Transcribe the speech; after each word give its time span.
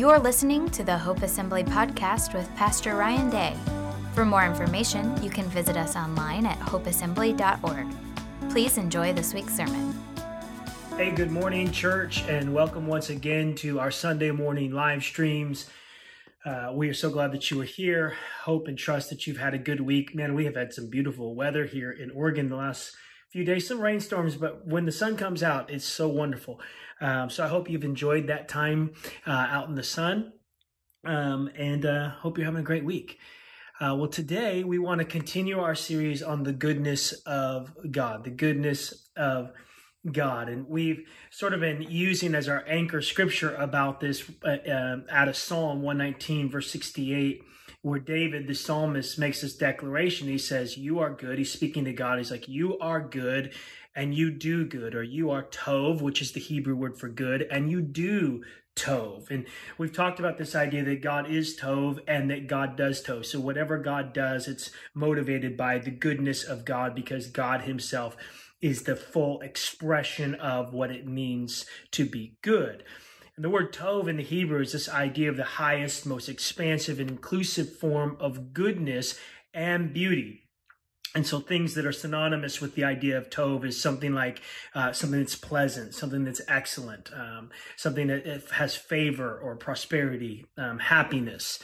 You're 0.00 0.18
listening 0.18 0.70
to 0.70 0.82
the 0.82 0.96
Hope 0.96 1.20
Assembly 1.20 1.62
podcast 1.62 2.32
with 2.32 2.48
Pastor 2.56 2.96
Ryan 2.96 3.28
Day. 3.28 3.54
For 4.14 4.24
more 4.24 4.46
information, 4.46 5.22
you 5.22 5.28
can 5.28 5.44
visit 5.50 5.76
us 5.76 5.94
online 5.94 6.46
at 6.46 6.58
hopeassembly.org. 6.60 7.86
Please 8.50 8.78
enjoy 8.78 9.12
this 9.12 9.34
week's 9.34 9.54
sermon. 9.54 9.94
Hey, 10.96 11.10
good 11.10 11.30
morning, 11.30 11.70
church, 11.70 12.22
and 12.28 12.54
welcome 12.54 12.86
once 12.86 13.10
again 13.10 13.54
to 13.56 13.78
our 13.78 13.90
Sunday 13.90 14.30
morning 14.30 14.72
live 14.72 15.02
streams. 15.02 15.68
Uh, 16.46 16.70
we 16.72 16.88
are 16.88 16.94
so 16.94 17.10
glad 17.10 17.32
that 17.32 17.50
you 17.50 17.60
are 17.60 17.64
here. 17.64 18.16
Hope 18.44 18.68
and 18.68 18.78
trust 18.78 19.10
that 19.10 19.26
you've 19.26 19.36
had 19.36 19.52
a 19.52 19.58
good 19.58 19.82
week. 19.82 20.14
Man, 20.14 20.32
we 20.32 20.46
have 20.46 20.56
had 20.56 20.72
some 20.72 20.88
beautiful 20.88 21.34
weather 21.34 21.66
here 21.66 21.92
in 21.92 22.10
Oregon 22.12 22.48
the 22.48 22.56
last 22.56 22.96
few 23.30 23.44
days, 23.44 23.66
some 23.66 23.80
rainstorms, 23.80 24.36
but 24.36 24.66
when 24.66 24.84
the 24.84 24.92
sun 24.92 25.16
comes 25.16 25.42
out, 25.42 25.70
it's 25.70 25.84
so 25.84 26.08
wonderful. 26.08 26.60
Um, 27.00 27.30
so 27.30 27.44
I 27.44 27.48
hope 27.48 27.70
you've 27.70 27.84
enjoyed 27.84 28.26
that 28.26 28.48
time 28.48 28.92
uh, 29.26 29.30
out 29.30 29.68
in 29.68 29.76
the 29.76 29.84
sun 29.84 30.32
um, 31.04 31.48
and 31.56 31.86
uh, 31.86 32.10
hope 32.10 32.36
you're 32.36 32.44
having 32.44 32.60
a 32.60 32.64
great 32.64 32.84
week. 32.84 33.18
Uh, 33.80 33.94
well, 33.96 34.08
today 34.08 34.64
we 34.64 34.78
want 34.78 34.98
to 34.98 35.04
continue 35.04 35.60
our 35.60 35.74
series 35.74 36.22
on 36.22 36.42
the 36.42 36.52
goodness 36.52 37.12
of 37.24 37.72
God, 37.90 38.24
the 38.24 38.30
goodness 38.30 39.08
of 39.16 39.52
God. 40.10 40.48
And 40.48 40.68
we've 40.68 41.06
sort 41.30 41.54
of 41.54 41.60
been 41.60 41.82
using 41.82 42.34
as 42.34 42.48
our 42.48 42.64
anchor 42.66 43.00
scripture 43.00 43.54
about 43.54 44.00
this 44.00 44.28
uh, 44.44 44.56
um, 44.70 45.04
out 45.08 45.28
of 45.28 45.36
Psalm 45.36 45.82
119, 45.82 46.50
verse 46.50 46.70
68 46.70 47.42
where 47.82 47.98
David, 47.98 48.46
the 48.46 48.54
psalmist, 48.54 49.18
makes 49.18 49.40
this 49.40 49.56
declaration. 49.56 50.28
He 50.28 50.38
says, 50.38 50.76
You 50.76 50.98
are 50.98 51.14
good. 51.14 51.38
He's 51.38 51.52
speaking 51.52 51.84
to 51.84 51.92
God. 51.92 52.18
He's 52.18 52.30
like, 52.30 52.48
You 52.48 52.78
are 52.78 53.00
good 53.00 53.54
and 53.94 54.14
you 54.14 54.30
do 54.30 54.64
good, 54.64 54.94
or 54.94 55.02
you 55.02 55.30
are 55.30 55.42
tov, 55.42 56.00
which 56.00 56.22
is 56.22 56.32
the 56.32 56.40
Hebrew 56.40 56.76
word 56.76 56.98
for 56.98 57.08
good, 57.08 57.42
and 57.50 57.70
you 57.70 57.82
do 57.82 58.44
tov. 58.76 59.30
And 59.30 59.46
we've 59.78 59.92
talked 59.92 60.18
about 60.20 60.38
this 60.38 60.54
idea 60.54 60.84
that 60.84 61.02
God 61.02 61.30
is 61.30 61.58
tov 61.58 61.98
and 62.06 62.30
that 62.30 62.46
God 62.46 62.76
does 62.76 63.02
tov. 63.02 63.26
So 63.26 63.40
whatever 63.40 63.78
God 63.78 64.12
does, 64.12 64.46
it's 64.46 64.70
motivated 64.94 65.56
by 65.56 65.78
the 65.78 65.90
goodness 65.90 66.44
of 66.44 66.64
God 66.64 66.94
because 66.94 67.26
God 67.26 67.62
Himself 67.62 68.16
is 68.60 68.82
the 68.82 68.96
full 68.96 69.40
expression 69.40 70.34
of 70.36 70.72
what 70.72 70.90
it 70.90 71.06
means 71.06 71.66
to 71.92 72.04
be 72.04 72.36
good. 72.42 72.84
And 73.40 73.44
the 73.46 73.48
word 73.48 73.72
tov 73.72 74.06
in 74.06 74.18
the 74.18 74.22
Hebrew 74.22 74.60
is 74.60 74.72
this 74.72 74.86
idea 74.86 75.30
of 75.30 75.38
the 75.38 75.44
highest, 75.44 76.04
most 76.04 76.28
expansive 76.28 77.00
and 77.00 77.08
inclusive 77.08 77.74
form 77.74 78.18
of 78.20 78.52
goodness 78.52 79.18
and 79.54 79.94
beauty. 79.94 80.42
And 81.14 81.26
so 81.26 81.40
things 81.40 81.72
that 81.72 81.86
are 81.86 81.90
synonymous 81.90 82.60
with 82.60 82.74
the 82.74 82.84
idea 82.84 83.16
of 83.16 83.30
tov 83.30 83.64
is 83.64 83.80
something 83.80 84.12
like 84.12 84.42
uh, 84.74 84.92
something 84.92 85.20
that's 85.20 85.36
pleasant, 85.36 85.94
something 85.94 86.24
that's 86.24 86.42
excellent, 86.48 87.10
um, 87.14 87.48
something 87.78 88.08
that 88.08 88.26
has 88.52 88.76
favor 88.76 89.38
or 89.38 89.56
prosperity, 89.56 90.44
um, 90.58 90.78
happiness, 90.78 91.60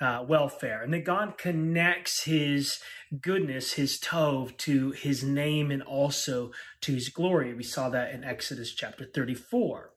uh, 0.00 0.24
welfare. 0.28 0.80
And 0.80 0.94
that 0.94 1.04
God 1.04 1.38
connects 1.38 2.22
his 2.22 2.78
goodness, 3.20 3.72
his 3.72 3.98
tov, 3.98 4.56
to 4.58 4.92
his 4.92 5.24
name 5.24 5.72
and 5.72 5.82
also 5.82 6.52
to 6.82 6.92
his 6.92 7.08
glory. 7.08 7.52
We 7.52 7.64
saw 7.64 7.88
that 7.88 8.14
in 8.14 8.22
Exodus 8.22 8.72
chapter 8.72 9.04
34. 9.12 9.90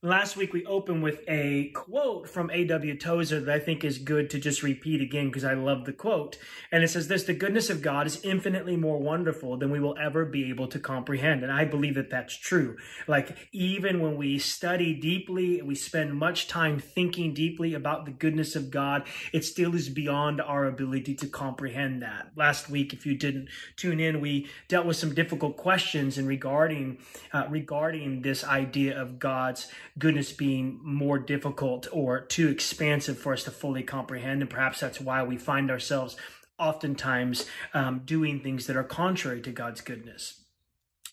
Last 0.00 0.36
week 0.36 0.52
we 0.52 0.64
opened 0.64 1.02
with 1.02 1.24
a 1.26 1.70
quote 1.74 2.30
from 2.30 2.52
A.W. 2.52 2.96
Tozer 2.98 3.40
that 3.40 3.52
I 3.52 3.58
think 3.58 3.82
is 3.82 3.98
good 3.98 4.30
to 4.30 4.38
just 4.38 4.62
repeat 4.62 5.00
again 5.00 5.26
because 5.26 5.42
I 5.42 5.54
love 5.54 5.86
the 5.86 5.92
quote. 5.92 6.38
And 6.70 6.84
it 6.84 6.88
says 6.90 7.08
this, 7.08 7.24
the 7.24 7.34
goodness 7.34 7.68
of 7.68 7.82
God 7.82 8.06
is 8.06 8.22
infinitely 8.22 8.76
more 8.76 9.00
wonderful 9.00 9.56
than 9.56 9.72
we 9.72 9.80
will 9.80 9.98
ever 9.98 10.24
be 10.24 10.50
able 10.50 10.68
to 10.68 10.78
comprehend. 10.78 11.42
And 11.42 11.50
I 11.50 11.64
believe 11.64 11.96
that 11.96 12.10
that's 12.10 12.36
true. 12.36 12.76
Like 13.08 13.36
even 13.50 14.00
when 14.00 14.16
we 14.16 14.38
study 14.38 14.94
deeply, 14.94 15.62
we 15.62 15.74
spend 15.74 16.14
much 16.14 16.46
time 16.46 16.78
thinking 16.78 17.34
deeply 17.34 17.74
about 17.74 18.04
the 18.04 18.12
goodness 18.12 18.54
of 18.54 18.70
God, 18.70 19.02
it 19.32 19.44
still 19.44 19.74
is 19.74 19.88
beyond 19.88 20.40
our 20.40 20.66
ability 20.66 21.16
to 21.16 21.26
comprehend 21.26 22.02
that. 22.02 22.30
Last 22.36 22.70
week, 22.70 22.92
if 22.92 23.04
you 23.04 23.16
didn't 23.16 23.48
tune 23.74 23.98
in, 23.98 24.20
we 24.20 24.48
dealt 24.68 24.86
with 24.86 24.96
some 24.96 25.12
difficult 25.12 25.56
questions 25.56 26.18
in 26.18 26.26
regarding, 26.28 26.98
uh, 27.32 27.48
regarding 27.50 28.22
this 28.22 28.44
idea 28.44 28.96
of 28.96 29.18
God's 29.18 29.66
goodness 29.98 30.32
being 30.32 30.80
more 30.82 31.18
difficult 31.18 31.88
or 31.92 32.20
too 32.20 32.48
expansive 32.48 33.18
for 33.18 33.32
us 33.32 33.44
to 33.44 33.50
fully 33.50 33.82
comprehend. 33.82 34.42
And 34.42 34.50
perhaps 34.50 34.80
that's 34.80 35.00
why 35.00 35.22
we 35.22 35.36
find 35.36 35.70
ourselves 35.70 36.16
oftentimes 36.58 37.46
um, 37.74 38.02
doing 38.04 38.40
things 38.40 38.66
that 38.66 38.76
are 38.76 38.84
contrary 38.84 39.40
to 39.42 39.50
God's 39.50 39.80
goodness. 39.80 40.40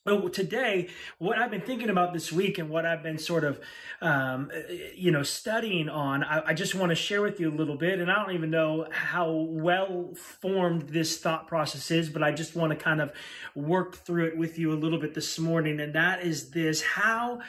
Well, 0.05 0.29
today, 0.29 0.89
what 1.17 1.39
I've 1.39 1.49
been 1.49 1.61
thinking 1.61 1.89
about 1.89 2.13
this 2.13 2.31
week 2.31 2.59
and 2.59 2.69
what 2.69 2.85
I've 2.85 3.01
been 3.01 3.17
sort 3.17 3.43
of, 3.43 3.59
um, 4.01 4.51
you 4.95 5.09
know, 5.09 5.23
studying 5.23 5.89
on, 5.89 6.23
I, 6.23 6.49
I, 6.49 6.53
just 6.53 6.75
want 6.75 6.91
to 6.91 6.95
share 6.95 7.23
with 7.23 7.39
you 7.39 7.49
a 7.49 7.55
little 7.55 7.75
bit. 7.75 7.99
And 7.99 8.11
I 8.11 8.23
don't 8.23 8.35
even 8.35 8.51
know 8.51 8.85
how 8.91 9.31
well 9.31 10.13
formed 10.13 10.89
this 10.89 11.17
thought 11.17 11.47
process 11.47 11.89
is, 11.89 12.07
but 12.07 12.21
I 12.21 12.33
just 12.33 12.55
want 12.55 12.69
to 12.69 12.75
kind 12.75 13.01
of 13.01 13.13
work 13.55 13.95
through 13.95 14.27
it 14.27 14.37
with 14.37 14.59
you 14.59 14.71
a 14.73 14.77
little 14.77 14.99
bit 14.99 15.15
this 15.15 15.39
morning. 15.39 15.79
And 15.79 15.93
that 15.93 16.21
is 16.21 16.51
this 16.51 16.83
how 16.83 17.41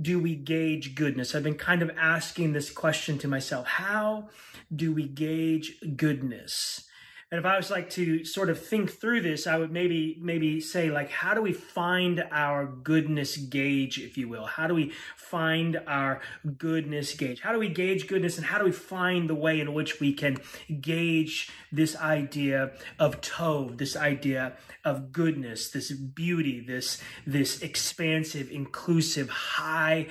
do 0.00 0.18
we 0.18 0.34
gauge 0.34 0.94
goodness? 0.94 1.34
I've 1.34 1.44
been 1.44 1.54
kind 1.54 1.82
of 1.82 1.90
asking 1.98 2.52
this 2.52 2.70
question 2.70 3.18
to 3.18 3.28
myself. 3.28 3.66
How 3.66 4.28
do 4.74 4.92
we 4.92 5.06
gauge 5.06 5.80
goodness? 5.96 6.88
And 7.34 7.40
if 7.40 7.46
I 7.46 7.56
was 7.56 7.68
like 7.68 7.90
to 7.90 8.24
sort 8.24 8.48
of 8.48 8.64
think 8.64 8.92
through 8.92 9.22
this, 9.22 9.48
I 9.48 9.58
would 9.58 9.72
maybe 9.72 10.16
maybe 10.20 10.60
say 10.60 10.88
like, 10.88 11.10
how 11.10 11.34
do 11.34 11.42
we 11.42 11.52
find 11.52 12.24
our 12.30 12.64
goodness 12.64 13.36
gauge, 13.36 13.98
if 13.98 14.16
you 14.16 14.28
will? 14.28 14.46
How 14.46 14.68
do 14.68 14.74
we 14.74 14.92
find 15.16 15.80
our 15.88 16.20
goodness 16.56 17.12
gauge? 17.14 17.40
How 17.40 17.50
do 17.52 17.58
we 17.58 17.68
gauge 17.68 18.06
goodness, 18.06 18.36
and 18.36 18.46
how 18.46 18.58
do 18.58 18.64
we 18.64 18.70
find 18.70 19.28
the 19.28 19.34
way 19.34 19.58
in 19.58 19.74
which 19.74 19.98
we 19.98 20.12
can 20.12 20.36
gauge 20.80 21.50
this 21.72 21.96
idea 21.96 22.70
of 23.00 23.20
tov, 23.20 23.78
this 23.78 23.96
idea 23.96 24.52
of 24.84 25.10
goodness, 25.10 25.70
this 25.70 25.90
beauty, 25.90 26.60
this 26.60 27.02
this 27.26 27.62
expansive, 27.62 28.48
inclusive, 28.48 29.28
high 29.28 30.06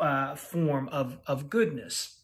uh, 0.00 0.34
form 0.34 0.88
of 0.88 1.20
of 1.28 1.48
goodness? 1.48 2.15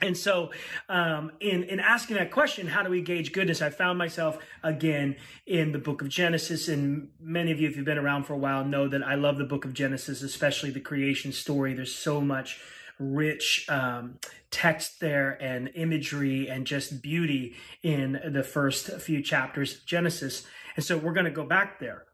And 0.00 0.16
so, 0.16 0.50
um, 0.88 1.32
in 1.40 1.64
in 1.64 1.80
asking 1.80 2.16
that 2.16 2.30
question, 2.30 2.68
how 2.68 2.82
do 2.82 2.90
we 2.90 3.00
gauge 3.00 3.32
goodness? 3.32 3.60
I 3.60 3.70
found 3.70 3.98
myself 3.98 4.38
again 4.62 5.16
in 5.46 5.72
the 5.72 5.78
book 5.78 6.02
of 6.02 6.08
Genesis, 6.08 6.68
and 6.68 7.08
many 7.20 7.50
of 7.50 7.60
you, 7.60 7.68
if 7.68 7.76
you've 7.76 7.84
been 7.84 7.98
around 7.98 8.24
for 8.24 8.34
a 8.34 8.38
while, 8.38 8.64
know 8.64 8.86
that 8.88 9.02
I 9.02 9.16
love 9.16 9.38
the 9.38 9.44
book 9.44 9.64
of 9.64 9.74
Genesis, 9.74 10.22
especially 10.22 10.70
the 10.70 10.80
creation 10.80 11.32
story. 11.32 11.74
There's 11.74 11.94
so 11.94 12.20
much 12.20 12.60
rich 13.00 13.66
um, 13.68 14.18
text 14.50 15.00
there, 15.00 15.36
and 15.40 15.70
imagery, 15.74 16.48
and 16.48 16.64
just 16.66 17.02
beauty 17.02 17.54
in 17.82 18.20
the 18.24 18.44
first 18.44 19.00
few 19.00 19.22
chapters 19.22 19.76
of 19.76 19.86
Genesis. 19.86 20.46
And 20.76 20.84
so, 20.84 20.96
we're 20.96 21.12
going 21.12 21.24
to 21.24 21.32
go 21.32 21.44
back 21.44 21.80
there. 21.80 22.04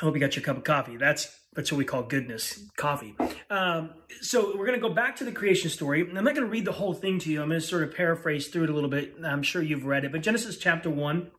I 0.00 0.04
hope 0.04 0.14
you 0.14 0.20
got 0.20 0.36
your 0.36 0.44
cup 0.44 0.56
of 0.56 0.64
coffee. 0.64 0.96
That's 0.96 1.40
that's 1.54 1.70
what 1.70 1.78
we 1.78 1.84
call 1.84 2.02
goodness, 2.02 2.68
coffee. 2.76 3.14
Um, 3.48 3.90
so 4.20 4.56
we're 4.56 4.66
going 4.66 4.80
to 4.80 4.88
go 4.88 4.92
back 4.92 5.14
to 5.16 5.24
the 5.24 5.30
creation 5.30 5.70
story. 5.70 6.00
I'm 6.00 6.12
not 6.12 6.34
going 6.34 6.46
to 6.46 6.46
read 6.46 6.64
the 6.64 6.72
whole 6.72 6.94
thing 6.94 7.20
to 7.20 7.30
you. 7.30 7.40
I'm 7.40 7.48
going 7.48 7.60
to 7.60 7.66
sort 7.66 7.84
of 7.84 7.94
paraphrase 7.94 8.48
through 8.48 8.64
it 8.64 8.70
a 8.70 8.72
little 8.72 8.90
bit. 8.90 9.14
I'm 9.24 9.44
sure 9.44 9.62
you've 9.62 9.84
read 9.84 10.04
it, 10.04 10.10
but 10.10 10.22
Genesis 10.22 10.58
chapter 10.58 10.90
one 10.90 11.30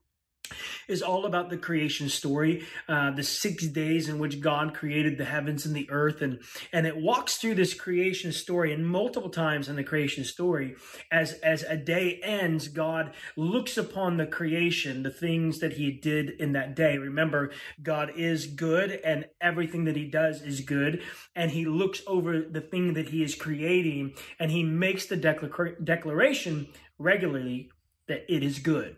is 0.87 1.01
all 1.01 1.25
about 1.25 1.49
the 1.49 1.57
creation 1.57 2.09
story, 2.09 2.65
uh, 2.87 3.11
the 3.11 3.23
six 3.23 3.65
days 3.67 4.09
in 4.09 4.19
which 4.19 4.41
God 4.41 4.73
created 4.73 5.17
the 5.17 5.25
heavens 5.25 5.65
and 5.65 5.75
the 5.75 5.89
earth, 5.89 6.21
and 6.21 6.39
and 6.71 6.85
it 6.85 6.97
walks 6.97 7.37
through 7.37 7.55
this 7.55 7.73
creation 7.73 8.31
story. 8.31 8.73
And 8.73 8.87
multiple 8.87 9.29
times 9.29 9.69
in 9.69 9.75
the 9.75 9.83
creation 9.83 10.23
story, 10.23 10.75
as 11.11 11.33
as 11.33 11.63
a 11.63 11.77
day 11.77 12.19
ends, 12.23 12.67
God 12.67 13.13
looks 13.35 13.77
upon 13.77 14.17
the 14.17 14.27
creation, 14.27 15.03
the 15.03 15.09
things 15.09 15.59
that 15.59 15.73
He 15.73 15.91
did 15.91 16.29
in 16.29 16.53
that 16.53 16.75
day. 16.75 16.97
Remember, 16.97 17.51
God 17.81 18.11
is 18.15 18.47
good, 18.47 18.91
and 18.91 19.25
everything 19.41 19.85
that 19.85 19.95
He 19.95 20.05
does 20.05 20.41
is 20.41 20.61
good, 20.61 21.01
and 21.35 21.51
He 21.51 21.65
looks 21.65 22.01
over 22.07 22.41
the 22.41 22.61
thing 22.61 22.93
that 22.93 23.09
He 23.09 23.23
is 23.23 23.35
creating, 23.35 24.13
and 24.39 24.51
He 24.51 24.63
makes 24.63 25.05
the 25.05 25.17
declar- 25.17 25.77
declaration 25.83 26.67
regularly 26.97 27.69
that 28.07 28.25
it 28.33 28.43
is 28.43 28.59
good. 28.59 28.97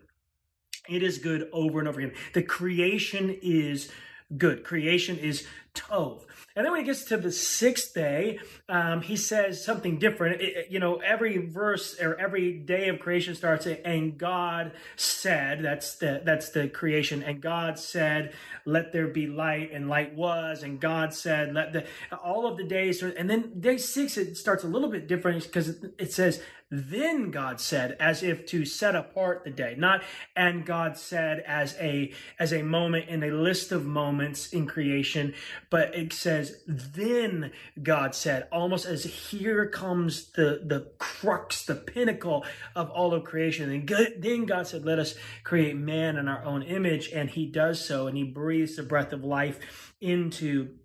It 0.88 1.02
is 1.02 1.18
good 1.18 1.48
over 1.52 1.78
and 1.78 1.88
over 1.88 2.00
again. 2.00 2.14
The 2.34 2.42
creation 2.42 3.36
is 3.42 3.90
good. 4.36 4.64
Creation 4.64 5.18
is 5.18 5.46
tov. 5.74 6.22
And 6.56 6.64
then 6.64 6.72
when 6.72 6.80
he 6.80 6.86
gets 6.86 7.04
to 7.04 7.16
the 7.16 7.30
sixth 7.30 7.94
day, 7.94 8.40
um, 8.68 9.00
he 9.00 9.14
says 9.14 9.64
something 9.64 10.00
different. 10.00 10.40
It, 10.40 10.70
you 10.70 10.80
know, 10.80 10.96
every 10.96 11.38
verse 11.38 11.96
or 12.00 12.18
every 12.18 12.52
day 12.52 12.88
of 12.88 12.98
creation 12.98 13.36
starts, 13.36 13.64
and 13.66 14.18
God 14.18 14.72
said, 14.96 15.62
that's 15.62 15.94
the, 15.96 16.20
that's 16.24 16.50
the 16.50 16.66
creation. 16.68 17.22
And 17.22 17.40
God 17.40 17.78
said, 17.78 18.32
let 18.64 18.92
there 18.92 19.06
be 19.06 19.28
light, 19.28 19.70
and 19.72 19.88
light 19.88 20.16
was. 20.16 20.64
And 20.64 20.80
God 20.80 21.14
said, 21.14 21.54
let 21.54 21.72
the, 21.72 21.86
all 22.24 22.48
of 22.48 22.56
the 22.56 22.64
days, 22.64 23.04
and 23.04 23.30
then 23.30 23.60
day 23.60 23.78
six, 23.78 24.16
it 24.16 24.36
starts 24.36 24.64
a 24.64 24.68
little 24.68 24.90
bit 24.90 25.06
different 25.06 25.44
because 25.44 25.68
it 25.96 26.12
says, 26.12 26.42
then 26.70 27.30
God 27.30 27.60
said, 27.60 27.96
as 27.98 28.22
if 28.22 28.44
to 28.46 28.64
set 28.64 28.94
apart 28.94 29.44
the 29.44 29.50
day, 29.50 29.74
not 29.78 30.02
and 30.36 30.66
God 30.66 30.98
said 30.98 31.40
as 31.46 31.74
a 31.80 32.12
as 32.38 32.52
a 32.52 32.62
moment 32.62 33.08
in 33.08 33.22
a 33.22 33.30
list 33.30 33.72
of 33.72 33.86
moments 33.86 34.52
in 34.52 34.66
creation, 34.66 35.34
but 35.70 35.94
it 35.94 36.12
says, 36.12 36.62
then 36.66 37.52
God 37.82 38.14
said, 38.14 38.48
almost 38.52 38.84
as 38.84 39.04
here 39.04 39.66
comes 39.66 40.30
the, 40.32 40.62
the 40.66 40.92
crux, 40.98 41.64
the 41.64 41.74
pinnacle 41.74 42.44
of 42.74 42.90
all 42.90 43.14
of 43.14 43.24
creation. 43.24 43.70
And 43.70 43.88
then 44.18 44.44
God 44.44 44.66
said, 44.66 44.84
let 44.84 44.98
us 44.98 45.14
create 45.44 45.76
man 45.76 46.16
in 46.16 46.28
our 46.28 46.44
own 46.44 46.62
image. 46.62 47.10
And 47.10 47.30
he 47.30 47.46
does 47.46 47.84
so, 47.84 48.06
and 48.06 48.16
he 48.16 48.24
breathes 48.24 48.76
the 48.76 48.82
breath 48.82 49.12
of 49.12 49.24
life 49.24 49.94
into 50.00 50.76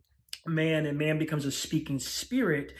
man, 0.45 0.86
and 0.86 0.97
man 0.97 1.18
becomes 1.18 1.45
a 1.45 1.51
speaking 1.51 2.00
spirit. 2.00 2.74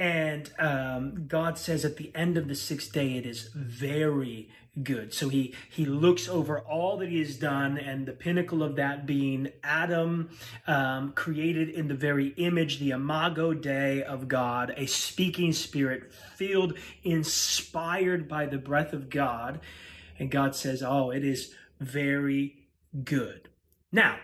And 0.00 0.50
um, 0.58 1.26
God 1.28 1.58
says 1.58 1.84
at 1.84 1.98
the 1.98 2.10
end 2.14 2.38
of 2.38 2.48
the 2.48 2.54
sixth 2.54 2.90
day, 2.90 3.18
it 3.18 3.26
is 3.26 3.50
very 3.54 4.48
good. 4.82 5.12
So 5.12 5.28
he 5.28 5.54
he 5.68 5.84
looks 5.84 6.26
over 6.26 6.60
all 6.60 6.96
that 6.96 7.10
he 7.10 7.18
has 7.18 7.36
done, 7.36 7.76
and 7.76 8.06
the 8.06 8.12
pinnacle 8.12 8.62
of 8.62 8.76
that 8.76 9.04
being 9.04 9.52
Adam, 9.62 10.30
um, 10.66 11.12
created 11.12 11.68
in 11.68 11.88
the 11.88 11.94
very 11.94 12.28
image, 12.38 12.78
the 12.78 12.92
imago 12.92 13.52
Dei 13.52 14.02
of 14.02 14.26
God, 14.26 14.72
a 14.74 14.86
speaking 14.86 15.52
spirit, 15.52 16.10
filled, 16.14 16.78
inspired 17.02 18.26
by 18.26 18.46
the 18.46 18.56
breath 18.56 18.94
of 18.94 19.10
God. 19.10 19.60
And 20.18 20.30
God 20.30 20.56
says, 20.56 20.82
"Oh, 20.82 21.10
it 21.10 21.26
is 21.26 21.54
very 21.78 22.56
good." 23.04 23.50
Now, 23.92 24.18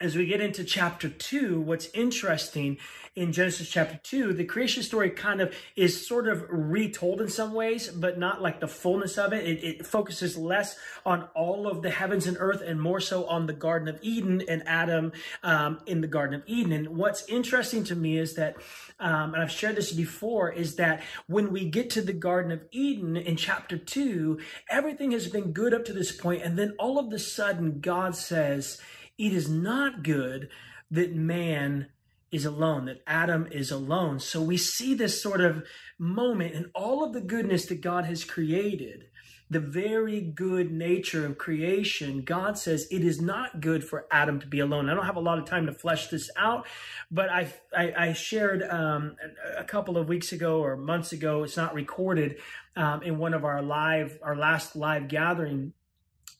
as 0.00 0.14
we 0.14 0.26
get 0.26 0.40
into 0.42 0.62
chapter 0.62 1.08
two, 1.08 1.60
what's 1.60 1.88
interesting 1.94 2.76
in 3.14 3.32
Genesis 3.32 3.70
chapter 3.70 3.98
two, 4.02 4.34
the 4.34 4.44
creation 4.44 4.82
story 4.82 5.08
kind 5.08 5.40
of 5.40 5.54
is 5.74 6.06
sort 6.06 6.28
of 6.28 6.44
retold 6.50 7.22
in 7.22 7.28
some 7.28 7.54
ways, 7.54 7.88
but 7.88 8.18
not 8.18 8.42
like 8.42 8.60
the 8.60 8.68
fullness 8.68 9.16
of 9.16 9.32
it. 9.32 9.46
It, 9.46 9.64
it 9.64 9.86
focuses 9.86 10.36
less 10.36 10.76
on 11.06 11.26
all 11.34 11.66
of 11.66 11.80
the 11.80 11.88
heavens 11.88 12.26
and 12.26 12.36
earth 12.38 12.60
and 12.60 12.78
more 12.78 13.00
so 13.00 13.24
on 13.24 13.46
the 13.46 13.54
Garden 13.54 13.88
of 13.88 13.98
Eden 14.02 14.42
and 14.46 14.62
Adam 14.66 15.12
um, 15.42 15.80
in 15.86 16.02
the 16.02 16.06
Garden 16.06 16.34
of 16.34 16.46
Eden. 16.46 16.72
And 16.72 16.88
what's 16.88 17.26
interesting 17.26 17.84
to 17.84 17.96
me 17.96 18.18
is 18.18 18.34
that, 18.34 18.56
um, 19.00 19.32
and 19.32 19.42
I've 19.42 19.50
shared 19.50 19.76
this 19.76 19.92
before, 19.92 20.52
is 20.52 20.76
that 20.76 21.02
when 21.26 21.50
we 21.50 21.70
get 21.70 21.88
to 21.90 22.02
the 22.02 22.12
Garden 22.12 22.52
of 22.52 22.60
Eden 22.70 23.16
in 23.16 23.36
chapter 23.36 23.78
two, 23.78 24.40
everything 24.68 25.12
has 25.12 25.26
been 25.26 25.52
good 25.52 25.72
up 25.72 25.86
to 25.86 25.94
this 25.94 26.12
point, 26.12 26.42
and 26.42 26.58
then 26.58 26.74
all 26.78 26.98
of 26.98 27.10
a 27.10 27.18
sudden 27.18 27.80
God 27.80 28.14
says, 28.14 28.78
it 29.18 29.32
is 29.32 29.48
not 29.48 30.02
good 30.02 30.48
that 30.90 31.14
man 31.14 31.88
is 32.30 32.44
alone, 32.44 32.86
that 32.86 33.02
Adam 33.06 33.46
is 33.50 33.70
alone. 33.70 34.18
So 34.20 34.42
we 34.42 34.56
see 34.56 34.94
this 34.94 35.22
sort 35.22 35.40
of 35.40 35.64
moment 35.98 36.54
in 36.54 36.70
all 36.74 37.04
of 37.04 37.12
the 37.12 37.20
goodness 37.20 37.66
that 37.66 37.80
God 37.80 38.04
has 38.04 38.24
created, 38.24 39.06
the 39.48 39.60
very 39.60 40.20
good 40.20 40.72
nature 40.72 41.24
of 41.24 41.38
creation. 41.38 42.22
God 42.22 42.58
says 42.58 42.88
it 42.90 43.04
is 43.04 43.20
not 43.20 43.60
good 43.60 43.84
for 43.84 44.06
Adam 44.10 44.40
to 44.40 44.46
be 44.46 44.58
alone. 44.58 44.90
I 44.90 44.94
don't 44.94 45.06
have 45.06 45.16
a 45.16 45.20
lot 45.20 45.38
of 45.38 45.44
time 45.44 45.66
to 45.66 45.72
flesh 45.72 46.08
this 46.08 46.28
out, 46.36 46.66
but 47.10 47.30
I 47.30 47.52
I, 47.74 47.92
I 47.96 48.12
shared 48.12 48.62
um, 48.64 49.16
a 49.56 49.64
couple 49.64 49.96
of 49.96 50.08
weeks 50.08 50.32
ago 50.32 50.60
or 50.60 50.76
months 50.76 51.12
ago. 51.12 51.44
It's 51.44 51.56
not 51.56 51.74
recorded 51.74 52.38
um, 52.74 53.02
in 53.02 53.18
one 53.18 53.34
of 53.34 53.44
our 53.44 53.62
live 53.62 54.18
our 54.20 54.36
last 54.36 54.74
live 54.74 55.06
gathering 55.06 55.72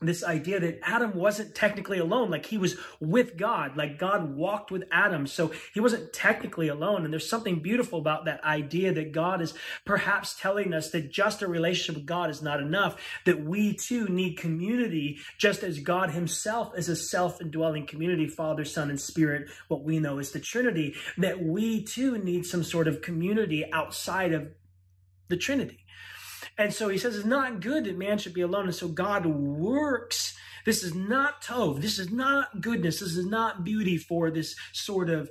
this 0.00 0.22
idea 0.22 0.60
that 0.60 0.78
Adam 0.82 1.14
wasn't 1.14 1.54
technically 1.54 1.98
alone, 1.98 2.30
like 2.30 2.44
he 2.44 2.58
was 2.58 2.76
with 3.00 3.36
God, 3.38 3.78
like 3.78 3.98
God 3.98 4.36
walked 4.36 4.70
with 4.70 4.84
Adam. 4.92 5.26
So 5.26 5.52
he 5.72 5.80
wasn't 5.80 6.12
technically 6.12 6.68
alone. 6.68 7.04
And 7.04 7.12
there's 7.12 7.28
something 7.28 7.60
beautiful 7.60 7.98
about 7.98 8.26
that 8.26 8.44
idea 8.44 8.92
that 8.92 9.12
God 9.12 9.40
is 9.40 9.54
perhaps 9.86 10.38
telling 10.38 10.74
us 10.74 10.90
that 10.90 11.10
just 11.10 11.40
a 11.40 11.48
relationship 11.48 11.96
with 11.96 12.06
God 12.06 12.28
is 12.28 12.42
not 12.42 12.60
enough, 12.60 12.96
that 13.24 13.42
we 13.42 13.74
too 13.74 14.06
need 14.08 14.36
community, 14.36 15.18
just 15.38 15.62
as 15.62 15.80
God 15.80 16.10
himself 16.10 16.76
is 16.76 16.90
a 16.90 16.96
self 16.96 17.40
indwelling 17.40 17.86
community, 17.86 18.28
Father, 18.28 18.66
Son, 18.66 18.90
and 18.90 19.00
Spirit, 19.00 19.48
what 19.68 19.82
we 19.82 19.98
know 19.98 20.18
is 20.18 20.32
the 20.32 20.40
Trinity, 20.40 20.94
that 21.16 21.42
we 21.42 21.82
too 21.82 22.18
need 22.18 22.44
some 22.44 22.62
sort 22.62 22.86
of 22.86 23.00
community 23.00 23.64
outside 23.72 24.34
of 24.34 24.48
the 25.28 25.38
Trinity. 25.38 25.85
And 26.58 26.72
so 26.72 26.88
he 26.88 26.98
says 26.98 27.16
it's 27.16 27.26
not 27.26 27.60
good 27.60 27.84
that 27.84 27.98
man 27.98 28.18
should 28.18 28.34
be 28.34 28.40
alone. 28.40 28.64
And 28.64 28.74
so 28.74 28.88
God 28.88 29.26
works. 29.26 30.36
This 30.64 30.82
is 30.82 30.94
not 30.94 31.42
tov. 31.42 31.80
This 31.82 31.98
is 31.98 32.10
not 32.10 32.60
goodness. 32.60 33.00
This 33.00 33.16
is 33.16 33.26
not 33.26 33.64
beauty 33.64 33.98
for 33.98 34.30
this 34.30 34.56
sort 34.72 35.10
of 35.10 35.30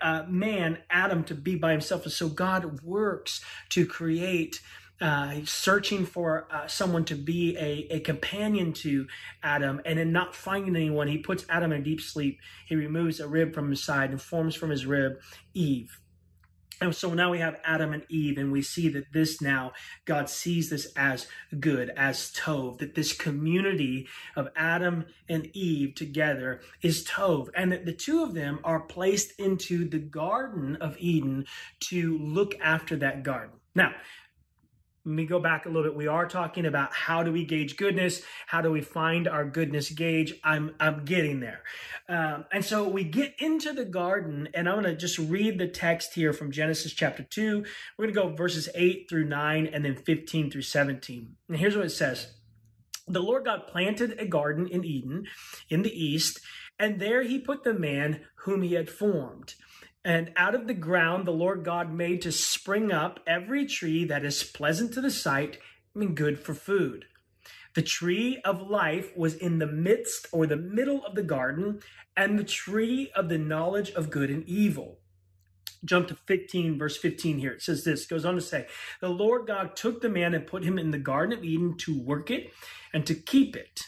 uh, 0.00 0.24
man, 0.28 0.78
Adam, 0.90 1.24
to 1.24 1.34
be 1.34 1.56
by 1.56 1.72
himself. 1.72 2.04
And 2.04 2.12
so 2.12 2.28
God 2.28 2.82
works 2.82 3.44
to 3.70 3.86
create. 3.86 4.60
Uh, 5.00 5.44
searching 5.44 6.06
for 6.06 6.46
uh, 6.52 6.68
someone 6.68 7.04
to 7.04 7.16
be 7.16 7.56
a, 7.56 7.96
a 7.96 7.98
companion 8.00 8.72
to 8.72 9.04
Adam, 9.42 9.80
and 9.84 9.98
in 9.98 10.12
not 10.12 10.32
finding 10.32 10.76
anyone, 10.76 11.08
he 11.08 11.18
puts 11.18 11.44
Adam 11.48 11.72
in 11.72 11.82
deep 11.82 12.00
sleep. 12.00 12.38
He 12.66 12.76
removes 12.76 13.18
a 13.18 13.26
rib 13.26 13.52
from 13.52 13.70
his 13.70 13.82
side 13.82 14.10
and 14.10 14.22
forms 14.22 14.54
from 14.54 14.70
his 14.70 14.86
rib 14.86 15.14
Eve. 15.54 15.98
And 16.82 16.92
so 16.92 17.14
now 17.14 17.30
we 17.30 17.38
have 17.38 17.60
Adam 17.64 17.92
and 17.92 18.04
Eve, 18.08 18.38
and 18.38 18.50
we 18.50 18.60
see 18.60 18.88
that 18.88 19.12
this 19.12 19.40
now, 19.40 19.70
God 20.04 20.28
sees 20.28 20.68
this 20.68 20.92
as 20.96 21.28
good, 21.60 21.90
as 21.90 22.32
Tov, 22.32 22.78
that 22.78 22.96
this 22.96 23.12
community 23.12 24.08
of 24.34 24.48
Adam 24.56 25.06
and 25.28 25.46
Eve 25.54 25.94
together 25.94 26.60
is 26.82 27.04
Tov, 27.06 27.50
and 27.54 27.70
that 27.70 27.86
the 27.86 27.92
two 27.92 28.24
of 28.24 28.34
them 28.34 28.58
are 28.64 28.80
placed 28.80 29.38
into 29.38 29.88
the 29.88 30.00
Garden 30.00 30.74
of 30.80 30.96
Eden 30.98 31.46
to 31.82 32.18
look 32.18 32.56
after 32.60 32.96
that 32.96 33.22
garden. 33.22 33.60
Now, 33.76 33.94
let 35.04 35.14
me 35.14 35.26
go 35.26 35.40
back 35.40 35.66
a 35.66 35.68
little 35.68 35.82
bit. 35.82 35.96
We 35.96 36.06
are 36.06 36.28
talking 36.28 36.64
about 36.64 36.92
how 36.92 37.24
do 37.24 37.32
we 37.32 37.44
gauge 37.44 37.76
goodness? 37.76 38.22
How 38.46 38.60
do 38.60 38.70
we 38.70 38.80
find 38.80 39.26
our 39.26 39.44
goodness 39.44 39.90
gauge? 39.90 40.34
I'm 40.44 40.76
I'm 40.78 41.04
getting 41.04 41.40
there. 41.40 41.62
Um, 42.08 42.44
and 42.52 42.64
so 42.64 42.86
we 42.88 43.02
get 43.02 43.34
into 43.40 43.72
the 43.72 43.84
garden, 43.84 44.48
and 44.54 44.68
I'm 44.68 44.80
going 44.80 44.84
to 44.84 44.96
just 44.96 45.18
read 45.18 45.58
the 45.58 45.66
text 45.66 46.14
here 46.14 46.32
from 46.32 46.52
Genesis 46.52 46.92
chapter 46.92 47.24
2. 47.24 47.64
We're 47.98 48.04
going 48.04 48.14
to 48.14 48.20
go 48.20 48.36
verses 48.36 48.68
8 48.76 49.06
through 49.08 49.24
9 49.24 49.66
and 49.66 49.84
then 49.84 49.96
15 49.96 50.50
through 50.52 50.62
17. 50.62 51.34
And 51.48 51.56
here's 51.56 51.76
what 51.76 51.86
it 51.86 51.90
says 51.90 52.34
The 53.08 53.22
Lord 53.22 53.44
God 53.44 53.66
planted 53.66 54.20
a 54.20 54.26
garden 54.26 54.68
in 54.68 54.84
Eden 54.84 55.24
in 55.68 55.82
the 55.82 56.04
east, 56.04 56.38
and 56.78 57.00
there 57.00 57.22
he 57.22 57.40
put 57.40 57.64
the 57.64 57.74
man 57.74 58.20
whom 58.44 58.62
he 58.62 58.74
had 58.74 58.88
formed. 58.88 59.54
And 60.04 60.32
out 60.36 60.54
of 60.54 60.66
the 60.66 60.74
ground 60.74 61.26
the 61.26 61.32
Lord 61.32 61.64
God 61.64 61.92
made 61.92 62.22
to 62.22 62.32
spring 62.32 62.90
up 62.90 63.20
every 63.26 63.66
tree 63.66 64.04
that 64.06 64.24
is 64.24 64.42
pleasant 64.42 64.92
to 64.94 65.00
the 65.00 65.10
sight 65.10 65.58
and 65.94 66.16
good 66.16 66.38
for 66.40 66.54
food. 66.54 67.06
The 67.74 67.82
tree 67.82 68.40
of 68.44 68.68
life 68.68 69.16
was 69.16 69.34
in 69.34 69.58
the 69.58 69.66
midst 69.66 70.26
or 70.32 70.46
the 70.46 70.56
middle 70.56 71.04
of 71.06 71.14
the 71.14 71.22
garden, 71.22 71.80
and 72.16 72.38
the 72.38 72.44
tree 72.44 73.10
of 73.14 73.28
the 73.28 73.38
knowledge 73.38 73.90
of 73.92 74.10
good 74.10 74.28
and 74.28 74.46
evil. 74.46 74.98
Jump 75.84 76.08
to 76.08 76.14
15, 76.26 76.78
verse 76.78 76.96
15 76.96 77.38
here. 77.38 77.52
It 77.52 77.62
says 77.62 77.84
this, 77.84 78.06
goes 78.06 78.24
on 78.24 78.34
to 78.34 78.40
say, 78.40 78.66
The 79.00 79.08
Lord 79.08 79.46
God 79.46 79.74
took 79.74 80.00
the 80.00 80.08
man 80.08 80.34
and 80.34 80.46
put 80.46 80.64
him 80.64 80.78
in 80.78 80.90
the 80.90 80.98
Garden 80.98 81.36
of 81.36 81.44
Eden 81.44 81.76
to 81.78 81.98
work 81.98 82.30
it 82.30 82.52
and 82.92 83.06
to 83.06 83.14
keep 83.14 83.56
it. 83.56 83.80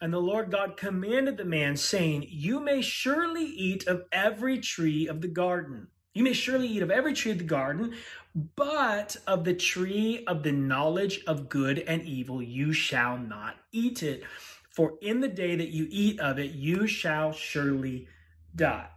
And 0.00 0.12
the 0.12 0.20
Lord 0.20 0.50
God 0.50 0.76
commanded 0.76 1.36
the 1.36 1.44
man, 1.44 1.76
saying, 1.76 2.26
You 2.28 2.60
may 2.60 2.82
surely 2.82 3.44
eat 3.44 3.86
of 3.86 4.04
every 4.12 4.58
tree 4.58 5.08
of 5.08 5.20
the 5.20 5.28
garden. 5.28 5.88
You 6.14 6.24
may 6.24 6.32
surely 6.32 6.68
eat 6.68 6.82
of 6.82 6.90
every 6.90 7.14
tree 7.14 7.32
of 7.32 7.38
the 7.38 7.44
garden, 7.44 7.94
but 8.56 9.16
of 9.26 9.44
the 9.44 9.54
tree 9.54 10.24
of 10.26 10.42
the 10.42 10.52
knowledge 10.52 11.20
of 11.26 11.48
good 11.48 11.78
and 11.80 12.02
evil 12.02 12.42
you 12.42 12.72
shall 12.72 13.18
not 13.18 13.56
eat 13.72 14.02
it. 14.02 14.24
For 14.70 14.94
in 15.02 15.20
the 15.20 15.28
day 15.28 15.56
that 15.56 15.70
you 15.70 15.88
eat 15.90 16.20
of 16.20 16.38
it, 16.38 16.52
you 16.52 16.86
shall 16.86 17.32
surely 17.32 18.08
die. 18.54 18.88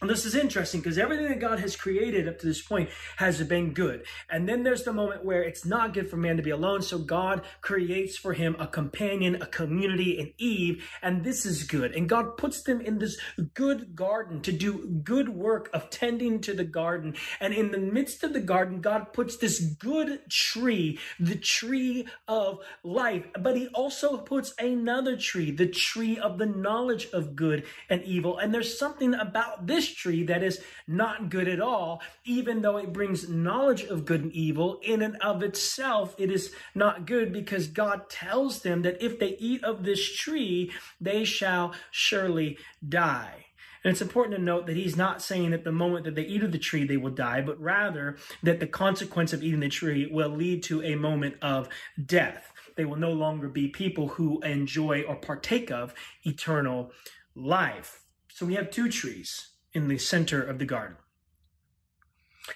And 0.00 0.08
this 0.08 0.24
is 0.24 0.34
interesting 0.34 0.80
because 0.80 0.96
everything 0.96 1.28
that 1.28 1.40
God 1.40 1.60
has 1.60 1.76
created 1.76 2.26
up 2.26 2.38
to 2.38 2.46
this 2.46 2.62
point 2.62 2.88
has 3.16 3.42
been 3.42 3.74
good. 3.74 4.04
And 4.30 4.48
then 4.48 4.62
there's 4.62 4.84
the 4.84 4.94
moment 4.94 5.26
where 5.26 5.42
it's 5.42 5.66
not 5.66 5.92
good 5.92 6.08
for 6.08 6.16
man 6.16 6.38
to 6.38 6.42
be 6.42 6.50
alone. 6.50 6.80
So 6.80 6.98
God 6.98 7.42
creates 7.60 8.16
for 8.16 8.32
him 8.32 8.56
a 8.58 8.66
companion, 8.66 9.42
a 9.42 9.46
community, 9.46 10.18
an 10.18 10.32
Eve. 10.38 10.88
And 11.02 11.22
this 11.22 11.44
is 11.44 11.64
good. 11.64 11.94
And 11.94 12.08
God 12.08 12.38
puts 12.38 12.62
them 12.62 12.80
in 12.80 12.98
this 12.98 13.18
good 13.52 13.94
garden 13.94 14.40
to 14.42 14.52
do 14.52 15.00
good 15.04 15.28
work 15.28 15.68
of 15.74 15.90
tending 15.90 16.40
to 16.42 16.54
the 16.54 16.64
garden. 16.64 17.14
And 17.38 17.52
in 17.52 17.70
the 17.70 17.78
midst 17.78 18.24
of 18.24 18.32
the 18.32 18.40
garden, 18.40 18.80
God 18.80 19.12
puts 19.12 19.36
this 19.36 19.60
good 19.60 20.30
tree, 20.30 20.98
the 21.18 21.36
tree 21.36 22.08
of 22.26 22.60
life. 22.82 23.26
But 23.38 23.56
he 23.56 23.68
also 23.68 24.16
puts 24.16 24.54
another 24.58 25.18
tree, 25.18 25.50
the 25.50 25.68
tree 25.68 26.18
of 26.18 26.38
the 26.38 26.46
knowledge 26.46 27.08
of 27.12 27.36
good 27.36 27.64
and 27.90 28.02
evil. 28.04 28.38
And 28.38 28.54
there's 28.54 28.78
something 28.78 29.12
about 29.12 29.66
this 29.66 29.89
tree 29.94 30.24
that 30.24 30.42
is 30.42 30.60
not 30.86 31.30
good 31.30 31.48
at 31.48 31.60
all, 31.60 32.02
even 32.24 32.62
though 32.62 32.76
it 32.76 32.92
brings 32.92 33.28
knowledge 33.28 33.84
of 33.84 34.04
good 34.04 34.22
and 34.22 34.32
evil. 34.32 34.80
In 34.82 35.02
and 35.02 35.16
of 35.16 35.42
itself, 35.42 36.14
it 36.18 36.30
is 36.30 36.52
not 36.74 37.06
good 37.06 37.32
because 37.32 37.66
God 37.66 38.08
tells 38.08 38.62
them 38.62 38.82
that 38.82 39.02
if 39.02 39.18
they 39.18 39.36
eat 39.38 39.64
of 39.64 39.84
this 39.84 40.16
tree, 40.16 40.72
they 41.00 41.24
shall 41.24 41.74
surely 41.90 42.58
die. 42.86 43.46
And 43.82 43.92
it's 43.92 44.02
important 44.02 44.36
to 44.36 44.42
note 44.42 44.66
that 44.66 44.76
he's 44.76 44.96
not 44.96 45.22
saying 45.22 45.50
that 45.50 45.64
the 45.64 45.72
moment 45.72 46.04
that 46.04 46.14
they 46.14 46.24
eat 46.24 46.42
of 46.42 46.52
the 46.52 46.58
tree, 46.58 46.84
they 46.84 46.98
will 46.98 47.10
die, 47.10 47.40
but 47.40 47.58
rather 47.60 48.18
that 48.42 48.60
the 48.60 48.66
consequence 48.66 49.32
of 49.32 49.42
eating 49.42 49.60
the 49.60 49.68
tree 49.68 50.06
will 50.10 50.28
lead 50.28 50.62
to 50.64 50.82
a 50.82 50.96
moment 50.96 51.36
of 51.40 51.68
death. 52.04 52.52
They 52.76 52.84
will 52.84 52.96
no 52.96 53.12
longer 53.12 53.48
be 53.48 53.68
people 53.68 54.08
who 54.08 54.40
enjoy 54.40 55.02
or 55.02 55.16
partake 55.16 55.70
of 55.70 55.94
eternal 56.24 56.92
life. 57.34 58.02
So 58.28 58.44
we 58.46 58.54
have 58.54 58.70
two 58.70 58.90
trees 58.90 59.50
in 59.72 59.88
the 59.88 59.98
center 59.98 60.42
of 60.42 60.58
the 60.58 60.64
garden. 60.64 60.96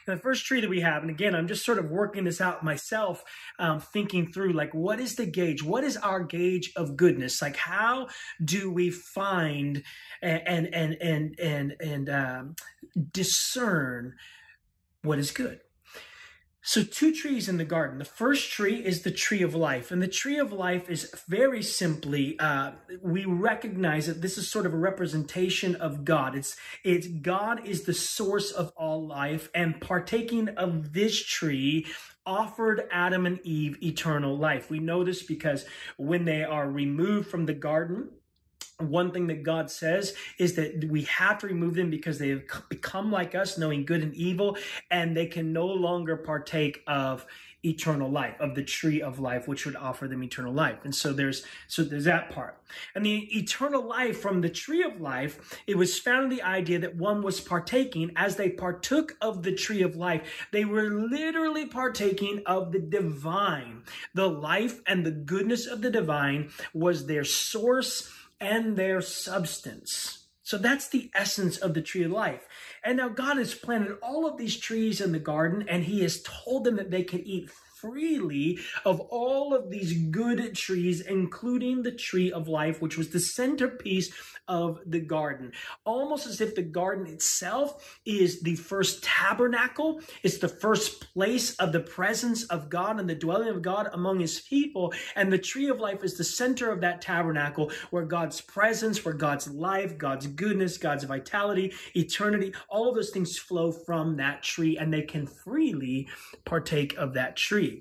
And 0.06 0.16
the 0.16 0.22
first 0.22 0.44
tree 0.46 0.60
that 0.60 0.70
we 0.70 0.80
have, 0.80 1.02
and 1.02 1.10
again, 1.10 1.34
I'm 1.34 1.46
just 1.46 1.64
sort 1.64 1.78
of 1.78 1.90
working 1.90 2.24
this 2.24 2.40
out 2.40 2.64
myself, 2.64 3.22
um, 3.58 3.80
thinking 3.80 4.32
through 4.32 4.52
like, 4.52 4.74
what 4.74 4.98
is 4.98 5.14
the 5.14 5.26
gauge? 5.26 5.62
What 5.62 5.84
is 5.84 5.96
our 5.96 6.20
gauge 6.24 6.72
of 6.74 6.96
goodness? 6.96 7.40
Like, 7.40 7.56
how 7.56 8.08
do 8.44 8.70
we 8.70 8.90
find 8.90 9.82
and 10.22 10.74
and 10.74 10.96
and 11.00 11.38
and 11.38 11.76
and 11.80 12.08
um, 12.08 12.56
discern 13.12 14.14
what 15.02 15.18
is 15.18 15.30
good? 15.30 15.60
So, 16.66 16.82
two 16.82 17.14
trees 17.14 17.46
in 17.46 17.58
the 17.58 17.66
garden. 17.66 17.98
The 17.98 18.06
first 18.06 18.50
tree 18.50 18.76
is 18.76 19.02
the 19.02 19.10
tree 19.10 19.42
of 19.42 19.54
life. 19.54 19.90
And 19.90 20.00
the 20.00 20.08
tree 20.08 20.38
of 20.38 20.50
life 20.50 20.88
is 20.88 21.14
very 21.28 21.62
simply, 21.62 22.38
uh, 22.38 22.72
we 23.02 23.26
recognize 23.26 24.06
that 24.06 24.22
this 24.22 24.38
is 24.38 24.50
sort 24.50 24.64
of 24.64 24.72
a 24.72 24.78
representation 24.78 25.76
of 25.76 26.06
God. 26.06 26.34
It's, 26.34 26.56
it's 26.82 27.06
God 27.06 27.66
is 27.66 27.82
the 27.82 27.92
source 27.92 28.50
of 28.50 28.72
all 28.78 29.06
life, 29.06 29.50
and 29.54 29.78
partaking 29.78 30.48
of 30.48 30.94
this 30.94 31.22
tree 31.22 31.86
offered 32.24 32.88
Adam 32.90 33.26
and 33.26 33.40
Eve 33.44 33.76
eternal 33.82 34.34
life. 34.34 34.70
We 34.70 34.78
know 34.78 35.04
this 35.04 35.22
because 35.22 35.66
when 35.98 36.24
they 36.24 36.44
are 36.44 36.70
removed 36.70 37.28
from 37.28 37.44
the 37.44 37.52
garden, 37.52 38.08
one 38.90 39.12
thing 39.12 39.26
that 39.28 39.42
God 39.42 39.70
says 39.70 40.14
is 40.38 40.54
that 40.54 40.84
we 40.84 41.02
have 41.02 41.38
to 41.38 41.46
remove 41.46 41.74
them 41.74 41.90
because 41.90 42.18
they 42.18 42.30
have 42.30 42.42
become 42.68 43.10
like 43.10 43.34
us, 43.34 43.58
knowing 43.58 43.84
good 43.84 44.02
and 44.02 44.14
evil, 44.14 44.56
and 44.90 45.16
they 45.16 45.26
can 45.26 45.52
no 45.52 45.66
longer 45.66 46.16
partake 46.16 46.82
of 46.86 47.26
eternal 47.64 48.10
life 48.10 48.34
of 48.40 48.54
the 48.54 48.62
tree 48.62 49.00
of 49.00 49.18
life 49.18 49.48
which 49.48 49.64
would 49.64 49.76
offer 49.76 50.06
them 50.06 50.22
eternal 50.22 50.52
life. 50.52 50.84
And 50.84 50.94
so 50.94 51.12
there's 51.12 51.44
so 51.66 51.82
there's 51.82 52.04
that 52.04 52.30
part. 52.30 52.60
And 52.94 53.06
the 53.06 53.38
eternal 53.38 53.82
life 53.82 54.20
from 54.20 54.40
the 54.40 54.48
tree 54.48 54.82
of 54.82 55.00
life 55.00 55.58
it 55.66 55.76
was 55.76 55.98
found 55.98 56.24
in 56.24 56.38
the 56.38 56.42
idea 56.42 56.78
that 56.80 56.96
one 56.96 57.22
was 57.22 57.40
partaking 57.40 58.12
as 58.16 58.36
they 58.36 58.50
partook 58.50 59.16
of 59.20 59.42
the 59.42 59.54
tree 59.54 59.82
of 59.82 59.96
life. 59.96 60.46
They 60.52 60.64
were 60.64 60.90
literally 60.90 61.66
partaking 61.66 62.42
of 62.46 62.72
the 62.72 62.80
divine. 62.80 63.84
The 64.12 64.28
life 64.28 64.80
and 64.86 65.04
the 65.04 65.10
goodness 65.10 65.66
of 65.66 65.80
the 65.80 65.90
divine 65.90 66.50
was 66.74 67.06
their 67.06 67.24
source 67.24 68.12
and 68.44 68.76
their 68.76 69.00
substance. 69.00 70.26
So 70.42 70.58
that's 70.58 70.88
the 70.88 71.10
essence 71.14 71.56
of 71.56 71.72
the 71.72 71.80
tree 71.80 72.04
of 72.04 72.10
life. 72.10 72.42
And 72.84 72.98
now 72.98 73.08
God 73.08 73.38
has 73.38 73.54
planted 73.54 73.96
all 74.02 74.26
of 74.26 74.36
these 74.36 74.58
trees 74.58 75.00
in 75.00 75.12
the 75.12 75.18
garden 75.18 75.64
and 75.68 75.84
he 75.84 76.02
has 76.02 76.22
told 76.22 76.64
them 76.64 76.76
that 76.76 76.90
they 76.90 77.02
can 77.02 77.26
eat 77.26 77.50
freely 77.84 78.58
of 78.86 79.00
all 79.00 79.54
of 79.54 79.68
these 79.68 79.92
good 80.08 80.54
trees, 80.54 81.02
including 81.02 81.82
the 81.82 81.92
tree 81.92 82.32
of 82.32 82.48
life, 82.48 82.80
which 82.80 82.96
was 82.96 83.10
the 83.10 83.20
centerpiece 83.20 84.10
of 84.48 84.80
the 84.86 85.00
garden. 85.00 85.52
Almost 85.84 86.26
as 86.26 86.40
if 86.40 86.54
the 86.54 86.62
garden 86.62 87.06
itself 87.06 87.98
is 88.04 88.40
the 88.40 88.56
first 88.56 89.02
tabernacle, 89.02 90.00
it's 90.22 90.38
the 90.38 90.48
first 90.48 91.12
place 91.12 91.54
of 91.56 91.72
the 91.72 91.80
presence 91.80 92.44
of 92.44 92.68
God 92.68 93.00
and 93.00 93.08
the 93.08 93.14
dwelling 93.14 93.48
of 93.48 93.62
God 93.62 93.88
among 93.92 94.20
his 94.20 94.40
people. 94.40 94.92
And 95.16 95.32
the 95.32 95.38
tree 95.38 95.68
of 95.68 95.80
life 95.80 96.04
is 96.04 96.16
the 96.16 96.24
center 96.24 96.70
of 96.70 96.80
that 96.80 97.00
tabernacle 97.00 97.70
where 97.90 98.04
God's 98.04 98.40
presence, 98.40 99.04
where 99.04 99.14
God's 99.14 99.48
life, 99.48 99.96
God's 99.98 100.26
goodness, 100.26 100.78
God's 100.78 101.04
vitality, 101.04 101.72
eternity, 101.94 102.54
all 102.68 102.88
of 102.88 102.94
those 102.94 103.10
things 103.10 103.38
flow 103.38 103.72
from 103.72 104.16
that 104.16 104.42
tree 104.42 104.76
and 104.78 104.92
they 104.92 105.02
can 105.02 105.26
freely 105.26 106.08
partake 106.44 106.96
of 106.96 107.14
that 107.14 107.36
tree. 107.36 107.73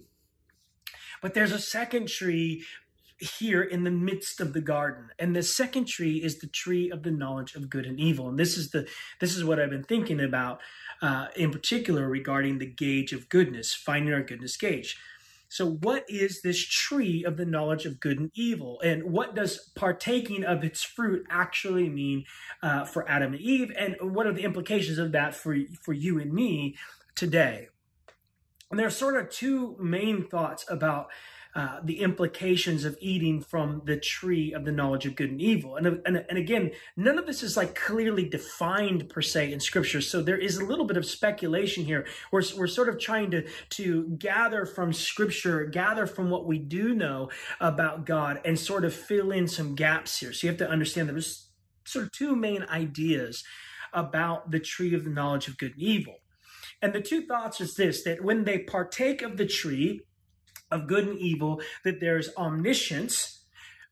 But 1.24 1.34
there's 1.34 1.53
a 1.53 1.60
second 1.60 2.10
tree 2.10 2.65
here 3.18 3.63
in 3.63 3.86
the 3.86 3.92
midst 3.92 4.42
of 4.42 4.51
the 4.51 4.60
garden. 4.60 5.10
And 5.18 5.34
the 5.34 5.42
second 5.42 5.86
tree 5.86 6.18
is 6.18 6.39
the 6.39 6.48
tree 6.48 6.92
of 6.92 7.03
the 7.03 7.12
knowledge 7.12 7.56
of 7.56 7.70
good 7.70 7.86
and 7.86 7.98
evil. 7.98 8.27
And 8.27 8.38
this 8.38 8.58
is 8.58 8.72
the 8.72 8.89
this 9.22 9.38
is 9.38 9.46
what 9.46 9.58
i've 9.58 9.70
been 9.70 9.86
thinking 9.86 10.20
about 10.20 10.60
uh, 11.01 11.27
in 11.38 11.50
particular 11.50 12.10
regarding 12.10 12.60
the 12.60 12.65
gauge 12.65 13.13
of 13.13 13.30
goodness 13.30 13.74
finding 13.74 14.13
our 14.13 14.22
goodness 14.22 14.58
gauge. 14.58 14.98
So 15.48 15.65
what 15.70 16.03
is 16.10 16.42
this 16.42 16.60
tree 16.60 17.24
of 17.24 17.38
the 17.38 17.46
knowledge 17.46 17.86
of 17.86 18.01
good 18.01 18.20
and 18.20 18.32
evil? 18.34 18.82
And 18.82 19.03
what 19.03 19.34
does 19.34 19.72
partaking 19.75 20.44
of 20.44 20.63
its 20.65 20.84
fruit 20.84 21.25
actually 21.30 21.88
mean 21.88 22.25
uh, 22.62 22.84
for 22.84 23.10
adam 23.10 23.34
and 23.34 23.42
eve? 23.42 23.72
And 23.77 23.96
what 24.01 24.27
are 24.27 24.34
the 24.34 24.44
implications 24.44 24.98
of 24.98 25.13
that 25.13 25.36
for 25.36 25.56
for 25.82 25.94
you 25.94 26.20
and 26.20 26.34
me 26.34 26.75
today 27.15 27.70
and 28.70 28.79
there 28.79 28.88
are 28.88 28.91
sort 28.91 29.17
of 29.17 29.29
two 29.29 29.75
main 29.79 30.24
thoughts 30.27 30.65
about 30.70 31.10
uh, 31.55 31.79
the 31.84 32.01
implications 32.01 32.84
of 32.84 32.98
eating 33.00 33.39
from 33.39 33.79
the 33.86 33.96
tree 33.96 34.51
of 34.53 34.65
the 34.65 34.72
knowledge 34.72 35.05
of 35.05 35.15
good 35.15 35.29
and 35.29 35.39
evil. 35.39 35.75
And, 35.75 36.01
and, 36.03 36.25
and 36.27 36.38
again, 36.39 36.72
none 36.98 37.20
of 37.20 37.27
this 37.27 37.43
is 37.43 37.55
like 37.55 37.75
clearly 37.75 38.27
defined 38.27 39.08
per 39.08 39.22
se 39.22 39.53
in 39.53 39.60
scripture. 39.60 40.01
So 40.01 40.24
there 40.24 40.39
is 40.39 40.58
a 40.58 40.65
little 40.65 40.86
bit 40.86 40.98
of 40.98 41.05
speculation 41.05 41.86
here. 41.86 42.08
We're, 42.32 42.41
we're 42.58 42.65
sort 42.65 42.89
of 42.89 43.00
trying 43.00 43.29
to, 43.32 43.48
to 43.70 44.08
gather 44.17 44.65
from 44.65 44.91
scripture, 44.93 45.65
gather 45.65 46.08
from 46.08 46.32
what 46.32 46.48
we 46.48 46.58
do 46.58 46.96
know 46.96 47.29
about 47.60 48.08
God 48.08 48.41
and 48.43 48.58
sort 48.58 48.84
of 48.84 48.91
fill 48.91 49.32
in 49.32 49.48
some 49.48 49.75
gaps 49.75 50.17
here. 50.17 50.34
So 50.34 50.48
you 50.48 50.51
have 50.51 50.58
to 50.58 50.70
understand 50.70 51.08
there's 51.08 51.50
sort 51.86 52.05
of 52.05 52.12
two 52.13 52.36
main 52.36 52.63
ideas 52.63 53.43
about 53.93 54.50
the 54.50 54.60
tree 54.60 54.96
of 54.96 55.03
the 55.03 55.12
knowledge 55.12 55.48
of 55.48 55.60
good 55.60 55.74
and 55.74 55.84
evil. 55.84 56.15
And 56.84 56.94
the 56.94 57.02
two 57.02 57.25
thoughts 57.25 57.62
is 57.62 57.75
this 57.75 58.04
that 58.04 58.24
when 58.24 58.44
they 58.44 58.60
partake 58.60 59.22
of 59.22 59.38
the 59.38 59.48
tree 59.48 60.02
of 60.70 60.86
good 60.86 61.08
and 61.08 61.18
evil, 61.18 61.62
that 61.86 62.00
there's 62.00 62.30
omniscience. 62.38 63.40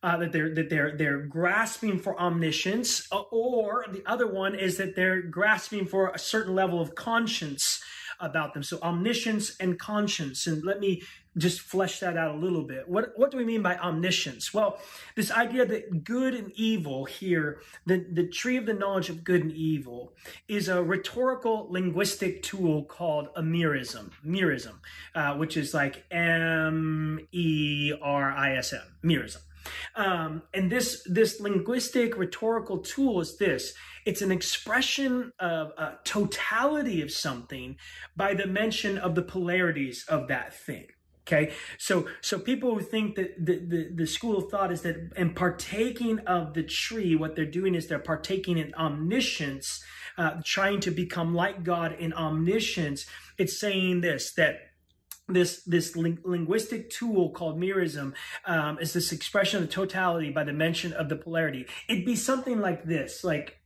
Uh, 0.04 0.18
that 0.18 0.32
they're 0.32 0.54
that 0.56 0.68
they're 0.68 0.98
they're 0.98 1.20
grasping 1.20 2.00
for 2.00 2.20
omniscience, 2.20 3.08
uh, 3.12 3.22
or 3.32 3.86
the 3.92 4.02
other 4.08 4.26
one 4.26 4.56
is 4.56 4.78
that 4.78 4.96
they're 4.96 5.22
grasping 5.22 5.86
for 5.86 6.10
a 6.10 6.18
certain 6.18 6.56
level 6.56 6.82
of 6.82 6.96
conscience 6.96 7.80
about 8.20 8.56
them. 8.56 8.64
So 8.64 8.80
omniscience 8.82 9.56
and 9.60 9.78
conscience. 9.80 10.48
And 10.48 10.64
let 10.64 10.80
me 10.80 11.04
just 11.38 11.62
flesh 11.62 12.00
that 12.00 12.18
out 12.18 12.36
a 12.36 12.38
little 12.38 12.64
bit. 12.64 12.88
What, 12.88 13.14
what 13.16 13.32
do 13.32 13.38
we 13.38 13.46
mean 13.46 13.62
by 13.62 13.78
omniscience? 13.78 14.54
Well, 14.54 14.80
this 15.16 15.32
idea 15.32 15.66
that 15.66 16.04
good 16.04 16.34
and 16.34 16.52
evil 16.56 17.06
here, 17.06 17.62
the, 17.86 18.06
the 18.12 18.28
tree 18.28 18.58
of 18.58 18.66
the 18.66 18.74
knowledge 18.74 19.10
of 19.10 19.24
good 19.24 19.42
and 19.42 19.52
evil, 19.54 20.14
is 20.48 20.68
a 20.68 20.84
rhetorical 20.84 21.68
linguistic 21.70 22.44
tool 22.44 22.84
called 22.84 23.30
a 23.36 23.42
merism, 23.42 24.12
merism, 24.26 24.76
uh, 25.16 25.36
which 25.36 25.56
is 25.56 25.74
like 25.74 26.04
M 26.12 27.20
E 27.32 27.94
R 28.02 28.32
I 28.32 28.56
S 28.56 28.74
M, 28.74 28.82
merism. 29.04 29.42
Um, 29.96 30.42
and 30.54 30.72
this 30.72 31.04
this 31.06 31.40
linguistic 31.40 32.18
rhetorical 32.18 32.80
tool 32.80 33.22
is 33.22 33.38
this 33.38 33.74
it's 34.06 34.24
an 34.24 34.32
expression 34.32 35.32
of 35.40 35.68
a 35.78 36.00
totality 36.04 37.04
of 37.04 37.12
something 37.12 37.78
by 38.16 38.34
the 38.34 38.48
mention 38.48 38.98
of 38.98 39.14
the 39.14 39.22
polarities 39.22 40.04
of 40.08 40.28
that 40.30 40.56
thing 40.56 40.88
okay? 41.32 41.54
So 41.78 42.08
so 42.22 42.40
people 42.40 42.74
who 42.76 42.82
think 42.82 43.16
that 43.16 43.44
the, 43.44 43.60
the, 43.60 43.90
the 43.96 44.08
school 44.08 44.38
of 44.38 44.50
thought 44.50 44.72
is 44.72 44.82
that 44.82 45.12
in 45.16 45.34
partaking 45.34 46.20
of 46.20 46.54
the 46.54 46.64
tree 46.64 47.16
what 47.16 47.36
they're 47.36 47.46
doing 47.46 47.76
is 47.76 47.88
they're 47.88 48.00
partaking 48.00 48.58
in 48.58 48.74
omniscience 48.76 49.84
uh, 50.18 50.42
trying 50.44 50.80
to 50.82 50.92
become 50.92 51.34
like 51.34 51.64
god 51.64 51.94
in 51.94 52.14
omniscience. 52.14 53.06
It's 53.38 53.60
saying 53.60 54.02
this 54.02 54.34
that 54.34 54.60
this 55.28 55.64
this 55.64 55.96
ling- 55.96 56.20
linguistic 56.24 56.90
tool 56.90 57.32
called 57.32 57.60
merism 57.60 58.14
um, 58.46 58.78
is 58.80 58.94
this 58.94 59.12
expression 59.12 59.64
of 59.64 59.70
totality 59.70 60.30
by 60.32 60.44
the 60.44 60.54
mention 60.54 60.94
of 60.94 61.10
the 61.10 61.16
polarity. 61.16 61.66
It'd 61.88 62.06
be 62.06 62.16
something 62.16 62.60
like 62.60 62.84
this 62.84 63.24
like 63.24 63.61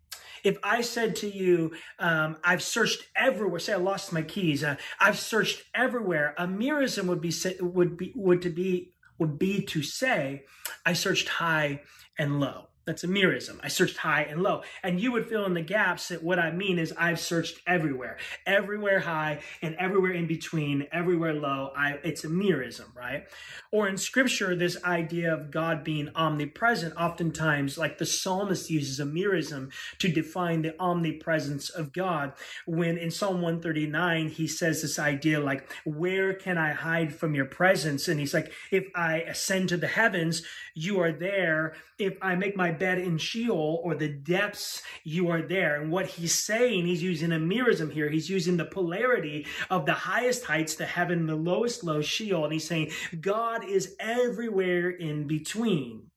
if 0.46 0.58
I 0.64 0.82
said 0.82 1.16
to 1.18 1.30
you, 1.30 1.72
um, 2.00 2.38
I've 2.44 2.62
searched 2.62 3.08
everywhere, 3.16 3.60
say 3.60 3.74
I 3.74 3.78
lost 3.78 4.14
my 4.14 4.22
keys, 4.22 4.64
uh, 4.64 4.76
I've 5.00 5.18
searched 5.18 5.64
everywhere, 5.74 6.36
a 6.38 6.48
merism 6.48 7.06
would 7.08 7.22
be 7.22 7.34
would 7.60 7.98
be 7.98 8.14
would 8.16 8.42
to 8.44 8.50
be 8.50 8.94
would 9.18 9.40
be 9.40 9.62
to 9.64 9.82
say, 9.82 10.44
I 10.86 10.94
searched 10.94 11.28
high 11.28 11.82
and 12.20 12.40
low. 12.40 12.68
That's 12.86 13.04
a 13.04 13.08
merism. 13.08 13.60
I 13.64 13.68
searched 13.68 13.98
high 13.98 14.24
and 14.24 14.44
low. 14.44 14.62
And 14.84 15.02
you 15.02 15.12
would 15.12 15.28
fill 15.28 15.46
in 15.46 15.56
the 15.56 15.62
gaps 15.62 16.10
that 16.10 16.24
what 16.24 16.38
I 16.38 16.52
mean 16.52 16.78
is 16.78 16.94
I've 16.98 17.20
searched 17.20 17.60
everywhere, 17.66 18.18
everywhere 18.46 19.00
high 19.00 19.42
and 19.64 19.76
everywhere 19.76 20.12
in 20.12 20.28
between, 20.28 20.86
everywhere 20.92 21.34
low. 21.34 21.72
I, 21.76 22.00
it's 22.04 22.24
a 22.24 22.28
merism, 22.28 22.96
right? 22.96 23.26
Or 23.72 23.88
in 23.88 23.98
scripture, 23.98 24.56
this 24.56 24.82
idea 24.84 25.34
of 25.34 25.50
God 25.50 25.84
being 25.84 26.10
omnipresent, 26.16 26.96
oftentimes, 26.96 27.76
like 27.76 27.98
the 27.98 28.06
psalmist 28.06 28.70
uses 28.70 29.00
a 29.00 29.06
merism 29.06 29.72
to 29.98 30.08
define 30.08 30.62
the 30.62 30.80
omnipresence 30.80 31.70
of 31.70 31.92
God. 31.92 32.34
When 32.68 33.00
in 33.00 33.10
Psalm 33.10 33.42
139, 33.42 34.30
he 34.30 34.48
says 34.48 34.84
this 34.84 35.00
idea 35.00 35.40
like, 35.40 35.72
where 35.86 36.36
can 36.36 36.60
I 36.60 36.74
hide 36.74 37.16
from 37.16 37.34
your 37.34 37.46
presence? 37.46 38.08
And 38.08 38.20
he's 38.20 38.34
like, 38.34 38.52
if 38.70 38.86
I 38.94 39.22
ascend 39.22 39.70
to 39.70 39.78
the 39.78 39.88
heavens, 39.88 40.44
you 40.76 41.00
are 41.00 41.12
there. 41.12 41.74
If 41.98 42.18
I 42.22 42.36
make 42.36 42.56
my 42.56 42.75
bed 42.78 43.00
in 43.00 43.18
Sheol 43.18 43.82
or 43.84 43.96
the 43.96 44.08
depths, 44.08 44.82
you 45.04 45.30
are 45.30 45.42
there. 45.42 45.82
And 45.82 45.92
what 45.92 46.06
he's 46.06 46.34
saying, 46.34 46.86
he's 46.86 47.04
using 47.04 47.32
a 47.32 47.40
merism 47.40 47.92
here. 47.92 48.10
He's 48.10 48.30
using 48.30 48.58
the 48.58 48.66
polarity 48.66 49.48
of 49.70 49.86
the 49.86 49.94
highest 49.94 50.46
heights, 50.46 50.76
the 50.76 50.86
heaven, 50.86 51.26
the 51.26 51.36
lowest 51.36 51.84
low, 51.84 52.02
Sheol. 52.02 52.44
And 52.44 52.54
he's 52.54 52.68
saying 52.68 52.92
God 53.20 53.66
is 53.66 53.96
everywhere 54.00 54.90
in 54.90 55.28
between. 55.28 56.12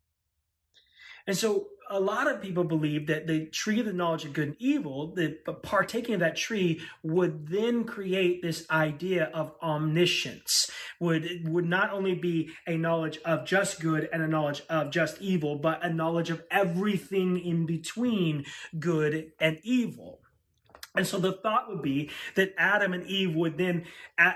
And 1.27 1.37
so 1.37 1.69
a 1.91 2.01
lot 2.01 2.31
of 2.31 2.41
people 2.41 2.65
believe 2.65 3.07
that 3.07 3.27
the 3.27 3.47
tree 3.47 3.81
of 3.81 3.87
the 3.87 3.93
knowledge 3.93 4.25
of 4.25 4.33
good 4.33 4.49
and 4.49 4.57
evil, 4.59 5.15
the 5.15 5.39
partaking 5.63 6.15
of 6.15 6.21
that 6.21 6.37
tree 6.37 6.81
would 7.03 7.49
then 7.49 7.85
create 7.85 8.43
this 8.43 8.69
idea 8.71 9.31
of 9.35 9.55
omniscience, 9.63 10.71
would, 11.01 11.49
would 11.49 11.65
not 11.65 11.93
only 11.93 12.15
be 12.15 12.51
a 12.67 12.77
knowledge 12.77 13.19
of 13.25 13.47
just 13.47 13.81
good 13.81 14.09
and 14.13 14.23
a 14.23 14.29
knowledge 14.29 14.63
of 14.69 14.91
just 14.91 15.21
evil, 15.21 15.57
but 15.57 15.85
a 15.85 15.93
knowledge 15.93 16.31
of 16.31 16.43
everything 16.51 17.39
in 17.39 17.67
between 17.67 18.45
good 18.79 19.33
and 19.41 19.59
evil. 19.63 20.21
And 20.95 21.07
so 21.07 21.19
the 21.19 21.33
thought 21.33 21.69
would 21.69 21.83
be 21.83 22.11
that 22.35 22.55
Adam 22.59 22.93
and 22.93 23.07
Eve 23.07 23.35
would 23.35 23.59
then, 23.59 23.85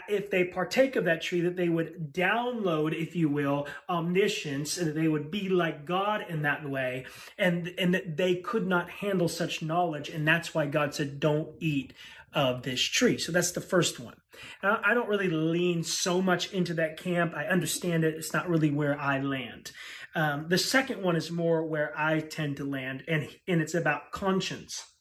if 0.09 0.31
they 0.31 0.45
partake 0.45 0.97
of 0.97 1.05
that 1.07 1.23
tree, 1.23 1.41
that 1.41 1.57
they 1.57 1.69
would 1.69 2.13
download, 2.13 2.95
if 2.95 3.17
you 3.17 3.29
will, 3.29 3.67
omniscience, 3.89 4.79
and 4.79 4.89
that 4.89 4.95
they 4.95 5.09
would 5.09 5.31
be 5.31 5.49
like 5.49 5.87
God 5.87 6.25
in 6.29 6.43
that 6.43 6.69
way, 6.69 7.07
and, 7.39 7.73
and 7.79 7.95
that 7.95 8.17
they 8.17 8.37
could 8.37 8.67
not 8.67 8.91
handle 8.91 9.29
such 9.29 9.63
knowledge. 9.63 10.09
And 10.09 10.29
that's 10.29 10.55
why 10.55 10.67
God 10.67 10.95
said, 10.95 11.19
don't 11.19 11.49
eat 11.59 11.95
of 12.35 12.63
this 12.63 12.81
tree. 12.81 13.19
So 13.19 13.33
that's 13.33 13.53
the 13.53 13.61
first 13.61 13.99
one. 13.99 14.15
Now, 14.63 14.81
I 14.85 14.95
don't 14.95 15.09
really 15.09 15.29
lean 15.29 15.83
so 15.83 16.23
much 16.23 16.53
into 16.53 16.75
that 16.75 16.97
camp. 16.97 17.35
I 17.35 17.45
understand 17.47 18.05
it. 18.05 18.15
It's 18.15 18.33
not 18.33 18.49
really 18.49 18.71
where 18.71 18.99
I 18.99 19.21
land. 19.21 19.73
Um, 20.15 20.47
the 20.49 20.59
second 20.59 21.03
one 21.03 21.17
is 21.17 21.31
more 21.31 21.65
where 21.65 21.93
I 21.99 22.21
tend 22.21 22.59
to 22.59 22.65
land, 22.65 23.05
and, 23.09 23.29
and 23.49 23.61
it's 23.61 23.75
about 23.75 24.13
conscience. 24.13 24.92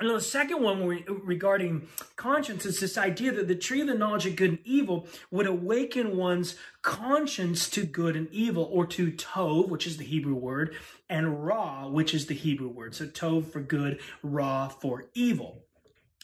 And 0.00 0.08
the 0.08 0.20
second 0.20 0.62
one 0.62 1.04
regarding 1.24 1.86
conscience 2.16 2.64
is 2.64 2.80
this 2.80 2.96
idea 2.96 3.32
that 3.32 3.48
the 3.48 3.54
tree 3.54 3.82
of 3.82 3.86
the 3.86 3.94
knowledge 3.94 4.24
of 4.24 4.34
good 4.34 4.50
and 4.50 4.58
evil 4.64 5.06
would 5.30 5.46
awaken 5.46 6.16
one's 6.16 6.56
conscience 6.80 7.68
to 7.70 7.84
good 7.84 8.16
and 8.16 8.26
evil, 8.32 8.66
or 8.72 8.86
to 8.86 9.12
tov, 9.12 9.68
which 9.68 9.86
is 9.86 9.98
the 9.98 10.04
Hebrew 10.04 10.34
word, 10.34 10.74
and 11.10 11.44
ra, 11.44 11.86
which 11.86 12.14
is 12.14 12.26
the 12.26 12.34
Hebrew 12.34 12.68
word. 12.68 12.94
So 12.94 13.06
tov 13.06 13.52
for 13.52 13.60
good, 13.60 14.00
ra 14.22 14.68
for 14.68 15.10
evil. 15.12 15.64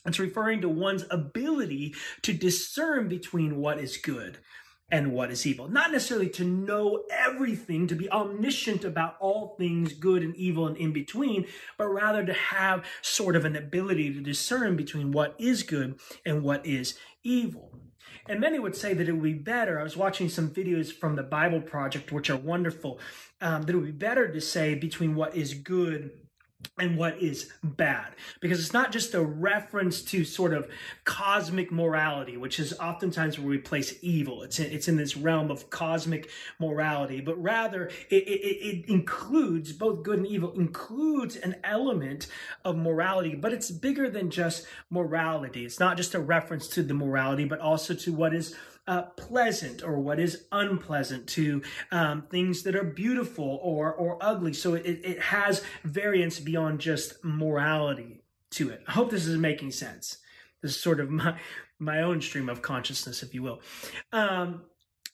It's 0.07 0.19
referring 0.19 0.63
to 0.63 0.71
one's 0.71 1.05
ability 1.11 1.95
to 2.23 2.33
discern 2.33 3.09
between 3.09 3.57
what 3.57 3.79
is 3.79 3.99
good 3.99 4.39
and 4.91 5.13
what 5.13 5.31
is 5.31 5.47
evil. 5.47 5.69
Not 5.69 5.91
necessarily 5.91 6.29
to 6.31 6.45
know 6.45 7.05
everything, 7.11 7.87
to 7.89 7.97
be 7.97 8.11
omniscient 8.11 8.85
about 8.85 9.17
all 9.21 9.57
things 9.59 9.93
good 9.93 10.23
and 10.23 10.35
evil 10.37 10.67
and 10.67 10.77
in 10.77 10.93
between, 10.93 11.47
but 11.77 11.89
rather 11.89 12.25
to 12.25 12.33
have 12.33 12.85
sort 13.03 13.37
of 13.37 13.45
an 13.45 13.57
ability 13.57 14.13
to 14.15 14.21
discern 14.21 14.77
between 14.77 15.11
what 15.11 15.35
is 15.39 15.63
good 15.63 15.99
and 16.25 16.43
what 16.43 16.65
is 16.65 16.99
evil. 17.25 17.73
And 18.29 18.41
many 18.41 18.59
would 18.59 18.77
say 18.77 18.93
that 18.95 19.09
it 19.09 19.13
would 19.13 19.23
be 19.23 19.35
better. 19.35 19.79
I 19.79 19.85
was 19.85 19.97
watching 19.97 20.29
some 20.29 20.51
videos 20.51 20.93
from 20.93 21.17
the 21.17 21.23
Bible 21.23 21.61
Project, 21.61 22.13
which 22.13 22.31
are 22.31 22.37
wonderful, 22.37 22.99
um, 23.41 23.63
that 23.63 23.75
it 23.75 23.77
would 23.77 23.87
be 23.87 23.93
better 23.93 24.33
to 24.33 24.41
say 24.41 24.75
between 24.75 25.15
what 25.15 25.37
is 25.37 25.55
good 25.55 26.11
and 26.79 26.97
what 26.97 27.21
is 27.23 27.51
bad. 27.63 28.15
Because 28.41 28.61
it's 28.61 28.73
not 28.73 28.93
just 28.93 29.15
a 29.15 29.23
reference 29.23 30.03
to 30.03 30.25
sort 30.25 30.53
of 30.53 30.69
cosmic 31.05 31.73
morality 31.73 32.37
which 32.37 32.61
is 32.61 32.79
oftentimes 32.79 33.39
where 33.39 33.49
we 33.49 33.59
place 33.59 33.95
evil. 34.03 34.43
It's 34.43 34.59
in, 34.59 34.71
it's 34.71 34.89
in 34.89 34.97
this 34.97 35.17
realm 35.17 35.51
of 35.51 35.71
cosmic 35.71 36.31
morality 36.59 37.21
but 37.21 37.41
rather 37.43 37.87
it, 38.11 38.29
it, 38.29 38.41
it 38.41 38.89
includes 38.89 39.73
both 39.73 40.03
good 40.03 40.19
and 40.19 40.27
evil 40.27 40.53
includes 40.53 41.37
an 41.37 41.57
element 41.65 42.27
of 42.65 42.77
morality 42.77 43.35
but 43.35 43.53
it's 43.53 43.71
bigger 43.71 44.11
than 44.11 44.31
just 44.31 44.67
morality. 44.91 45.65
It's 45.65 45.81
not 45.81 45.97
just 45.97 46.15
a 46.15 46.21
reference 46.21 46.69
to 46.69 46.83
the 46.83 46.95
morality 46.95 47.45
but 47.45 47.61
also 47.61 47.95
to 47.95 48.13
what 48.13 48.35
is 48.35 48.55
uh, 48.87 49.03
pleasant 49.17 49.83
or 49.83 49.99
what 49.99 50.21
is 50.21 50.45
unpleasant 50.53 51.27
to 51.29 51.63
um, 51.91 52.23
things 52.31 52.63
that 52.63 52.77
are 52.77 52.85
beautiful 52.85 53.59
or 53.63 53.93
or 53.93 54.19
ugly. 54.21 54.53
So 54.53 54.75
it, 54.75 54.87
it 54.87 55.21
has 55.21 55.63
variance 55.85 56.39
beyond 56.41 56.81
just 56.81 57.25
morality 57.25 58.23
to 58.53 58.71
it. 58.71 58.83
I 58.87 58.93
hope 58.93 59.11
this 59.11 59.27
is 59.27 59.39
making 59.39 59.73
sense. 59.73 60.19
This 60.63 60.73
is 60.73 60.81
sort 60.81 61.01
of 61.01 61.11
my 61.11 61.39
my 61.79 62.03
own 62.03 62.21
stream 62.21 62.49
of 62.49 62.63
consciousness, 62.63 63.23
if 63.23 63.35
you 63.35 63.43
will. 63.43 63.61
Um, 64.13 64.63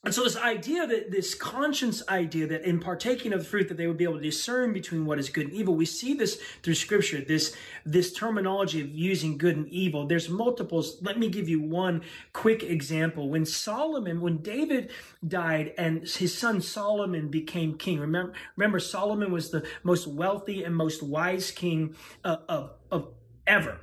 and 0.05 0.13
so 0.13 0.25
this 0.25 0.37
idea 0.37 0.85
that 0.85 1.13
this 1.13 1.33
conscience 1.33 2.03
idea 2.09 2.49
that 2.49 2.65
in 2.65 2.81
partaking 2.81 3.33
of 3.33 3.39
the 3.39 3.45
fruit 3.45 3.69
that 3.69 3.77
they 3.77 3.87
would 3.87 3.97
be 3.97 4.03
able 4.03 4.17
to 4.17 4.21
discern 4.21 4.73
between 4.73 5.07
what 5.07 5.21
is 5.21 5.29
good 5.29 5.47
and 5.47 5.55
evil, 5.55 5.77
we 5.77 5.87
see 5.87 6.13
this 6.15 6.41
through 6.65 6.75
scripture, 6.75 7.21
this, 7.21 7.55
this 7.87 8.13
terminology 8.13 8.81
of 8.81 8.89
using 8.89 9.39
good 9.39 9.57
and 9.57 9.69
evil. 9.69 10.05
There's 10.05 10.29
multiples. 10.29 11.01
Let 11.03 11.21
me 11.21 11.29
give 11.29 11.49
you 11.49 11.63
one 11.63 12.03
quick 12.33 12.65
example. 12.65 13.29
When 13.29 13.47
Solomon, 13.47 14.21
when 14.21 14.39
David 14.39 14.91
died 15.27 15.73
and 15.79 16.03
his 16.09 16.37
son 16.37 16.61
Solomon 16.61 17.29
became 17.29 17.79
king, 17.79 18.01
remember, 18.01 18.33
remember 18.57 18.81
Solomon 18.81 19.31
was 19.31 19.53
the 19.53 19.65
most 19.85 20.09
wealthy 20.09 20.65
and 20.65 20.75
most 20.75 21.05
wise 21.05 21.53
king 21.53 21.95
uh, 22.25 22.39
of, 22.49 22.73
of 22.91 23.09
ever 23.47 23.79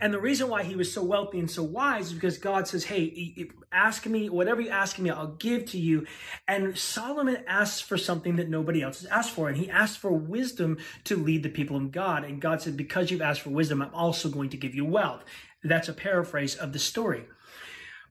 and 0.00 0.12
the 0.12 0.20
reason 0.20 0.48
why 0.48 0.62
he 0.62 0.76
was 0.76 0.92
so 0.92 1.02
wealthy 1.02 1.38
and 1.38 1.50
so 1.50 1.62
wise 1.62 2.08
is 2.08 2.12
because 2.12 2.38
God 2.38 2.66
says, 2.68 2.84
Hey, 2.84 3.48
ask 3.72 4.06
me, 4.06 4.28
whatever 4.28 4.60
you 4.60 4.70
ask 4.70 4.98
me, 4.98 5.10
I'll 5.10 5.34
give 5.34 5.66
to 5.66 5.78
you. 5.78 6.06
And 6.46 6.76
Solomon 6.76 7.44
asks 7.46 7.80
for 7.80 7.96
something 7.96 8.36
that 8.36 8.48
nobody 8.48 8.82
else 8.82 9.02
has 9.02 9.10
asked 9.10 9.30
for. 9.30 9.48
And 9.48 9.56
he 9.56 9.70
asked 9.70 9.98
for 9.98 10.12
wisdom 10.12 10.78
to 11.04 11.16
lead 11.16 11.42
the 11.42 11.48
people 11.48 11.76
of 11.76 11.92
God. 11.92 12.24
And 12.24 12.40
God 12.40 12.62
said, 12.62 12.76
Because 12.76 13.10
you've 13.10 13.22
asked 13.22 13.42
for 13.42 13.50
wisdom, 13.50 13.82
I'm 13.82 13.94
also 13.94 14.28
going 14.28 14.50
to 14.50 14.56
give 14.56 14.74
you 14.74 14.84
wealth. 14.84 15.24
That's 15.64 15.88
a 15.88 15.94
paraphrase 15.94 16.54
of 16.56 16.72
the 16.72 16.78
story. 16.78 17.24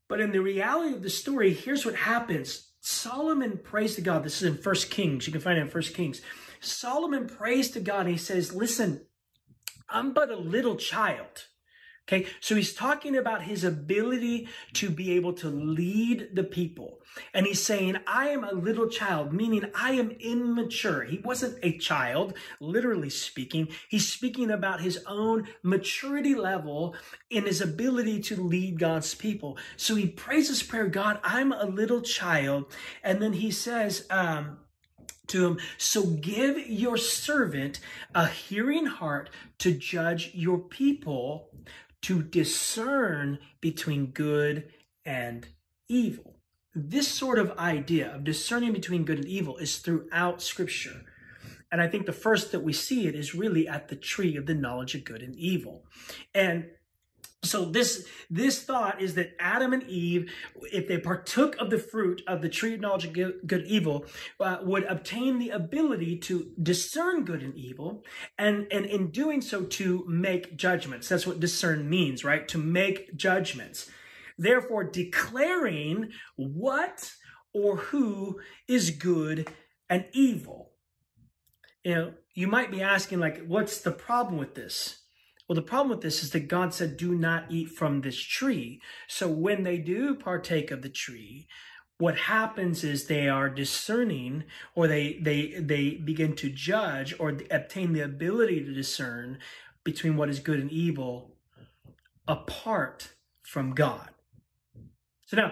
But 0.07 0.19
in 0.19 0.31
the 0.31 0.41
reality 0.41 0.93
of 0.95 1.03
the 1.03 1.09
story, 1.09 1.53
here's 1.53 1.85
what 1.85 1.95
happens. 1.95 2.71
Solomon 2.81 3.59
prays 3.63 3.95
to 3.95 4.01
God. 4.01 4.23
This 4.23 4.41
is 4.41 4.47
in 4.47 4.57
First 4.57 4.89
Kings. 4.89 5.27
You 5.27 5.31
can 5.31 5.41
find 5.41 5.57
it 5.57 5.61
in 5.61 5.69
First 5.69 5.93
Kings. 5.93 6.21
Solomon 6.59 7.27
prays 7.27 7.71
to 7.71 7.79
God 7.79 8.01
and 8.01 8.09
he 8.09 8.17
says, 8.17 8.55
Listen, 8.55 9.05
I'm 9.89 10.13
but 10.13 10.29
a 10.29 10.35
little 10.35 10.75
child. 10.75 11.45
Okay, 12.11 12.27
so 12.41 12.55
he's 12.55 12.73
talking 12.73 13.15
about 13.15 13.43
his 13.43 13.63
ability 13.63 14.49
to 14.73 14.89
be 14.89 15.13
able 15.13 15.31
to 15.33 15.47
lead 15.47 16.29
the 16.33 16.43
people. 16.43 16.99
And 17.33 17.45
he's 17.45 17.63
saying, 17.63 17.97
I 18.05 18.29
am 18.29 18.43
a 18.43 18.51
little 18.51 18.89
child, 18.89 19.31
meaning 19.31 19.71
I 19.73 19.93
am 19.93 20.11
immature. 20.19 21.05
He 21.05 21.19
wasn't 21.19 21.59
a 21.63 21.77
child, 21.77 22.33
literally 22.59 23.09
speaking. 23.09 23.69
He's 23.87 24.09
speaking 24.09 24.51
about 24.51 24.81
his 24.81 25.01
own 25.07 25.47
maturity 25.63 26.35
level 26.35 26.95
in 27.29 27.45
his 27.45 27.61
ability 27.61 28.19
to 28.23 28.43
lead 28.43 28.77
God's 28.77 29.15
people. 29.15 29.57
So 29.77 29.95
he 29.95 30.07
prays 30.07 30.49
this 30.49 30.63
prayer, 30.63 30.87
God, 30.87 31.17
I'm 31.23 31.53
a 31.53 31.65
little 31.65 32.01
child. 32.01 32.73
And 33.03 33.21
then 33.21 33.33
he 33.33 33.51
says, 33.51 34.05
um, 34.09 34.57
to 35.27 35.45
him, 35.45 35.59
So 35.77 36.05
give 36.05 36.57
your 36.57 36.97
servant 36.97 37.79
a 38.13 38.27
hearing 38.27 38.85
heart 38.85 39.29
to 39.59 39.71
judge 39.71 40.31
your 40.33 40.59
people 40.59 41.51
to 42.01 42.23
discern 42.23 43.39
between 43.59 44.07
good 44.07 44.71
and 45.05 45.47
evil. 45.87 46.37
This 46.73 47.07
sort 47.07 47.37
of 47.37 47.57
idea 47.57 48.15
of 48.15 48.23
discerning 48.23 48.73
between 48.73 49.03
good 49.03 49.17
and 49.17 49.27
evil 49.27 49.57
is 49.57 49.77
throughout 49.77 50.41
Scripture. 50.41 51.03
And 51.71 51.81
I 51.81 51.87
think 51.87 52.05
the 52.05 52.13
first 52.13 52.51
that 52.51 52.63
we 52.63 52.73
see 52.73 53.07
it 53.07 53.15
is 53.15 53.35
really 53.35 53.67
at 53.67 53.87
the 53.87 53.95
tree 53.95 54.35
of 54.35 54.45
the 54.45 54.53
knowledge 54.53 54.95
of 54.95 55.05
good 55.05 55.21
and 55.21 55.35
evil. 55.35 55.85
And 56.33 56.65
so 57.43 57.65
this 57.65 58.05
this 58.29 58.61
thought 58.61 59.01
is 59.01 59.15
that 59.15 59.35
Adam 59.39 59.73
and 59.73 59.83
Eve, 59.83 60.31
if 60.71 60.87
they 60.87 60.99
partook 60.99 61.55
of 61.57 61.71
the 61.71 61.79
fruit 61.79 62.21
of 62.27 62.41
the 62.41 62.49
tree 62.49 62.75
of 62.75 62.81
knowledge 62.81 63.05
of 63.05 63.13
good, 63.13 63.39
good 63.47 63.65
evil, 63.65 64.05
uh, 64.39 64.57
would 64.61 64.83
obtain 64.83 65.39
the 65.39 65.49
ability 65.49 66.17
to 66.19 66.51
discern 66.61 67.25
good 67.25 67.41
and 67.41 67.55
evil, 67.55 68.03
and 68.37 68.67
and 68.71 68.85
in 68.85 69.09
doing 69.09 69.41
so 69.41 69.63
to 69.63 70.05
make 70.07 70.55
judgments. 70.55 71.09
That's 71.09 71.25
what 71.25 71.39
discern 71.39 71.89
means, 71.89 72.23
right? 72.23 72.47
To 72.49 72.59
make 72.59 73.15
judgments. 73.15 73.89
Therefore, 74.37 74.83
declaring 74.83 76.11
what 76.35 77.11
or 77.53 77.77
who 77.77 78.39
is 78.67 78.91
good 78.91 79.51
and 79.89 80.05
evil. 80.13 80.71
You 81.83 81.95
know, 81.95 82.13
you 82.35 82.47
might 82.47 82.71
be 82.71 82.81
asking, 82.81 83.19
like, 83.19 83.45
what's 83.45 83.81
the 83.81 83.91
problem 83.91 84.37
with 84.37 84.55
this? 84.55 85.00
Well, 85.51 85.57
the 85.57 85.63
problem 85.63 85.89
with 85.89 85.99
this 85.99 86.23
is 86.23 86.29
that 86.29 86.47
God 86.47 86.73
said, 86.73 86.95
do 86.95 87.13
not 87.13 87.51
eat 87.51 87.71
from 87.71 87.99
this 87.99 88.17
tree. 88.17 88.79
So 89.09 89.27
when 89.27 89.63
they 89.63 89.79
do 89.79 90.15
partake 90.15 90.71
of 90.71 90.81
the 90.81 90.87
tree, 90.87 91.45
what 91.97 92.17
happens 92.17 92.85
is 92.85 93.03
they 93.03 93.27
are 93.27 93.49
discerning 93.49 94.45
or 94.75 94.87
they 94.87 95.19
they 95.21 95.55
they 95.59 95.95
begin 95.95 96.37
to 96.37 96.49
judge 96.49 97.13
or 97.19 97.37
obtain 97.51 97.91
the 97.91 97.99
ability 97.99 98.63
to 98.63 98.73
discern 98.73 99.39
between 99.83 100.15
what 100.15 100.29
is 100.29 100.39
good 100.39 100.61
and 100.61 100.71
evil 100.71 101.35
apart 102.29 103.11
from 103.43 103.73
God. 103.73 104.07
So 105.25 105.35
now 105.35 105.51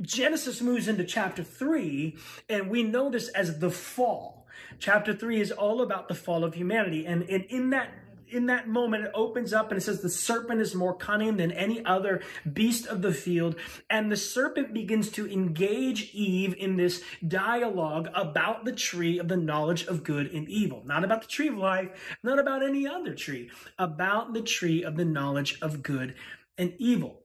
Genesis 0.00 0.62
moves 0.62 0.88
into 0.88 1.04
chapter 1.04 1.42
3 1.42 2.16
and 2.48 2.70
we 2.70 2.82
know 2.82 3.10
this 3.10 3.28
as 3.28 3.58
the 3.58 3.70
fall. 3.70 4.46
Chapter 4.78 5.12
3 5.12 5.42
is 5.42 5.52
all 5.52 5.82
about 5.82 6.08
the 6.08 6.14
fall 6.14 6.42
of 6.42 6.54
humanity 6.54 7.04
and, 7.04 7.22
and 7.24 7.44
in 7.50 7.68
that 7.68 7.90
in 8.28 8.46
that 8.46 8.68
moment, 8.68 9.04
it 9.04 9.10
opens 9.14 9.52
up 9.52 9.70
and 9.70 9.78
it 9.78 9.82
says, 9.82 10.00
The 10.00 10.08
serpent 10.08 10.60
is 10.60 10.74
more 10.74 10.94
cunning 10.94 11.36
than 11.36 11.52
any 11.52 11.84
other 11.84 12.22
beast 12.50 12.86
of 12.86 13.02
the 13.02 13.12
field. 13.12 13.56
And 13.88 14.10
the 14.10 14.16
serpent 14.16 14.72
begins 14.74 15.10
to 15.12 15.30
engage 15.30 16.10
Eve 16.12 16.54
in 16.58 16.76
this 16.76 17.02
dialogue 17.26 18.08
about 18.14 18.64
the 18.64 18.72
tree 18.72 19.18
of 19.18 19.28
the 19.28 19.36
knowledge 19.36 19.84
of 19.86 20.04
good 20.04 20.32
and 20.32 20.48
evil. 20.48 20.82
Not 20.84 21.04
about 21.04 21.22
the 21.22 21.28
tree 21.28 21.48
of 21.48 21.56
life, 21.56 21.90
not 22.22 22.38
about 22.38 22.62
any 22.62 22.86
other 22.86 23.14
tree, 23.14 23.50
about 23.78 24.34
the 24.34 24.42
tree 24.42 24.82
of 24.82 24.96
the 24.96 25.04
knowledge 25.04 25.58
of 25.60 25.82
good 25.82 26.14
and 26.58 26.74
evil. 26.78 27.24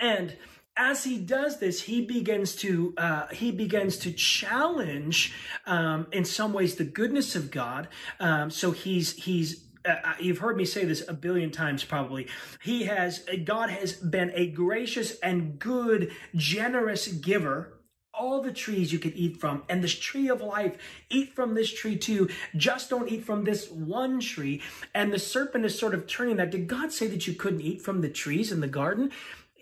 And 0.00 0.36
as 0.76 1.04
he 1.04 1.18
does 1.18 1.60
this, 1.60 1.82
he 1.82 2.04
begins 2.04 2.56
to 2.56 2.94
uh, 2.96 3.28
he 3.28 3.52
begins 3.52 3.96
to 3.98 4.12
challenge, 4.12 5.32
um, 5.66 6.08
in 6.10 6.24
some 6.24 6.52
ways, 6.52 6.74
the 6.74 6.84
goodness 6.84 7.36
of 7.36 7.50
God. 7.50 7.88
Um, 8.18 8.50
so 8.50 8.72
he's 8.72 9.12
he's 9.12 9.63
uh, 9.86 9.96
uh, 10.04 10.14
you've 10.18 10.38
heard 10.38 10.56
me 10.56 10.64
say 10.64 10.84
this 10.84 11.06
a 11.08 11.12
billion 11.12 11.50
times 11.50 11.84
probably. 11.84 12.26
He 12.62 12.84
has 12.84 13.24
God 13.44 13.70
has 13.70 13.92
been 13.92 14.32
a 14.34 14.46
gracious 14.46 15.18
and 15.20 15.58
good, 15.58 16.12
generous 16.34 17.08
giver. 17.08 17.70
All 18.16 18.42
the 18.42 18.52
trees 18.52 18.92
you 18.92 19.00
could 19.00 19.16
eat 19.16 19.40
from 19.40 19.64
and 19.68 19.82
this 19.82 19.94
tree 19.98 20.28
of 20.28 20.40
life 20.40 20.76
eat 21.10 21.34
from 21.34 21.54
this 21.54 21.72
tree 21.72 21.96
too. 21.96 22.28
Just 22.56 22.88
don't 22.88 23.10
eat 23.10 23.24
from 23.24 23.42
this 23.42 23.68
one 23.68 24.20
tree. 24.20 24.62
And 24.94 25.12
the 25.12 25.18
serpent 25.18 25.64
is 25.64 25.76
sort 25.76 25.94
of 25.94 26.06
turning 26.06 26.36
that. 26.36 26.52
Did 26.52 26.68
god 26.68 26.92
say 26.92 27.08
that 27.08 27.26
you 27.26 27.34
couldn't 27.34 27.62
eat 27.62 27.82
from 27.82 28.02
the 28.02 28.08
trees 28.08 28.52
in 28.52 28.60
the 28.60 28.68
garden 28.68 29.10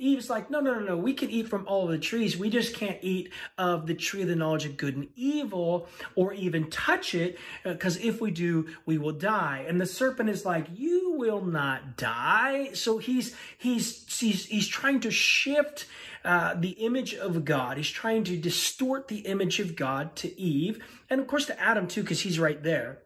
Eve's 0.02 0.28
like, 0.28 0.50
no, 0.50 0.58
no, 0.58 0.74
no, 0.74 0.80
no. 0.80 0.96
We 0.96 1.14
can 1.14 1.30
eat 1.30 1.48
from 1.48 1.64
all 1.68 1.86
the 1.86 1.96
trees. 1.96 2.36
We 2.36 2.50
just 2.50 2.74
can't 2.74 2.98
eat 3.02 3.30
of 3.56 3.86
the 3.86 3.94
tree 3.94 4.22
of 4.22 4.28
the 4.28 4.34
knowledge 4.34 4.66
of 4.66 4.76
good 4.76 4.96
and 4.96 5.08
evil 5.14 5.88
or 6.16 6.32
even 6.32 6.68
touch 6.70 7.14
it 7.14 7.38
because 7.62 7.98
if 7.98 8.20
we 8.20 8.32
do, 8.32 8.66
we 8.84 8.98
will 8.98 9.12
die. 9.12 9.64
And 9.68 9.80
the 9.80 9.86
serpent 9.86 10.28
is 10.28 10.44
like, 10.44 10.66
you 10.74 11.14
will 11.16 11.44
not 11.44 11.96
die. 11.96 12.72
So 12.72 12.98
he's, 12.98 13.36
he's, 13.56 14.04
he's, 14.18 14.46
he's 14.46 14.66
trying 14.66 14.98
to 15.00 15.12
shift 15.12 15.86
uh, 16.24 16.54
the 16.54 16.70
image 16.70 17.14
of 17.14 17.44
God. 17.44 17.76
He's 17.76 17.88
trying 17.90 18.24
to 18.24 18.36
distort 18.36 19.06
the 19.06 19.18
image 19.18 19.60
of 19.60 19.76
God 19.76 20.16
to 20.16 20.40
Eve 20.40 20.84
and 21.10 21.20
of 21.20 21.28
course 21.28 21.46
to 21.46 21.60
Adam 21.60 21.86
too, 21.86 22.02
because 22.02 22.22
he's 22.22 22.40
right 22.40 22.60
there. 22.60 22.98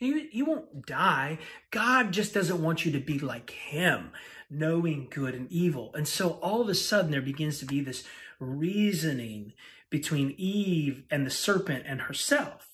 You, 0.00 0.28
you 0.32 0.44
won't 0.44 0.86
die. 0.86 1.38
God 1.70 2.12
just 2.12 2.34
doesn't 2.34 2.62
want 2.62 2.84
you 2.84 2.92
to 2.92 3.00
be 3.00 3.18
like 3.18 3.50
him 3.50 4.10
knowing 4.50 5.08
good 5.10 5.34
and 5.34 5.50
evil. 5.50 5.90
And 5.94 6.06
so 6.08 6.38
all 6.42 6.60
of 6.60 6.68
a 6.68 6.74
sudden 6.74 7.10
there 7.10 7.22
begins 7.22 7.58
to 7.58 7.66
be 7.66 7.80
this 7.80 8.04
reasoning 8.38 9.52
between 9.90 10.34
Eve 10.36 11.04
and 11.10 11.26
the 11.26 11.30
serpent 11.30 11.84
and 11.86 12.02
herself. 12.02 12.67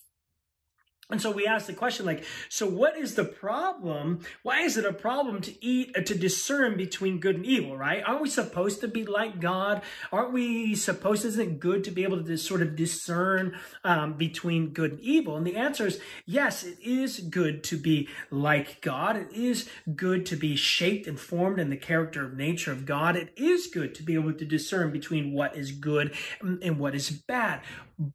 And 1.11 1.21
so 1.21 1.31
we 1.31 1.47
ask 1.47 1.67
the 1.67 1.75
question 1.75 2.07
like, 2.07 2.25
so 2.49 2.67
what 2.67 2.97
is 2.97 3.15
the 3.15 3.27
problem? 3.27 4.21
Why 4.43 4.63
is 4.63 4.79
it 4.79 4.87
a 4.87 4.93
problem 4.93 5.43
to 5.43 5.65
eat, 5.65 5.95
uh, 5.95 6.01
to 6.01 6.15
discern 6.15 6.79
between 6.79 7.21
good 7.21 7.37
and 7.37 7.45
evil, 7.45 7.77
right? 7.77 8.03
Aren't 8.07 8.23
we 8.23 8.31
supposed 8.31 8.81
to 8.81 8.89
be 8.89 9.05
like 9.05 9.39
God? 9.39 9.83
Aren't 10.11 10.33
we 10.33 10.75
supposed, 10.75 11.27
isn't 11.27 11.41
it 11.41 11.61
good 11.61 11.85
to 11.85 11.91
be 11.91 12.05
able 12.05 12.25
to 12.25 12.37
sort 12.39 12.63
of 12.63 12.75
discern 12.75 13.59
um, 13.85 14.15
between 14.15 14.71
good 14.71 14.93
and 14.93 15.01
evil? 15.01 15.37
And 15.37 15.47
the 15.47 15.57
answer 15.57 15.87
is 15.87 16.01
yes, 16.25 16.65
it 16.65 16.79
is 16.83 17.21
good 17.21 17.63
to 17.65 17.77
be 17.77 18.09
like 18.31 18.81
God. 18.81 19.17
It 19.17 19.33
is 19.33 19.69
good 19.95 20.25
to 20.27 20.37
be 20.37 20.57
shaped 20.57 21.07
and 21.07 21.21
formed 21.21 21.61
in 21.61 21.69
the 21.69 21.77
character 21.77 22.25
of 22.25 22.35
nature 22.35 22.73
of 22.73 22.87
God. 22.87 23.15
It 23.15 23.31
is 23.37 23.67
good 23.67 23.95
to 23.97 24.03
be 24.03 24.15
able 24.15 24.33
to 24.33 24.45
discern 24.47 24.91
between 24.91 25.35
what 25.35 25.55
is 25.55 25.71
good 25.71 26.15
and 26.41 26.79
what 26.79 26.95
is 26.95 27.11
bad. 27.11 27.61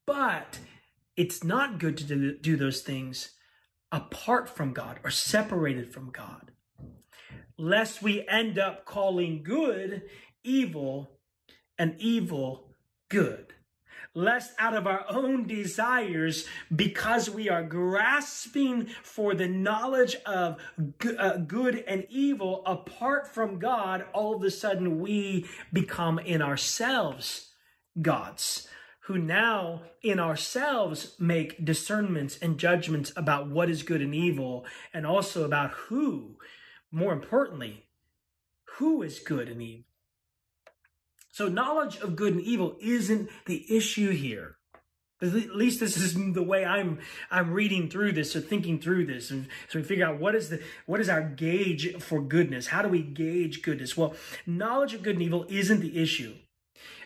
But 0.07 0.57
it's 1.19 1.43
not 1.43 1.79
good 1.79 1.97
to 1.97 2.31
do, 2.31 2.55
those 2.55 2.79
things 2.79 3.31
apart 3.91 4.47
from 4.47 4.71
God 4.71 5.01
or 5.03 5.11
separated 5.11 5.91
from 5.93 6.11
God, 6.11 6.51
lest 7.57 8.01
we 8.01 8.25
end 8.29 8.57
up 8.57 8.85
calling 8.85 9.43
good 9.43 10.03
evil 10.45 11.19
and 11.77 11.95
evil 11.99 12.73
good. 13.09 13.53
Lest 14.15 14.53
out 14.57 14.73
of 14.73 14.87
our 14.87 15.05
own 15.09 15.45
desires, 15.45 16.47
because 16.73 17.29
we 17.29 17.49
are 17.49 17.63
grasping 17.63 18.87
for 19.03 19.35
the 19.35 19.47
knowledge 19.47 20.15
of 20.25 20.57
uh, 21.17 21.37
good 21.37 21.83
and 21.85 22.05
evil 22.09 22.63
apart 22.65 23.27
from 23.27 23.59
God, 23.59 24.05
all 24.13 24.35
of 24.35 24.43
a 24.43 24.49
sudden 24.49 24.99
we 25.01 25.45
become 25.73 26.17
in 26.17 26.41
ourselves 26.41 27.51
gods 28.01 28.69
who 29.09 29.17
now 29.17 29.81
in 30.03 30.19
ourselves 30.19 31.15
make 31.17 31.65
discernments 31.65 32.37
and 32.43 32.59
judgments 32.59 33.11
about 33.15 33.49
what 33.49 33.67
is 33.67 33.81
good 33.81 34.03
and 34.03 34.13
evil, 34.13 34.67
and 34.93 35.03
also 35.03 35.43
about 35.43 35.71
who, 35.71 36.37
more 36.91 37.11
importantly, 37.11 37.87
who 38.77 39.01
is 39.01 39.17
good 39.17 39.49
and 39.49 39.63
evil. 39.63 39.85
So, 41.31 41.47
knowledge 41.47 41.97
of 41.97 42.15
good 42.15 42.35
and 42.35 42.43
evil 42.43 42.77
isn't 42.79 43.31
the 43.47 43.65
issue 43.75 44.11
here. 44.11 44.57
At 45.23 45.33
least 45.33 45.79
this 45.79 45.97
is 45.97 46.13
the 46.13 46.43
way 46.43 46.63
I'm 46.63 46.99
I'm 47.31 47.51
reading 47.51 47.89
through 47.89 48.11
this 48.11 48.35
or 48.35 48.41
thinking 48.41 48.79
through 48.79 49.07
this, 49.07 49.31
and 49.31 49.47
so 49.69 49.79
we 49.79 49.83
figure 49.83 50.05
out 50.05 50.19
what 50.19 50.35
is 50.35 50.49
the 50.49 50.61
what 50.85 51.01
is 51.01 51.09
our 51.09 51.23
gauge 51.23 51.95
for 51.95 52.21
goodness? 52.21 52.67
How 52.67 52.83
do 52.83 52.89
we 52.89 53.01
gauge 53.01 53.63
goodness? 53.63 53.97
Well, 53.97 54.13
knowledge 54.45 54.93
of 54.93 55.01
good 55.01 55.15
and 55.15 55.23
evil 55.23 55.47
isn't 55.49 55.79
the 55.79 55.99
issue. 55.99 56.35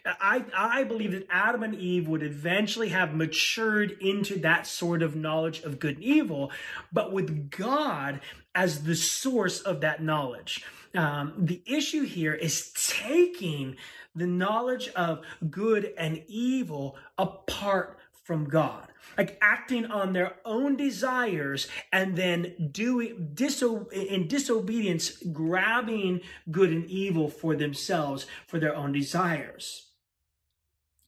I, 0.06 0.44
I 0.56 0.84
believe 0.84 1.12
that 1.14 1.28
Adam 1.30 1.64
and 1.64 1.76
Eve 1.76 2.08
would 2.08 2.24
eventually 2.24 2.90
have 2.90 3.16
matured 3.16 3.92
into 4.02 4.38
that 4.40 4.68
sort 4.68 5.02
of 5.02 5.16
knowledge 5.16 5.62
of 5.62 5.80
good 5.80 5.96
and 5.96 6.04
evil, 6.04 6.52
but 6.92 7.14
with 7.14 7.50
God 7.50 8.20
as 8.54 8.84
the 8.84 8.96
source 8.96 9.62
of 9.62 9.82
that 9.82 10.04
knowledge. 10.04 10.66
Um, 10.94 11.34
the 11.38 11.62
issue 11.66 12.04
here 12.04 12.34
is 12.34 12.72
taking 12.76 13.78
the 14.16 14.28
knowledge 14.28 14.90
of 14.90 15.22
good 15.50 15.94
and 15.98 16.22
evil 16.28 16.98
apart 17.18 17.98
from 18.24 18.46
God. 18.46 18.88
Like 19.18 19.38
acting 19.42 19.86
on 19.86 20.14
their 20.14 20.36
own 20.46 20.76
desires 20.76 21.68
and 21.92 22.16
then 22.16 22.70
doing 22.72 23.32
diso- 23.34 23.92
in 23.92 24.28
disobedience, 24.28 25.18
grabbing 25.32 26.22
good 26.50 26.72
and 26.72 26.86
evil 26.86 27.30
for 27.30 27.56
themselves 27.56 28.26
for 28.48 28.60
their 28.60 28.76
own 28.76 28.92
desires. 28.92 29.83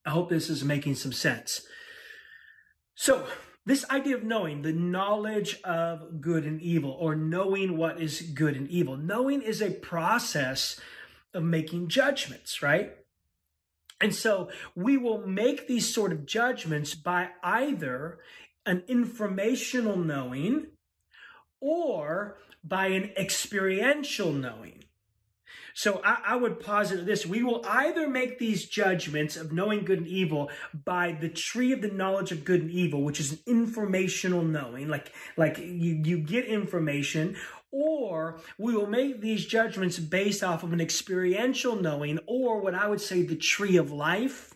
I 0.05 0.11
hope 0.11 0.29
this 0.29 0.49
is 0.49 0.63
making 0.63 0.95
some 0.95 1.11
sense. 1.11 1.65
So, 2.95 3.27
this 3.65 3.89
idea 3.89 4.15
of 4.15 4.23
knowing, 4.23 4.61
the 4.61 4.71
knowledge 4.71 5.59
of 5.63 6.21
good 6.21 6.45
and 6.45 6.61
evil, 6.61 6.91
or 6.91 7.15
knowing 7.15 7.77
what 7.77 7.99
is 7.99 8.21
good 8.21 8.55
and 8.55 8.69
evil, 8.69 8.95
knowing 8.95 9.41
is 9.41 9.61
a 9.61 9.71
process 9.71 10.79
of 11.33 11.43
making 11.43 11.87
judgments, 11.87 12.61
right? 12.61 12.93
And 13.99 14.13
so 14.13 14.49
we 14.75 14.97
will 14.97 15.25
make 15.25 15.67
these 15.67 15.91
sort 15.91 16.11
of 16.11 16.25
judgments 16.25 16.93
by 16.95 17.29
either 17.43 18.19
an 18.65 18.83
informational 18.87 19.97
knowing 19.97 20.67
or 21.59 22.37
by 22.63 22.87
an 22.87 23.11
experiential 23.17 24.31
knowing. 24.31 24.84
So 25.77 25.99
I, 26.05 26.19
I, 26.27 26.35
would 26.37 26.61
posit 26.61 27.05
this. 27.05 27.25
We 27.25 27.43
will 27.43 27.61
either 27.67 28.07
make 28.07 28.39
these 28.39 28.63
judgments 28.63 29.35
of 29.35 29.51
knowing 29.51 29.83
good 29.83 29.99
and 29.99 30.07
evil 30.07 30.49
by 30.85 31.11
the 31.11 31.27
tree 31.27 31.73
of 31.73 31.81
the 31.81 31.89
knowledge 31.89 32.31
of 32.31 32.45
good 32.45 32.61
and 32.61 32.71
evil, 32.71 33.03
which 33.03 33.19
is 33.19 33.33
an 33.33 33.39
informational 33.45 34.41
knowing, 34.41 34.87
like, 34.87 35.11
like 35.35 35.57
you, 35.57 36.01
you 36.01 36.17
get 36.17 36.45
information, 36.45 37.35
or 37.71 38.39
we 38.57 38.73
will 38.73 38.87
make 38.87 39.19
these 39.19 39.45
judgments 39.45 39.99
based 39.99 40.45
off 40.45 40.63
of 40.63 40.71
an 40.71 40.79
experiential 40.79 41.75
knowing, 41.75 42.19
or 42.25 42.61
what 42.61 42.73
I 42.73 42.87
would 42.87 43.01
say 43.01 43.23
the 43.23 43.35
tree 43.35 43.75
of 43.75 43.91
life, 43.91 44.54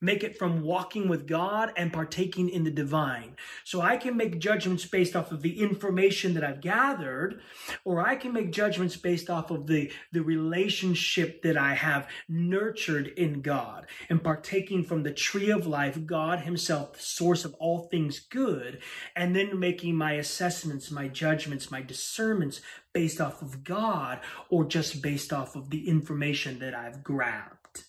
make 0.00 0.22
it 0.22 0.36
from 0.36 0.62
walking 0.62 1.08
with 1.08 1.26
God 1.26 1.72
and 1.76 1.92
partaking 1.92 2.48
in 2.48 2.64
the 2.64 2.70
divine. 2.70 3.36
So 3.64 3.80
I 3.80 3.96
can 3.96 4.16
make 4.16 4.38
judgments 4.38 4.84
based 4.84 5.16
off 5.16 5.32
of 5.32 5.42
the 5.42 5.60
information 5.60 6.34
that 6.34 6.44
I've 6.44 6.60
gathered, 6.60 7.40
or 7.84 8.06
I 8.06 8.16
can 8.16 8.32
make 8.32 8.52
judgments 8.52 8.96
based 8.96 9.30
off 9.30 9.50
of 9.50 9.66
the, 9.66 9.90
the 10.12 10.22
relationship 10.22 11.42
that 11.42 11.56
I 11.56 11.74
have 11.74 12.08
nurtured 12.28 13.08
in 13.08 13.42
God 13.42 13.86
and 14.08 14.22
partaking 14.22 14.84
from 14.84 15.02
the 15.02 15.12
tree 15.12 15.50
of 15.50 15.66
life, 15.66 16.06
God 16.06 16.40
Himself, 16.40 16.94
the 16.94 17.02
source 17.02 17.44
of 17.44 17.54
all 17.54 17.88
things 17.88 18.20
good, 18.20 18.80
and 19.14 19.34
then 19.34 19.58
making 19.58 19.96
my 19.96 20.12
assessments, 20.12 20.90
my 20.90 21.08
judgments, 21.08 21.70
my 21.70 21.82
discernments 21.82 22.60
based 22.92 23.20
off 23.20 23.42
of 23.42 23.62
God 23.62 24.20
or 24.48 24.64
just 24.64 25.02
based 25.02 25.32
off 25.32 25.54
of 25.54 25.70
the 25.70 25.88
information 25.88 26.58
that 26.60 26.74
I've 26.74 27.04
grabbed. 27.04 27.84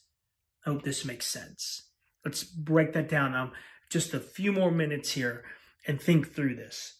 I 0.66 0.72
hope 0.72 0.84
this 0.84 1.06
makes 1.06 1.28
sense. 1.28 1.87
Let's 2.28 2.44
break 2.44 2.92
that 2.92 3.08
down 3.08 3.32
now. 3.32 3.54
Just 3.90 4.14
a 4.14 4.20
few 4.20 4.52
more 4.52 4.70
minutes 4.70 5.14
here 5.14 5.46
and 5.88 5.98
think 6.02 6.36
through 6.36 6.56
this. 6.56 7.00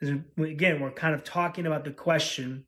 Again, 0.00 0.80
we're 0.80 0.92
kind 0.92 1.16
of 1.16 1.24
talking 1.24 1.66
about 1.66 1.82
the 1.82 1.90
question 1.90 2.66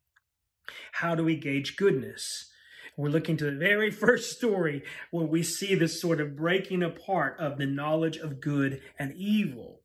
how 0.91 1.15
do 1.15 1.23
we 1.23 1.37
gauge 1.37 1.77
goodness? 1.77 2.51
We're 2.97 3.07
looking 3.07 3.37
to 3.37 3.45
the 3.45 3.55
very 3.55 3.91
first 4.05 4.35
story 4.35 4.83
where 5.11 5.25
we 5.25 5.41
see 5.41 5.73
this 5.73 6.01
sort 6.01 6.19
of 6.19 6.35
breaking 6.35 6.83
apart 6.83 7.39
of 7.39 7.57
the 7.57 7.65
knowledge 7.65 8.17
of 8.17 8.41
good 8.41 8.81
and 8.99 9.13
evil. 9.15 9.79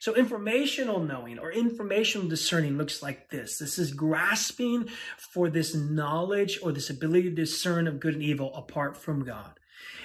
So, 0.00 0.16
informational 0.16 0.98
knowing 0.98 1.38
or 1.38 1.52
informational 1.52 2.26
discerning 2.26 2.76
looks 2.76 3.04
like 3.04 3.30
this 3.30 3.58
this 3.58 3.78
is 3.78 3.92
grasping 3.92 4.88
for 5.32 5.48
this 5.48 5.76
knowledge 5.76 6.58
or 6.60 6.72
this 6.72 6.90
ability 6.90 7.30
to 7.30 7.36
discern 7.36 7.86
of 7.86 8.00
good 8.00 8.14
and 8.14 8.22
evil 8.22 8.52
apart 8.56 8.96
from 8.96 9.24
God. 9.24 9.60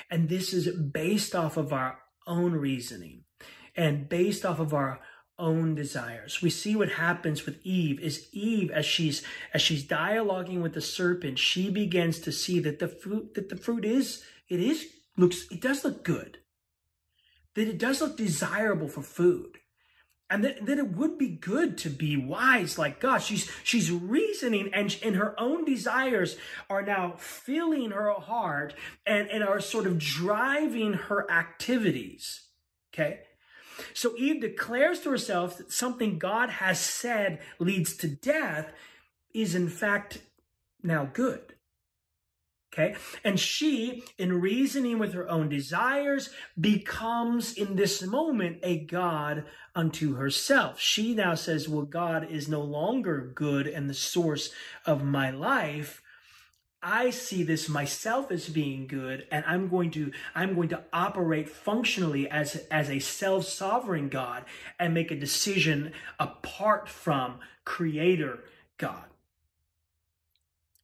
And 0.09 0.29
this 0.29 0.53
is 0.53 0.69
based 0.75 1.35
off 1.35 1.57
of 1.57 1.73
our 1.73 1.99
own 2.27 2.53
reasoning 2.53 3.23
and 3.75 4.09
based 4.09 4.45
off 4.45 4.59
of 4.59 4.73
our 4.73 4.99
own 5.37 5.73
desires. 5.73 6.41
We 6.41 6.49
see 6.49 6.75
what 6.75 6.91
happens 6.91 7.45
with 7.45 7.59
Eve 7.63 7.99
is 7.99 8.27
Eve 8.33 8.69
as 8.71 8.85
she's 8.85 9.23
as 9.53 9.61
she's 9.61 9.87
dialoguing 9.87 10.61
with 10.61 10.73
the 10.73 10.81
serpent, 10.81 11.39
she 11.39 11.69
begins 11.69 12.19
to 12.19 12.31
see 12.31 12.59
that 12.59 12.79
the 12.79 12.89
fruit 12.89 13.33
that 13.35 13.49
the 13.49 13.55
fruit 13.55 13.85
is 13.85 14.23
it 14.49 14.59
is 14.59 14.87
looks 15.17 15.47
it 15.49 15.61
does 15.61 15.83
look 15.83 16.03
good. 16.03 16.39
That 17.55 17.67
it 17.67 17.77
does 17.77 18.01
look 18.01 18.17
desirable 18.17 18.89
for 18.89 19.01
food 19.01 19.59
and 20.29 20.43
that, 20.43 20.65
that 20.65 20.77
it 20.77 20.95
would 20.95 21.17
be 21.17 21.29
good 21.29 21.77
to 21.79 21.89
be 21.89 22.15
wise 22.15 22.77
like 22.77 22.99
God. 22.99 23.19
She's 23.19 23.49
she's 23.63 23.91
reasoning, 23.91 24.69
and 24.73 24.95
and 25.03 25.15
her 25.15 25.39
own 25.39 25.65
desires 25.65 26.37
are 26.69 26.83
now 26.83 27.15
filling 27.17 27.91
her 27.91 28.11
heart 28.13 28.73
and 29.05 29.29
and 29.29 29.43
are 29.43 29.59
sort 29.59 29.87
of 29.87 29.97
driving 29.97 30.93
her 30.93 31.29
activities. 31.31 32.47
Okay. 32.93 33.21
So 33.93 34.13
Eve 34.17 34.41
declares 34.41 34.99
to 35.01 35.09
herself 35.09 35.57
that 35.57 35.71
something 35.71 36.19
God 36.19 36.49
has 36.49 36.79
said 36.79 37.39
leads 37.59 37.95
to 37.97 38.09
death 38.09 38.71
is 39.33 39.55
in 39.55 39.69
fact 39.69 40.21
now 40.83 41.09
good. 41.11 41.55
Okay. 42.71 42.95
And 43.23 43.39
she, 43.39 44.03
in 44.19 44.39
reasoning 44.41 44.99
with 44.99 45.13
her 45.13 45.27
own 45.27 45.49
desires, 45.49 46.29
becomes 46.59 47.53
in 47.53 47.75
this 47.75 48.03
moment 48.03 48.59
a 48.61 48.77
God 48.85 49.45
unto 49.73 50.15
herself. 50.15 50.79
She 50.79 51.15
now 51.15 51.33
says, 51.33 51.67
Well, 51.67 51.85
God 51.85 52.29
is 52.29 52.47
no 52.47 52.61
longer 52.61 53.31
good 53.33 53.65
and 53.65 53.89
the 53.89 53.95
source 53.95 54.51
of 54.85 55.03
my 55.03 55.31
life. 55.31 56.03
I 56.81 57.09
see 57.09 57.43
this 57.43 57.67
myself 57.67 58.31
as 58.31 58.47
being 58.47 58.87
good, 58.87 59.27
and 59.31 59.43
I'm 59.45 59.67
going 59.67 59.91
to 59.91 60.11
I'm 60.33 60.55
going 60.55 60.69
to 60.69 60.83
operate 60.93 61.49
functionally 61.49 62.29
as 62.29 62.55
as 62.71 62.89
a 62.89 62.99
self-sovereign 62.99 64.07
God 64.09 64.45
and 64.79 64.93
make 64.93 65.11
a 65.11 65.19
decision 65.19 65.91
apart 66.19 66.87
from 66.87 67.39
Creator 67.65 68.45
God. 68.77 69.08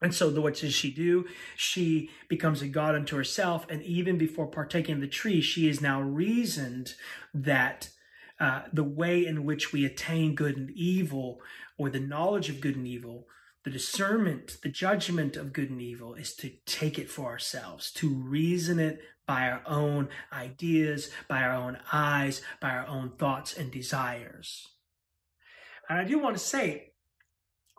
And 0.01 0.13
so, 0.13 0.29
what 0.39 0.55
does 0.55 0.73
she 0.73 0.91
do? 0.91 1.25
She 1.55 2.10
becomes 2.27 2.62
a 2.62 2.67
God 2.67 2.95
unto 2.95 3.15
herself. 3.15 3.65
And 3.69 3.81
even 3.84 4.17
before 4.17 4.47
partaking 4.47 4.95
of 4.95 5.01
the 5.01 5.08
tree, 5.08 5.41
she 5.41 5.67
is 5.69 5.81
now 5.81 6.01
reasoned 6.01 6.95
that 7.34 7.89
uh, 8.39 8.63
the 8.73 8.84
way 8.84 9.25
in 9.25 9.45
which 9.45 9.71
we 9.71 9.86
attain 9.86 10.36
good 10.36 10.58
and 10.58 10.71
evil, 10.71 11.39
or 11.77 11.89
the 11.89 11.99
knowledge 11.99 12.49
of 12.49 12.60
good 12.60 12.75
and 12.75 12.86
evil, 12.86 13.27
the 13.63 13.69
discernment, 13.69 14.58
the 14.62 14.69
judgment 14.69 15.38
of 15.38 15.53
good 15.53 15.69
and 15.69 15.81
evil, 15.81 16.13
is 16.13 16.36
to 16.36 16.51
take 16.65 16.99
it 16.99 17.10
for 17.10 17.25
ourselves, 17.25 17.91
to 17.91 18.13
reason 18.13 18.79
it 18.79 18.99
by 19.25 19.49
our 19.49 19.63
own 19.65 20.10
ideas, 20.31 21.10
by 21.27 21.41
our 21.41 21.53
own 21.53 21.77
eyes, 21.91 22.41
by 22.62 22.69
our 22.69 22.86
own 22.88 23.12
thoughts 23.17 23.55
and 23.55 23.71
desires. 23.71 24.67
And 25.89 25.97
I 25.97 26.03
do 26.03 26.19
want 26.19 26.38
to 26.38 26.43
say, 26.43 26.91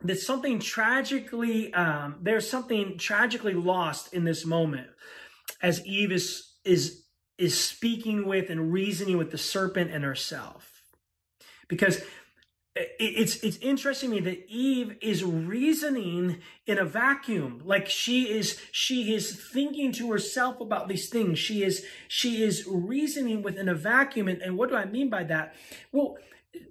that 0.02 0.18
something 0.18 0.58
tragically 0.58 1.72
um, 1.74 2.16
there's 2.20 2.48
something 2.48 2.98
tragically 2.98 3.54
lost 3.54 4.12
in 4.12 4.24
this 4.24 4.44
moment 4.44 4.88
as 5.62 5.84
Eve 5.86 6.12
is 6.12 6.52
is 6.64 7.04
is 7.38 7.58
speaking 7.58 8.26
with 8.26 8.50
and 8.50 8.72
reasoning 8.72 9.18
with 9.18 9.30
the 9.30 9.38
serpent 9.38 9.90
and 9.90 10.04
herself. 10.04 10.82
Because 11.68 12.00
it's 12.76 13.36
it's 13.36 13.56
interesting 13.58 14.10
to 14.10 14.16
me 14.16 14.20
that 14.22 14.46
Eve 14.48 14.96
is 15.00 15.24
reasoning 15.24 16.40
in 16.66 16.78
a 16.78 16.84
vacuum. 16.84 17.62
Like 17.64 17.88
she 17.88 18.30
is 18.30 18.60
she 18.70 19.14
is 19.14 19.34
thinking 19.34 19.92
to 19.92 20.10
herself 20.10 20.60
about 20.60 20.88
these 20.88 21.08
things. 21.08 21.38
She 21.38 21.64
is 21.64 21.84
she 22.06 22.42
is 22.42 22.66
reasoning 22.66 23.42
within 23.42 23.68
a 23.68 23.74
vacuum. 23.74 24.28
And, 24.28 24.42
and 24.42 24.58
what 24.58 24.68
do 24.68 24.76
I 24.76 24.84
mean 24.84 25.08
by 25.08 25.24
that? 25.24 25.54
Well 25.90 26.18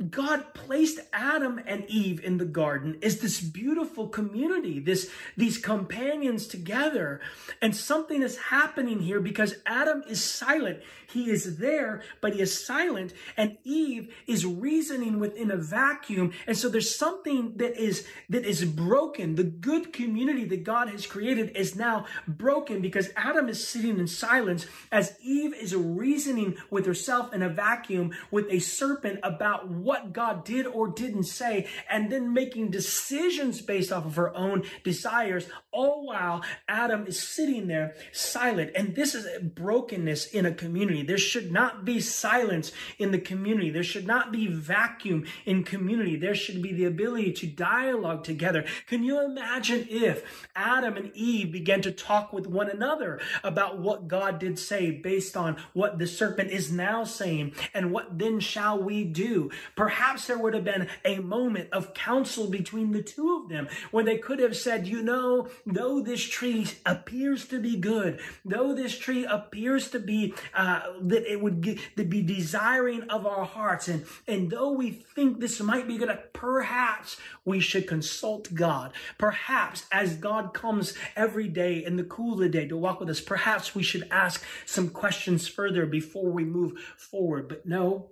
God 0.09 0.53
placed 0.53 0.99
Adam 1.13 1.59
and 1.65 1.85
Eve 1.87 2.23
in 2.23 2.37
the 2.37 2.45
garden 2.45 2.97
is 3.01 3.19
this 3.19 3.39
beautiful 3.39 4.07
community, 4.07 4.79
this, 4.79 5.09
these 5.37 5.57
companions 5.57 6.47
together. 6.47 7.21
And 7.61 7.75
something 7.75 8.21
is 8.21 8.37
happening 8.37 8.99
here 8.99 9.19
because 9.19 9.55
Adam 9.65 10.03
is 10.07 10.23
silent. 10.23 10.79
He 11.11 11.29
is 11.29 11.57
there, 11.57 12.01
but 12.21 12.33
he 12.33 12.41
is 12.41 12.65
silent. 12.65 13.13
And 13.37 13.57
Eve 13.63 14.13
is 14.27 14.45
reasoning 14.45 15.19
within 15.19 15.51
a 15.51 15.57
vacuum. 15.57 16.33
And 16.47 16.57
so 16.57 16.69
there's 16.69 16.95
something 16.95 17.57
that 17.57 17.77
is, 17.77 18.05
that 18.29 18.45
is 18.45 18.65
broken. 18.65 19.35
The 19.35 19.43
good 19.43 19.93
community 19.93 20.45
that 20.45 20.63
God 20.63 20.89
has 20.89 21.05
created 21.05 21.55
is 21.55 21.75
now 21.75 22.05
broken 22.27 22.81
because 22.81 23.09
Adam 23.15 23.49
is 23.49 23.65
sitting 23.65 23.99
in 23.99 24.07
silence 24.07 24.65
as 24.91 25.15
Eve 25.21 25.53
is 25.53 25.75
reasoning 25.75 26.57
with 26.69 26.85
herself 26.85 27.33
in 27.33 27.41
a 27.41 27.49
vacuum 27.49 28.11
with 28.31 28.47
a 28.49 28.59
serpent 28.59 29.19
about 29.23 29.69
what 29.83 30.13
God 30.13 30.43
did 30.43 30.65
or 30.65 30.87
didn't 30.87 31.25
say, 31.25 31.67
and 31.89 32.11
then 32.11 32.33
making 32.33 32.71
decisions 32.71 33.61
based 33.61 33.91
off 33.91 34.05
of 34.05 34.15
her 34.15 34.35
own 34.35 34.63
desires, 34.83 35.47
all 35.71 36.05
while 36.05 36.43
Adam 36.67 37.05
is 37.07 37.21
sitting 37.21 37.67
there 37.67 37.95
silent. 38.11 38.71
And 38.75 38.95
this 38.95 39.13
is 39.15 39.27
brokenness 39.41 40.27
in 40.27 40.45
a 40.45 40.53
community. 40.53 41.03
There 41.03 41.17
should 41.17 41.51
not 41.51 41.85
be 41.85 41.99
silence 41.99 42.71
in 42.97 43.11
the 43.11 43.19
community. 43.19 43.69
There 43.69 43.83
should 43.83 44.07
not 44.07 44.31
be 44.31 44.47
vacuum 44.47 45.25
in 45.45 45.63
community. 45.63 46.15
There 46.15 46.35
should 46.35 46.61
be 46.61 46.73
the 46.73 46.85
ability 46.85 47.33
to 47.33 47.47
dialogue 47.47 48.23
together. 48.23 48.65
Can 48.87 49.03
you 49.03 49.23
imagine 49.23 49.87
if 49.89 50.47
Adam 50.55 50.95
and 50.97 51.11
Eve 51.15 51.51
began 51.51 51.81
to 51.81 51.91
talk 51.91 52.31
with 52.31 52.47
one 52.47 52.69
another 52.69 53.19
about 53.43 53.79
what 53.79 54.07
God 54.07 54.39
did 54.39 54.57
say 54.59 54.91
based 54.91 55.35
on 55.35 55.57
what 55.73 55.97
the 55.99 56.07
serpent 56.07 56.51
is 56.51 56.71
now 56.71 57.03
saying 57.03 57.53
and 57.73 57.91
what 57.91 58.17
then 58.17 58.39
shall 58.39 58.81
we 58.81 59.03
do? 59.03 59.51
Perhaps 59.75 60.27
there 60.27 60.37
would 60.37 60.53
have 60.53 60.63
been 60.63 60.87
a 61.03 61.19
moment 61.19 61.69
of 61.71 61.93
counsel 61.93 62.49
between 62.49 62.91
the 62.91 63.03
two 63.03 63.41
of 63.41 63.49
them 63.49 63.67
where 63.91 64.03
they 64.03 64.17
could 64.17 64.39
have 64.39 64.55
said, 64.55 64.87
you 64.87 65.01
know, 65.01 65.47
though 65.65 66.01
this 66.01 66.23
tree 66.23 66.67
appears 66.85 67.47
to 67.47 67.59
be 67.59 67.77
good, 67.77 68.19
though 68.43 68.73
this 68.73 68.97
tree 68.97 69.25
appears 69.25 69.89
to 69.89 69.99
be, 69.99 70.33
uh, 70.53 70.81
that 71.01 71.31
it 71.31 71.41
would 71.41 71.61
get, 71.61 71.79
to 71.97 72.03
be 72.03 72.21
desiring 72.21 73.03
of 73.09 73.25
our 73.25 73.45
hearts, 73.45 73.87
and, 73.87 74.05
and 74.27 74.49
though 74.51 74.71
we 74.71 74.91
think 74.91 75.39
this 75.39 75.59
might 75.61 75.87
be 75.87 75.97
good, 75.97 76.17
perhaps 76.33 77.17
we 77.43 77.59
should 77.59 77.87
consult 77.87 78.53
God. 78.53 78.93
Perhaps 79.17 79.85
as 79.91 80.15
God 80.15 80.53
comes 80.53 80.93
every 81.15 81.47
day 81.47 81.83
in 81.83 81.95
the 81.95 82.03
cool 82.03 82.33
of 82.33 82.39
the 82.39 82.49
day 82.49 82.67
to 82.67 82.77
walk 82.77 82.99
with 82.99 83.09
us, 83.09 83.21
perhaps 83.21 83.75
we 83.75 83.83
should 83.83 84.07
ask 84.11 84.43
some 84.65 84.89
questions 84.89 85.47
further 85.47 85.85
before 85.85 86.31
we 86.31 86.43
move 86.43 86.79
forward. 86.97 87.47
But 87.47 87.65
no, 87.65 88.09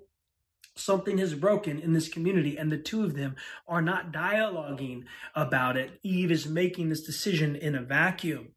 Something 0.76 1.20
has 1.20 1.36
broken 1.36 1.80
in 1.80 1.94
this 1.94 2.10
community, 2.10 2.58
and 2.58 2.72
the 2.72 2.78
two 2.78 3.04
of 3.04 3.16
them 3.16 3.36
are 3.68 3.82
not 3.82 4.12
dialoguing 4.12 5.04
about 5.36 5.78
it. 5.78 6.00
Eve 6.02 6.32
is 6.32 6.48
making 6.48 6.90
this 6.90 7.04
decision 7.04 7.56
in 7.56 7.76
a 7.76 7.82
vacuum. 7.82 8.50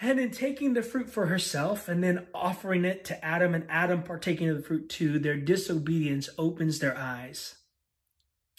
And 0.00 0.18
in 0.18 0.30
taking 0.30 0.72
the 0.72 0.82
fruit 0.82 1.10
for 1.10 1.26
herself 1.26 1.88
and 1.88 2.02
then 2.02 2.28
offering 2.32 2.84
it 2.84 3.04
to 3.06 3.22
Adam 3.24 3.54
and 3.54 3.66
Adam 3.68 4.02
partaking 4.02 4.48
of 4.48 4.56
the 4.56 4.62
fruit 4.62 4.88
too, 4.88 5.18
their 5.18 5.36
disobedience 5.36 6.28
opens 6.38 6.78
their 6.78 6.96
eyes. 6.96 7.56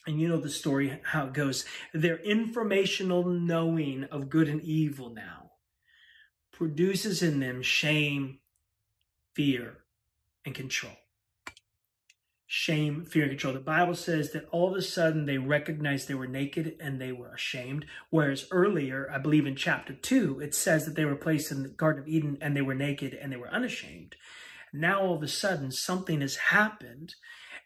And 0.06 0.20
you 0.20 0.28
know 0.28 0.38
the 0.40 0.50
story, 0.50 1.00
how 1.04 1.28
it 1.28 1.34
goes. 1.34 1.66
Their 1.94 2.18
informational 2.18 3.24
knowing 3.24 4.04
of 4.06 4.30
good 4.30 4.50
and 4.50 4.62
evil 4.62 5.10
now 5.12 5.52
produces 6.52 7.24
in 7.24 7.40
them 7.40 7.62
shame, 7.64 8.40
fear, 9.34 9.78
and 10.46 10.54
control 10.54 10.94
shame, 12.54 13.06
fear, 13.06 13.24
and 13.24 13.32
control. 13.32 13.54
The 13.54 13.62
Bible 13.62 13.96
says 13.96 14.32
that 14.32 14.46
all 14.52 14.70
of 14.70 14.76
a 14.76 14.82
sudden 14.82 15.26
they 15.26 15.38
recognized 15.38 16.10
they 16.10 16.16
were 16.16 16.28
naked 16.28 16.76
and 16.82 17.00
they 17.00 17.14
were 17.14 17.34
ashamed. 17.34 17.86
Whereas 18.10 18.46
earlier, 18.52 19.10
I 19.10 19.20
believe 19.20 19.48
in 19.48 19.56
chapter 19.56 19.94
2, 19.94 20.42
it 20.42 20.54
says 20.54 20.84
that 20.84 20.96
they 20.96 21.06
were 21.06 21.16
placed 21.16 21.50
in 21.50 21.64
the 21.64 21.70
Garden 21.70 22.02
of 22.04 22.10
Eden 22.10 22.38
and 22.42 22.54
they 22.54 22.62
were 22.62 22.76
naked 22.76 23.14
and 23.14 23.32
they 23.32 23.38
were 23.38 23.48
unashamed. 23.48 24.18
Now 24.74 25.00
all 25.00 25.16
of 25.16 25.24
a 25.24 25.30
sudden 25.30 25.72
something 25.72 26.20
has 26.20 26.36
happened 26.36 27.16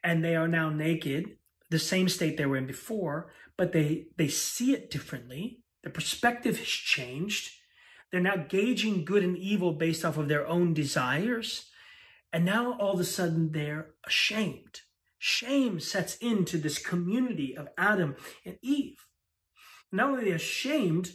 and 0.04 0.24
they 0.24 0.36
are 0.36 0.48
now 0.48 0.70
naked, 0.70 1.38
the 1.72 1.80
same 1.80 2.08
state 2.08 2.38
they 2.38 2.46
were 2.46 2.58
in 2.58 2.68
before, 2.68 3.34
but 3.58 3.74
they, 3.74 4.06
they 4.18 4.28
see 4.28 4.72
it 4.74 4.92
differently. 4.92 5.64
The 5.82 5.90
perspective 5.90 6.60
has 6.60 6.68
changed. 6.68 7.50
They're 8.12 8.22
now 8.22 8.46
gauging 8.48 9.04
good 9.04 9.24
and 9.24 9.36
evil 9.36 9.74
based 9.74 10.06
off 10.06 10.20
of 10.20 10.28
their 10.28 10.46
own 10.46 10.76
desires 10.76 11.72
and 12.32 12.46
now 12.46 12.74
all 12.74 12.94
of 12.94 13.00
a 13.00 13.06
sudden 13.06 13.52
they're 13.52 13.92
ashamed. 14.06 14.82
Shame 15.18 15.80
sets 15.80 16.18
into 16.18 16.58
this 16.58 16.78
community 16.78 17.56
of 17.56 17.70
Adam 17.78 18.16
and 18.46 18.58
Eve. 18.62 19.08
Not 19.92 20.10
only 20.10 20.24
are 20.24 20.26
they 20.26 20.32
ashamed, 20.32 21.12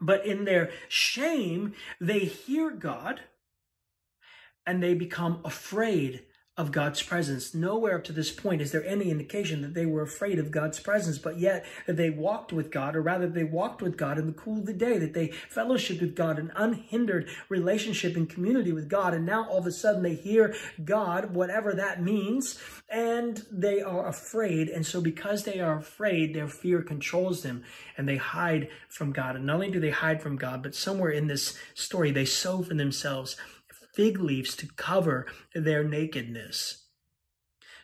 but 0.00 0.26
in 0.26 0.44
their 0.44 0.70
shame, 0.88 1.74
they 2.00 2.20
hear 2.20 2.70
God 2.70 3.20
and 4.66 4.82
they 4.82 4.94
become 4.94 5.40
afraid 5.44 6.24
of 6.58 6.72
God's 6.72 7.00
presence. 7.00 7.54
Nowhere 7.54 7.96
up 7.96 8.04
to 8.04 8.12
this 8.12 8.32
point 8.32 8.60
is 8.60 8.72
there 8.72 8.84
any 8.84 9.12
indication 9.12 9.62
that 9.62 9.74
they 9.74 9.86
were 9.86 10.02
afraid 10.02 10.40
of 10.40 10.50
God's 10.50 10.80
presence, 10.80 11.16
but 11.16 11.38
yet 11.38 11.64
they 11.86 12.10
walked 12.10 12.52
with 12.52 12.72
God, 12.72 12.96
or 12.96 13.00
rather 13.00 13.28
they 13.28 13.44
walked 13.44 13.80
with 13.80 13.96
God 13.96 14.18
in 14.18 14.26
the 14.26 14.32
cool 14.32 14.58
of 14.58 14.66
the 14.66 14.72
day, 14.72 14.98
that 14.98 15.14
they 15.14 15.28
fellowshiped 15.28 16.00
with 16.00 16.16
God, 16.16 16.36
an 16.36 16.50
unhindered 16.56 17.28
relationship 17.48 18.16
and 18.16 18.28
community 18.28 18.72
with 18.72 18.88
God. 18.88 19.14
And 19.14 19.24
now 19.24 19.48
all 19.48 19.58
of 19.58 19.66
a 19.66 19.72
sudden 19.72 20.02
they 20.02 20.16
hear 20.16 20.52
God, 20.84 21.32
whatever 21.32 21.72
that 21.74 22.02
means, 22.02 22.58
and 22.88 23.46
they 23.52 23.80
are 23.80 24.08
afraid. 24.08 24.68
And 24.68 24.84
so 24.84 25.00
because 25.00 25.44
they 25.44 25.60
are 25.60 25.78
afraid, 25.78 26.34
their 26.34 26.48
fear 26.48 26.82
controls 26.82 27.44
them 27.44 27.62
and 27.96 28.08
they 28.08 28.16
hide 28.16 28.68
from 28.88 29.12
God. 29.12 29.36
And 29.36 29.46
not 29.46 29.54
only 29.54 29.70
do 29.70 29.78
they 29.78 29.90
hide 29.90 30.20
from 30.20 30.36
God, 30.36 30.64
but 30.64 30.74
somewhere 30.74 31.10
in 31.10 31.28
this 31.28 31.56
story, 31.74 32.10
they 32.10 32.24
sow 32.24 32.62
for 32.62 32.74
themselves 32.74 33.36
fig 33.98 34.20
leaves 34.20 34.54
to 34.54 34.68
cover 34.76 35.26
their 35.56 35.82
nakedness. 35.82 36.84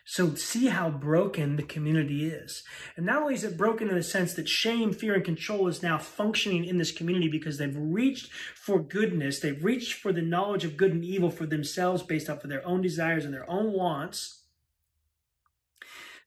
So 0.05 0.33
see 0.35 0.67
how 0.67 0.89
broken 0.89 1.57
the 1.57 1.63
community 1.63 2.27
is. 2.27 2.63
And 2.95 3.05
not 3.05 3.23
only 3.23 3.33
is 3.33 3.43
it 3.43 3.57
broken 3.57 3.89
in 3.89 3.95
the 3.95 4.03
sense 4.03 4.33
that 4.35 4.47
shame, 4.47 4.93
fear, 4.93 5.15
and 5.15 5.25
control 5.25 5.67
is 5.67 5.83
now 5.83 5.97
functioning 5.97 6.63
in 6.63 6.77
this 6.77 6.93
community 6.93 7.27
because 7.27 7.57
they've 7.57 7.75
reached 7.75 8.31
for 8.31 8.79
goodness, 8.79 9.41
they've 9.41 9.61
reached 9.61 9.95
for 9.95 10.13
the 10.13 10.21
knowledge 10.21 10.63
of 10.63 10.77
good 10.77 10.93
and 10.93 11.03
evil 11.03 11.29
for 11.29 11.45
themselves 11.45 12.01
based 12.01 12.29
off 12.29 12.45
of 12.45 12.49
their 12.49 12.65
own 12.65 12.81
desires 12.81 13.25
and 13.25 13.33
their 13.33 13.49
own 13.49 13.73
wants. 13.73 14.43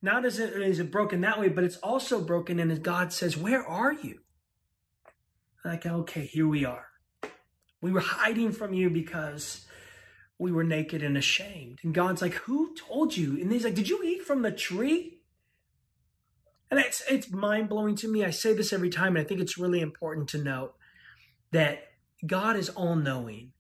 Not 0.03 0.27
as 0.27 0.39
it 0.39 0.53
is 0.61 0.81
it 0.81 0.91
broken 0.91 1.23
that 1.23 1.41
way, 1.41 1.49
but 1.49 1.65
it's 1.65 1.79
also 1.79 2.21
broken 2.21 2.61
and 2.61 2.83
God 2.83 3.11
says, 3.11 3.39
Where 3.39 3.67
are 3.67 3.95
you? 3.95 4.19
Like, 5.65 5.87
okay, 5.87 6.27
here 6.27 6.47
we 6.47 6.67
are. 6.67 6.89
We 7.81 7.91
were 7.91 8.01
hiding 8.01 8.53
from 8.53 8.75
you 8.75 8.91
because 8.91 9.65
we 10.39 10.53
were 10.53 10.65
naked 10.65 11.03
and 11.03 11.17
ashamed. 11.17 11.81
And 11.83 11.93
God's 11.93 12.23
like, 12.23 12.35
Who 12.35 12.75
told 12.77 13.17
you? 13.17 13.41
And 13.41 13.53
he's 13.53 13.65
like, 13.65 13.75
Did 13.75 13.89
you 13.89 14.03
eat 14.03 14.23
from 14.23 14.43
the 14.43 14.53
tree? 14.53 15.19
And 16.71 16.79
it's 16.79 17.03
it's 17.11 17.31
mind 17.31 17.69
blowing 17.69 17.97
to 17.97 18.09
me. 18.09 18.25
I 18.25 18.31
say 18.31 18.53
this 18.53 18.73
every 18.73 18.91
time, 18.91 19.17
and 19.17 19.25
I 19.25 19.29
think 19.29 19.41
it's 19.41 19.59
really 19.59 19.81
important 19.81 20.29
to 20.31 20.43
note 20.43 20.75
that 21.51 21.85
God 22.27 22.57
is 22.57 22.69
all 22.69 22.95
knowing. 22.95 23.53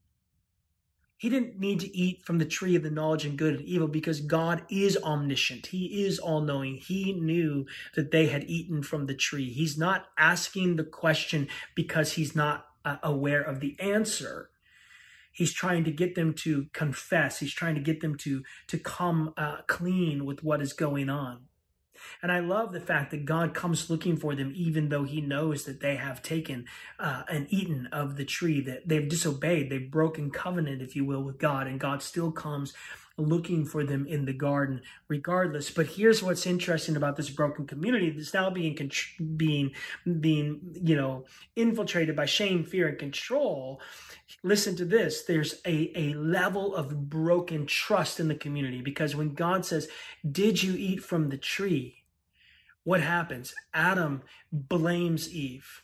He 1.16 1.28
didn't 1.28 1.58
need 1.58 1.80
to 1.80 1.96
eat 1.96 2.22
from 2.24 2.38
the 2.38 2.44
tree 2.44 2.76
of 2.76 2.84
the 2.84 2.90
knowledge 2.90 3.24
and 3.24 3.36
good 3.36 3.56
and 3.56 3.64
evil 3.64 3.88
because 3.88 4.20
God 4.20 4.62
is 4.70 4.96
omniscient. 4.98 5.66
He 5.66 6.04
is 6.04 6.20
all 6.20 6.40
knowing. 6.40 6.76
He 6.76 7.12
knew 7.12 7.66
that 7.96 8.12
they 8.12 8.26
had 8.26 8.44
eaten 8.44 8.84
from 8.84 9.06
the 9.06 9.16
tree. 9.16 9.50
He's 9.50 9.76
not 9.76 10.06
asking 10.16 10.76
the 10.76 10.84
question 10.84 11.48
because 11.74 12.12
he's 12.12 12.36
not 12.36 12.66
uh, 12.84 12.98
aware 13.02 13.42
of 13.42 13.58
the 13.58 13.74
answer 13.80 14.50
he's 15.38 15.52
trying 15.52 15.84
to 15.84 15.92
get 15.92 16.16
them 16.16 16.34
to 16.34 16.66
confess. 16.72 17.38
He's 17.38 17.54
trying 17.54 17.76
to 17.76 17.80
get 17.80 18.00
them 18.00 18.16
to 18.16 18.42
to 18.66 18.76
come 18.76 19.32
uh, 19.36 19.58
clean 19.68 20.26
with 20.26 20.42
what 20.42 20.60
is 20.60 20.72
going 20.72 21.08
on. 21.08 21.42
And 22.22 22.32
I 22.32 22.40
love 22.40 22.72
the 22.72 22.80
fact 22.80 23.12
that 23.12 23.24
God 23.24 23.54
comes 23.54 23.88
looking 23.88 24.16
for 24.16 24.34
them, 24.34 24.52
even 24.54 24.88
though 24.88 25.04
He 25.04 25.20
knows 25.20 25.64
that 25.64 25.80
they 25.80 25.96
have 25.96 26.22
taken 26.22 26.66
uh, 26.98 27.22
and 27.30 27.46
eaten 27.50 27.86
of 27.92 28.16
the 28.16 28.24
tree, 28.24 28.60
that 28.62 28.88
they've 28.88 29.08
disobeyed, 29.08 29.70
they've 29.70 29.90
broken 29.90 30.30
covenant, 30.30 30.82
if 30.82 30.96
you 30.96 31.04
will, 31.04 31.22
with 31.22 31.38
God. 31.38 31.68
And 31.68 31.78
God 31.78 32.02
still 32.02 32.32
comes 32.32 32.74
looking 33.18 33.64
for 33.64 33.84
them 33.84 34.06
in 34.06 34.24
the 34.24 34.32
garden 34.32 34.80
regardless. 35.08 35.70
But 35.70 35.86
here's 35.86 36.22
what's 36.22 36.46
interesting 36.46 36.96
about 36.96 37.16
this 37.16 37.30
broken 37.30 37.66
community 37.66 38.10
that's 38.10 38.32
now 38.32 38.48
being 38.48 38.78
being 39.36 39.72
being 40.20 40.60
you 40.80 40.96
know 40.96 41.24
infiltrated 41.56 42.14
by 42.14 42.26
shame 42.26 42.64
fear 42.64 42.88
and 42.88 42.98
control 42.98 43.80
listen 44.42 44.76
to 44.76 44.84
this 44.84 45.24
there's 45.24 45.56
a, 45.66 45.92
a 45.94 46.14
level 46.14 46.74
of 46.74 47.08
broken 47.08 47.66
trust 47.66 48.20
in 48.20 48.28
the 48.28 48.34
community 48.34 48.80
because 48.80 49.16
when 49.16 49.34
god 49.34 49.64
says 49.64 49.88
did 50.30 50.62
you 50.62 50.74
eat 50.76 51.02
from 51.02 51.28
the 51.28 51.38
tree 51.38 52.04
what 52.84 53.00
happens 53.00 53.54
adam 53.74 54.22
blames 54.52 55.32
eve 55.32 55.82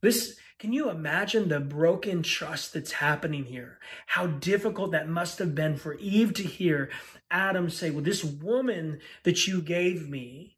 this 0.00 0.38
can 0.58 0.72
you 0.72 0.88
imagine 0.88 1.48
the 1.48 1.60
broken 1.60 2.22
trust 2.22 2.72
that's 2.72 2.92
happening 2.92 3.44
here? 3.44 3.78
How 4.06 4.26
difficult 4.26 4.92
that 4.92 5.08
must 5.08 5.38
have 5.38 5.54
been 5.54 5.76
for 5.76 5.94
Eve 5.94 6.32
to 6.34 6.42
hear 6.42 6.90
Adam 7.30 7.68
say, 7.68 7.90
Well, 7.90 8.04
this 8.04 8.24
woman 8.24 9.00
that 9.24 9.46
you 9.46 9.60
gave 9.60 10.08
me, 10.08 10.56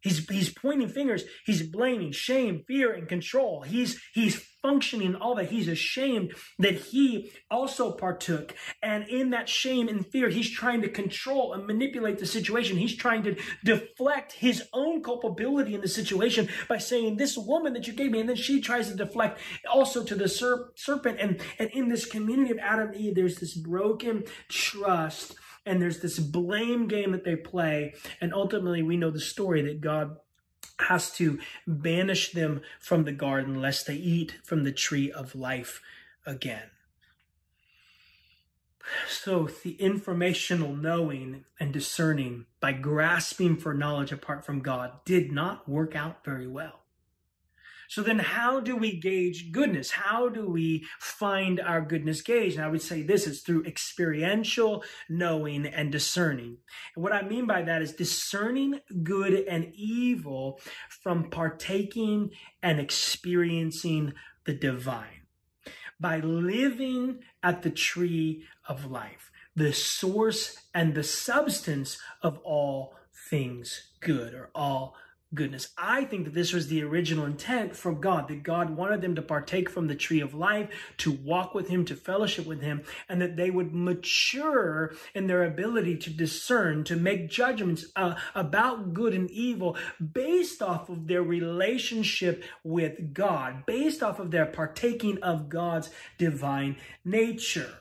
he's, 0.00 0.28
he's 0.28 0.52
pointing 0.52 0.88
fingers, 0.88 1.24
he's 1.44 1.62
blaming 1.62 2.12
shame, 2.12 2.64
fear, 2.66 2.92
and 2.92 3.06
control. 3.06 3.62
He's, 3.62 4.00
he's 4.14 4.44
functioning 4.66 5.14
all 5.14 5.36
that. 5.36 5.48
He's 5.48 5.68
ashamed 5.68 6.34
that 6.58 6.74
he 6.74 7.30
also 7.48 7.92
partook. 7.92 8.52
And 8.82 9.08
in 9.08 9.30
that 9.30 9.48
shame 9.48 9.86
and 9.86 10.04
fear, 10.04 10.28
he's 10.28 10.50
trying 10.50 10.82
to 10.82 10.88
control 10.88 11.52
and 11.52 11.68
manipulate 11.68 12.18
the 12.18 12.26
situation. 12.26 12.76
He's 12.76 12.96
trying 12.96 13.22
to 13.22 13.36
deflect 13.64 14.32
his 14.32 14.64
own 14.72 15.04
culpability 15.04 15.76
in 15.76 15.82
the 15.82 15.88
situation 15.88 16.48
by 16.68 16.78
saying, 16.78 17.16
This 17.16 17.38
woman 17.38 17.74
that 17.74 17.86
you 17.86 17.92
gave 17.92 18.10
me, 18.10 18.18
and 18.18 18.28
then 18.28 18.34
she 18.34 18.60
tries 18.60 18.88
to 18.88 18.96
deflect 18.96 19.38
also 19.72 20.02
to 20.02 20.16
the 20.16 20.24
serp- 20.24 20.76
serpent. 20.76 21.20
And, 21.20 21.40
and 21.60 21.70
in 21.70 21.88
this 21.88 22.04
community 22.04 22.50
of 22.50 22.58
Adam 22.58 22.88
and 22.88 22.96
Eve, 22.96 23.14
there's 23.14 23.38
this 23.38 23.54
broken 23.54 24.24
trust 24.48 25.36
and 25.64 25.80
there's 25.80 26.00
this 26.00 26.18
blame 26.18 26.88
game 26.88 27.12
that 27.12 27.24
they 27.24 27.36
play. 27.36 27.94
And 28.20 28.34
ultimately, 28.34 28.82
we 28.82 28.96
know 28.96 29.10
the 29.12 29.20
story 29.20 29.62
that 29.62 29.80
God 29.80 30.16
has 30.80 31.10
to 31.12 31.38
banish 31.66 32.32
them 32.32 32.60
from 32.78 33.04
the 33.04 33.12
garden 33.12 33.60
lest 33.60 33.86
they 33.86 33.94
eat 33.94 34.36
from 34.44 34.64
the 34.64 34.72
tree 34.72 35.10
of 35.10 35.34
life 35.34 35.82
again. 36.24 36.70
So, 39.08 39.48
the 39.64 39.72
informational 39.72 40.76
knowing 40.76 41.44
and 41.58 41.72
discerning 41.72 42.46
by 42.60 42.72
grasping 42.72 43.56
for 43.56 43.74
knowledge 43.74 44.12
apart 44.12 44.44
from 44.44 44.60
God 44.60 45.04
did 45.04 45.32
not 45.32 45.68
work 45.68 45.96
out 45.96 46.24
very 46.24 46.46
well. 46.46 46.85
So 47.88 48.02
then 48.02 48.18
how 48.18 48.60
do 48.60 48.76
we 48.76 48.98
gauge 48.98 49.52
goodness? 49.52 49.90
How 49.90 50.28
do 50.28 50.48
we 50.48 50.86
find 50.98 51.60
our 51.60 51.80
goodness 51.80 52.20
gauge? 52.22 52.54
And 52.54 52.64
I 52.64 52.68
would 52.68 52.82
say 52.82 53.02
this 53.02 53.26
is 53.26 53.42
through 53.42 53.64
experiential 53.64 54.84
knowing 55.08 55.66
and 55.66 55.92
discerning. 55.92 56.58
And 56.94 57.02
what 57.02 57.12
I 57.12 57.22
mean 57.22 57.46
by 57.46 57.62
that 57.62 57.82
is 57.82 57.92
discerning 57.92 58.80
good 59.02 59.34
and 59.34 59.72
evil 59.74 60.60
from 60.88 61.30
partaking 61.30 62.30
and 62.62 62.80
experiencing 62.80 64.14
the 64.44 64.54
divine. 64.54 65.22
By 65.98 66.20
living 66.20 67.20
at 67.42 67.62
the 67.62 67.70
tree 67.70 68.44
of 68.68 68.90
life, 68.90 69.30
the 69.54 69.72
source 69.72 70.58
and 70.74 70.94
the 70.94 71.02
substance 71.02 71.98
of 72.22 72.38
all 72.44 72.94
things 73.30 73.92
good 74.00 74.34
or 74.34 74.50
all 74.54 74.94
goodness. 75.36 75.68
I 75.78 76.04
think 76.04 76.24
that 76.24 76.34
this 76.34 76.52
was 76.52 76.66
the 76.66 76.82
original 76.82 77.24
intent 77.24 77.76
from 77.76 78.00
God, 78.00 78.26
that 78.26 78.42
God 78.42 78.70
wanted 78.70 79.02
them 79.02 79.14
to 79.14 79.22
partake 79.22 79.70
from 79.70 79.86
the 79.86 79.94
tree 79.94 80.20
of 80.20 80.34
life, 80.34 80.68
to 80.98 81.12
walk 81.12 81.54
with 81.54 81.68
Him, 81.68 81.84
to 81.84 81.94
fellowship 81.94 82.46
with 82.46 82.62
Him, 82.62 82.82
and 83.08 83.22
that 83.22 83.36
they 83.36 83.50
would 83.50 83.72
mature 83.72 84.92
in 85.14 85.28
their 85.28 85.44
ability 85.44 85.96
to 85.98 86.10
discern, 86.10 86.82
to 86.84 86.96
make 86.96 87.30
judgments 87.30 87.86
uh, 87.94 88.14
about 88.34 88.92
good 88.92 89.14
and 89.14 89.30
evil 89.30 89.76
based 90.12 90.60
off 90.60 90.88
of 90.88 91.06
their 91.06 91.22
relationship 91.22 92.42
with 92.64 93.14
God, 93.14 93.64
based 93.66 94.02
off 94.02 94.18
of 94.18 94.32
their 94.32 94.46
partaking 94.46 95.22
of 95.22 95.48
God's 95.48 95.90
divine 96.18 96.76
nature. 97.04 97.74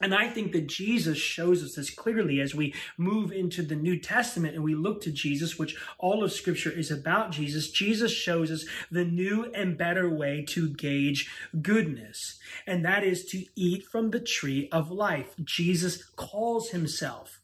And 0.00 0.14
I 0.14 0.28
think 0.28 0.52
that 0.52 0.68
Jesus 0.68 1.18
shows 1.18 1.62
us 1.62 1.74
this 1.74 1.90
clearly 1.90 2.40
as 2.40 2.54
we 2.54 2.72
move 2.96 3.32
into 3.32 3.62
the 3.62 3.74
New 3.74 3.98
Testament 3.98 4.54
and 4.54 4.62
we 4.62 4.74
look 4.74 5.00
to 5.02 5.10
Jesus, 5.10 5.58
which 5.58 5.76
all 5.98 6.22
of 6.22 6.32
Scripture 6.32 6.70
is 6.70 6.90
about 6.90 7.32
Jesus. 7.32 7.70
Jesus 7.70 8.12
shows 8.12 8.50
us 8.50 8.64
the 8.92 9.04
new 9.04 9.50
and 9.54 9.76
better 9.76 10.08
way 10.08 10.44
to 10.48 10.68
gauge 10.68 11.28
goodness, 11.62 12.38
and 12.66 12.84
that 12.84 13.02
is 13.02 13.24
to 13.26 13.44
eat 13.56 13.86
from 13.86 14.10
the 14.10 14.20
tree 14.20 14.68
of 14.70 14.90
life. 14.90 15.34
Jesus 15.42 16.04
calls 16.04 16.70
himself 16.70 17.40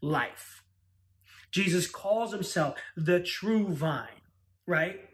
life. 0.00 0.64
Jesus 1.52 1.86
calls 1.86 2.32
himself 2.32 2.76
the 2.96 3.20
true 3.20 3.68
vine, 3.68 4.20
right? 4.66 5.13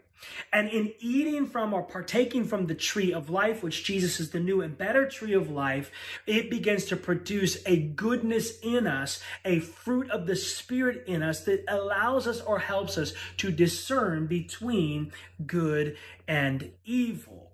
And 0.52 0.68
in 0.68 0.92
eating 0.98 1.46
from 1.46 1.72
or 1.72 1.82
partaking 1.82 2.44
from 2.44 2.66
the 2.66 2.74
tree 2.74 3.12
of 3.12 3.30
life, 3.30 3.62
which 3.62 3.84
Jesus 3.84 4.20
is 4.20 4.30
the 4.30 4.40
new 4.40 4.60
and 4.60 4.76
better 4.76 5.08
tree 5.08 5.32
of 5.32 5.50
life, 5.50 5.90
it 6.26 6.50
begins 6.50 6.84
to 6.86 6.96
produce 6.96 7.58
a 7.66 7.76
goodness 7.76 8.58
in 8.60 8.86
us, 8.86 9.20
a 9.44 9.60
fruit 9.60 10.10
of 10.10 10.26
the 10.26 10.36
Spirit 10.36 11.04
in 11.06 11.22
us 11.22 11.44
that 11.44 11.64
allows 11.68 12.26
us 12.26 12.40
or 12.40 12.58
helps 12.58 12.98
us 12.98 13.12
to 13.38 13.50
discern 13.50 14.26
between 14.26 15.12
good 15.46 15.96
and 16.26 16.72
evil. 16.84 17.50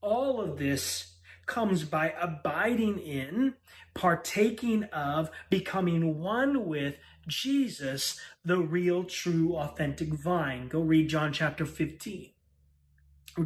All 0.00 0.40
of 0.40 0.58
this 0.58 1.13
comes 1.46 1.84
by 1.84 2.14
abiding 2.20 2.98
in, 2.98 3.54
partaking 3.94 4.84
of, 4.84 5.30
becoming 5.50 6.20
one 6.20 6.66
with 6.66 6.96
Jesus, 7.26 8.20
the 8.44 8.58
real, 8.58 9.04
true, 9.04 9.56
authentic 9.56 10.12
vine. 10.12 10.68
Go 10.68 10.80
read 10.80 11.08
John 11.08 11.32
chapter 11.32 11.64
15. 11.64 12.30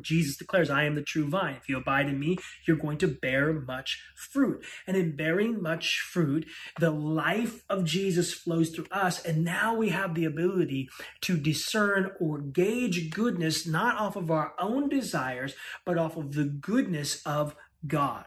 Jesus 0.02 0.36
declares, 0.36 0.68
I 0.68 0.84
am 0.84 0.94
the 0.94 1.02
true 1.02 1.28
vine. 1.28 1.56
If 1.56 1.68
you 1.68 1.78
abide 1.78 2.08
in 2.08 2.18
me, 2.18 2.36
you're 2.66 2.76
going 2.76 2.98
to 2.98 3.08
bear 3.08 3.52
much 3.52 4.02
fruit. 4.14 4.64
And 4.86 4.96
in 4.96 5.16
bearing 5.16 5.62
much 5.62 6.00
fruit, 6.00 6.46
the 6.78 6.90
life 6.90 7.64
of 7.70 7.84
Jesus 7.84 8.34
flows 8.34 8.70
through 8.70 8.88
us. 8.92 9.24
And 9.24 9.44
now 9.44 9.74
we 9.74 9.88
have 9.88 10.14
the 10.14 10.26
ability 10.26 10.88
to 11.22 11.38
discern 11.38 12.10
or 12.20 12.38
gauge 12.38 13.10
goodness, 13.10 13.66
not 13.66 13.96
off 13.96 14.16
of 14.16 14.30
our 14.30 14.52
own 14.58 14.88
desires, 14.88 15.54
but 15.84 15.96
off 15.96 16.16
of 16.16 16.32
the 16.34 16.44
goodness 16.44 17.22
of 17.24 17.56
God. 17.86 18.24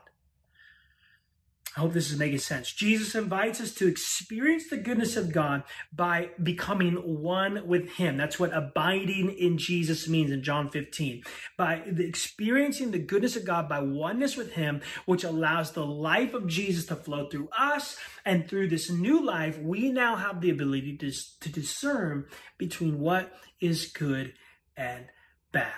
I 1.75 1.79
hope 1.79 1.93
this 1.93 2.11
is 2.11 2.19
making 2.19 2.39
sense. 2.39 2.73
Jesus 2.73 3.15
invites 3.15 3.61
us 3.61 3.73
to 3.75 3.87
experience 3.87 4.69
the 4.69 4.75
goodness 4.75 5.15
of 5.15 5.31
God 5.31 5.63
by 5.93 6.31
becoming 6.43 6.95
one 6.95 7.65
with 7.65 7.93
Him. 7.93 8.17
That's 8.17 8.37
what 8.37 8.53
abiding 8.53 9.29
in 9.29 9.57
Jesus 9.57 10.05
means 10.09 10.31
in 10.31 10.43
John 10.43 10.69
15. 10.69 11.23
By 11.57 11.75
experiencing 11.97 12.91
the 12.91 12.99
goodness 12.99 13.37
of 13.37 13.45
God 13.45 13.69
by 13.69 13.79
oneness 13.79 14.35
with 14.35 14.51
Him, 14.51 14.81
which 15.05 15.23
allows 15.23 15.71
the 15.71 15.85
life 15.85 16.33
of 16.33 16.45
Jesus 16.45 16.87
to 16.87 16.95
flow 16.97 17.29
through 17.29 17.47
us. 17.57 17.97
And 18.25 18.49
through 18.49 18.67
this 18.67 18.89
new 18.89 19.25
life, 19.25 19.57
we 19.57 19.91
now 19.91 20.17
have 20.17 20.41
the 20.41 20.49
ability 20.49 20.97
to, 20.97 21.11
to 21.39 21.49
discern 21.49 22.25
between 22.57 22.99
what 22.99 23.31
is 23.61 23.85
good 23.85 24.33
and 24.75 25.05
bad. 25.53 25.71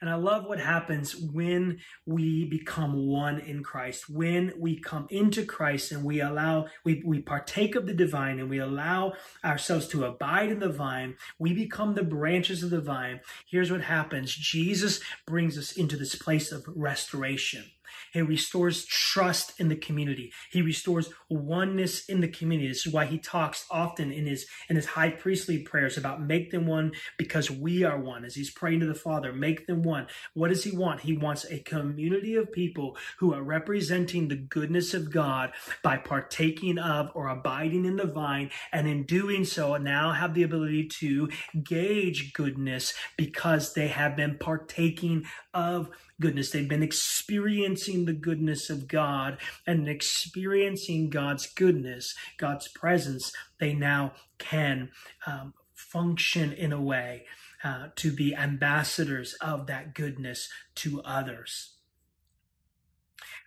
And 0.00 0.10
I 0.10 0.14
love 0.14 0.44
what 0.44 0.60
happens 0.60 1.16
when 1.16 1.78
we 2.04 2.44
become 2.44 3.06
one 3.06 3.38
in 3.38 3.62
Christ, 3.62 4.08
when 4.10 4.52
we 4.58 4.78
come 4.78 5.06
into 5.10 5.44
Christ 5.44 5.92
and 5.92 6.04
we 6.04 6.20
allow, 6.20 6.66
we, 6.84 7.02
we 7.04 7.20
partake 7.20 7.74
of 7.74 7.86
the 7.86 7.94
divine 7.94 8.38
and 8.38 8.50
we 8.50 8.58
allow 8.58 9.14
ourselves 9.44 9.88
to 9.88 10.04
abide 10.04 10.50
in 10.50 10.58
the 10.58 10.68
vine, 10.68 11.16
we 11.38 11.52
become 11.52 11.94
the 11.94 12.02
branches 12.02 12.62
of 12.62 12.70
the 12.70 12.80
vine. 12.80 13.20
Here's 13.48 13.70
what 13.70 13.82
happens 13.82 14.34
Jesus 14.34 15.00
brings 15.26 15.56
us 15.56 15.72
into 15.72 15.96
this 15.96 16.14
place 16.14 16.52
of 16.52 16.64
restoration. 16.74 17.64
He 18.12 18.22
restores 18.22 18.84
trust 18.84 19.58
in 19.60 19.68
the 19.68 19.76
community. 19.76 20.32
He 20.50 20.62
restores 20.62 21.10
oneness 21.28 22.06
in 22.06 22.20
the 22.20 22.28
community. 22.28 22.68
This 22.68 22.86
is 22.86 22.92
why 22.92 23.06
he 23.06 23.18
talks 23.18 23.66
often 23.70 24.12
in 24.12 24.26
his 24.26 24.46
in 24.68 24.76
his 24.76 24.86
high 24.86 25.10
priestly 25.10 25.58
prayers 25.58 25.96
about 25.96 26.22
make 26.22 26.50
them 26.50 26.66
one 26.66 26.92
because 27.16 27.50
we 27.50 27.84
are 27.84 28.00
one. 28.00 28.24
As 28.24 28.34
he's 28.34 28.50
praying 28.50 28.80
to 28.80 28.86
the 28.86 28.94
Father, 28.94 29.32
make 29.32 29.66
them 29.66 29.82
one. 29.82 30.06
What 30.34 30.48
does 30.48 30.64
he 30.64 30.76
want? 30.76 31.00
He 31.00 31.16
wants 31.16 31.44
a 31.44 31.58
community 31.60 32.34
of 32.36 32.52
people 32.52 32.96
who 33.18 33.34
are 33.34 33.42
representing 33.42 34.28
the 34.28 34.36
goodness 34.36 34.94
of 34.94 35.12
God 35.12 35.52
by 35.82 35.96
partaking 35.96 36.78
of 36.78 37.10
or 37.14 37.28
abiding 37.28 37.84
in 37.84 37.96
the 37.96 38.06
vine, 38.06 38.50
and 38.72 38.86
in 38.86 39.04
doing 39.04 39.44
so, 39.44 39.76
now 39.76 40.12
have 40.12 40.34
the 40.34 40.42
ability 40.42 40.88
to 40.88 41.28
gauge 41.62 42.32
goodness 42.32 42.94
because 43.16 43.74
they 43.74 43.88
have 43.88 44.16
been 44.16 44.38
partaking 44.38 45.24
of 45.54 45.90
goodness. 46.20 46.50
They've 46.50 46.68
been 46.68 46.82
experiencing 46.82 48.04
the 48.04 48.12
goodness 48.12 48.70
of 48.70 48.88
God 48.88 49.38
and 49.66 49.88
experiencing 49.88 51.10
God's 51.10 51.46
goodness, 51.46 52.14
God's 52.38 52.68
presence. 52.68 53.32
They 53.60 53.74
now 53.74 54.12
can 54.38 54.90
um, 55.26 55.54
function 55.74 56.52
in 56.52 56.72
a 56.72 56.80
way 56.80 57.26
uh, 57.64 57.88
to 57.96 58.12
be 58.12 58.34
ambassadors 58.34 59.34
of 59.40 59.66
that 59.66 59.94
goodness 59.94 60.48
to 60.76 61.02
others. 61.02 61.75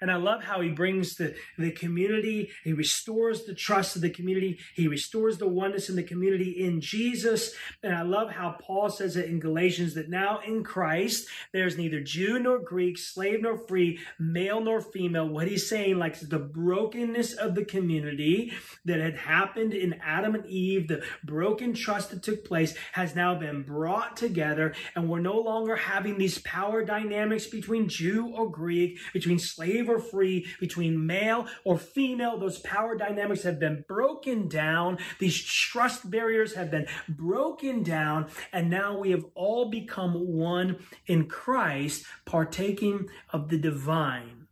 And 0.02 0.10
I 0.12 0.16
love 0.16 0.44
how 0.44 0.62
he 0.62 0.70
brings 0.70 1.16
the, 1.16 1.36
the 1.58 1.72
community, 1.72 2.50
he 2.64 2.74
restores 2.74 3.44
the 3.44 3.54
trust 3.54 3.96
of 3.96 4.02
the 4.02 4.10
community, 4.10 4.60
he 4.76 4.88
restores 4.88 5.38
the 5.38 5.48
oneness 5.48 5.90
in 5.90 5.96
the 5.96 6.04
community 6.04 6.52
in 6.64 6.82
Jesus. 6.82 7.54
And 7.84 7.94
I 7.94 8.04
love 8.04 8.32
how 8.32 8.56
Paul 8.62 8.90
says 8.90 9.18
it 9.18 9.26
in 9.26 9.40
Galatians 9.40 9.96
that 9.96 10.10
now 10.10 10.40
in 10.46 10.64
Christ, 10.64 11.28
there's 11.52 11.78
neither 11.78 12.02
Jew 12.02 12.40
nor 12.40 12.60
Greek, 12.60 12.98
slave 12.98 13.42
nor 13.42 13.58
free, 13.58 14.00
male 14.18 14.62
nor 14.62 14.82
female. 14.82 15.28
What 15.28 15.48
he's 15.48 15.68
saying, 15.68 15.98
like 15.98 16.20
the 16.20 16.40
brokenness 16.40 17.34
of 17.34 17.56
the 17.56 17.66
community 17.66 18.54
that 18.86 19.00
had 19.00 19.16
happened 19.16 19.74
in 19.74 20.00
Adam 20.04 20.36
and 20.36 20.46
Eve, 20.46 20.88
the 20.88 21.04
broken 21.24 21.74
trust 21.74 22.12
that 22.12 22.24
took 22.24 22.46
place, 22.46 22.74
has 22.94 23.16
now 23.16 23.36
been 23.36 23.64
brought 23.64 24.16
together. 24.16 24.74
And 24.96 25.10
we're 25.10 25.20
no 25.20 25.40
longer 25.40 25.76
having 25.76 26.18
these 26.18 26.40
power 26.40 26.84
dynamics 26.84 27.48
between 27.48 27.90
Jew 27.90 28.34
or 28.34 28.50
Greek, 28.50 28.98
between 29.14 29.40
slave 29.40 29.89
free, 29.98 30.46
between 30.60 31.08
male 31.08 31.48
or 31.64 31.80
female. 31.80 32.38
Those 32.38 32.60
power 32.60 32.96
dynamics 32.96 33.44
have 33.44 33.60
been 33.60 33.86
broken 33.88 34.48
down. 34.48 35.00
These 35.18 35.42
trust 35.42 36.12
barriers 36.12 36.54
have 36.54 36.70
been 36.70 36.86
broken 37.08 37.82
down. 37.82 38.30
And 38.54 38.70
now 38.70 39.00
we 39.00 39.12
have 39.12 39.26
all 39.34 39.70
become 39.70 40.28
one 40.28 40.78
in 41.08 41.28
Christ, 41.28 42.06
partaking 42.26 43.10
of 43.32 43.50
the 43.50 43.58
divine. 43.58 44.48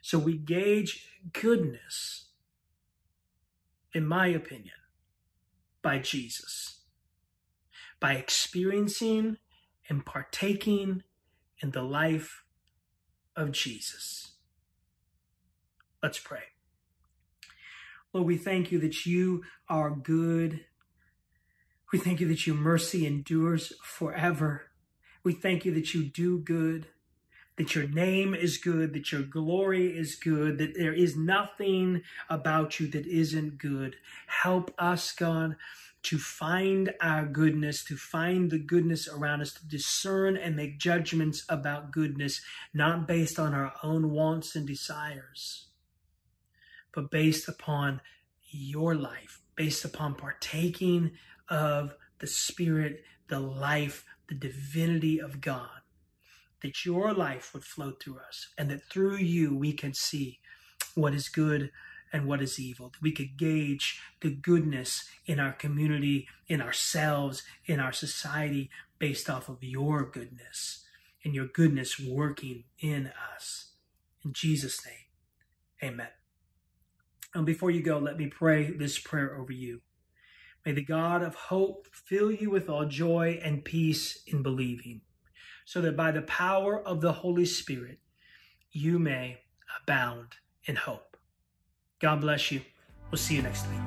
So 0.00 0.18
we 0.18 0.36
gauge 0.36 1.08
goodness, 1.32 2.26
in 3.94 4.06
my 4.06 4.26
opinion, 4.26 4.74
by 5.80 5.98
Jesus, 5.98 6.80
by 8.00 8.14
experiencing 8.14 9.38
and 9.88 10.04
partaking 10.04 11.04
in 11.60 11.70
the 11.70 11.82
life 11.82 12.43
of 13.36 13.52
Jesus. 13.52 14.32
Let's 16.02 16.18
pray. 16.18 16.42
Lord, 18.12 18.26
we 18.26 18.36
thank 18.36 18.70
you 18.70 18.78
that 18.80 19.06
you 19.06 19.42
are 19.68 19.90
good. 19.90 20.64
We 21.92 21.98
thank 21.98 22.20
you 22.20 22.28
that 22.28 22.46
your 22.46 22.56
mercy 22.56 23.06
endures 23.06 23.72
forever. 23.82 24.70
We 25.24 25.32
thank 25.32 25.64
you 25.64 25.72
that 25.74 25.94
you 25.94 26.04
do 26.04 26.38
good, 26.38 26.86
that 27.56 27.74
your 27.74 27.88
name 27.88 28.34
is 28.34 28.58
good, 28.58 28.92
that 28.92 29.10
your 29.10 29.22
glory 29.22 29.96
is 29.96 30.14
good, 30.14 30.58
that 30.58 30.74
there 30.76 30.92
is 30.92 31.16
nothing 31.16 32.02
about 32.28 32.78
you 32.78 32.86
that 32.88 33.06
isn't 33.06 33.58
good. 33.58 33.96
Help 34.26 34.74
us, 34.78 35.12
God, 35.12 35.56
to 36.04 36.18
find 36.18 36.94
our 37.00 37.24
goodness, 37.26 37.82
to 37.84 37.96
find 37.96 38.50
the 38.50 38.58
goodness 38.58 39.08
around 39.08 39.40
us, 39.40 39.52
to 39.54 39.66
discern 39.66 40.36
and 40.36 40.54
make 40.54 40.78
judgments 40.78 41.44
about 41.48 41.90
goodness, 41.90 42.42
not 42.72 43.08
based 43.08 43.38
on 43.38 43.54
our 43.54 43.72
own 43.82 44.10
wants 44.10 44.54
and 44.54 44.66
desires, 44.66 45.68
but 46.94 47.10
based 47.10 47.48
upon 47.48 48.00
your 48.50 48.94
life, 48.94 49.40
based 49.56 49.84
upon 49.84 50.14
partaking 50.14 51.12
of 51.48 51.94
the 52.18 52.26
Spirit, 52.26 53.02
the 53.28 53.40
life, 53.40 54.04
the 54.28 54.34
divinity 54.34 55.18
of 55.18 55.40
God. 55.40 55.68
That 56.62 56.84
your 56.84 57.12
life 57.12 57.52
would 57.52 57.64
flow 57.64 57.92
through 57.92 58.18
us, 58.26 58.48
and 58.56 58.70
that 58.70 58.84
through 58.90 59.16
you 59.16 59.54
we 59.54 59.72
can 59.72 59.92
see 59.92 60.40
what 60.94 61.14
is 61.14 61.28
good 61.28 61.70
and 62.14 62.26
what 62.26 62.40
is 62.40 62.60
evil. 62.60 62.92
We 63.02 63.10
could 63.10 63.36
gauge 63.36 64.00
the 64.20 64.30
goodness 64.30 65.04
in 65.26 65.40
our 65.40 65.52
community, 65.52 66.28
in 66.46 66.62
ourselves, 66.62 67.42
in 67.66 67.80
our 67.80 67.92
society, 67.92 68.70
based 69.00 69.28
off 69.28 69.48
of 69.48 69.64
your 69.64 70.04
goodness 70.04 70.84
and 71.24 71.34
your 71.34 71.48
goodness 71.48 71.98
working 71.98 72.64
in 72.78 73.10
us. 73.34 73.72
In 74.24 74.32
Jesus' 74.32 74.86
name, 74.86 75.90
amen. 75.90 76.08
And 77.34 77.44
before 77.44 77.72
you 77.72 77.82
go, 77.82 77.98
let 77.98 78.16
me 78.16 78.28
pray 78.28 78.70
this 78.70 78.96
prayer 78.98 79.36
over 79.36 79.52
you. 79.52 79.80
May 80.64 80.70
the 80.70 80.84
God 80.84 81.20
of 81.20 81.34
hope 81.34 81.88
fill 81.90 82.30
you 82.30 82.48
with 82.48 82.68
all 82.68 82.86
joy 82.86 83.40
and 83.42 83.64
peace 83.64 84.22
in 84.24 84.44
believing, 84.44 85.00
so 85.64 85.80
that 85.80 85.96
by 85.96 86.12
the 86.12 86.22
power 86.22 86.80
of 86.80 87.00
the 87.00 87.12
Holy 87.12 87.44
Spirit, 87.44 87.98
you 88.70 89.00
may 89.00 89.40
abound 89.82 90.36
in 90.64 90.76
hope. 90.76 91.13
God 92.04 92.20
bless 92.20 92.52
you. 92.52 92.60
We'll 93.10 93.16
see 93.16 93.34
you 93.34 93.40
next 93.40 93.66
week. 93.68 93.80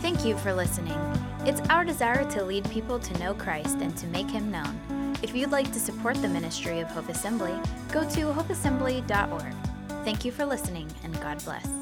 Thank 0.00 0.24
you 0.24 0.38
for 0.38 0.54
listening. 0.54 0.98
It's 1.44 1.60
our 1.68 1.84
desire 1.84 2.24
to 2.30 2.42
lead 2.42 2.64
people 2.70 2.98
to 2.98 3.18
know 3.18 3.34
Christ 3.34 3.76
and 3.82 3.94
to 3.98 4.06
make 4.06 4.30
him 4.30 4.50
known. 4.50 5.14
If 5.22 5.36
you'd 5.36 5.50
like 5.50 5.70
to 5.70 5.78
support 5.78 6.16
the 6.22 6.30
ministry 6.30 6.80
of 6.80 6.88
Hope 6.88 7.10
Assembly, 7.10 7.52
go 7.92 8.08
to 8.08 8.32
hopeassembly.org. 8.32 9.54
Thank 10.02 10.24
you 10.24 10.32
for 10.32 10.46
listening, 10.46 10.90
and 11.04 11.12
God 11.20 11.44
bless. 11.44 11.79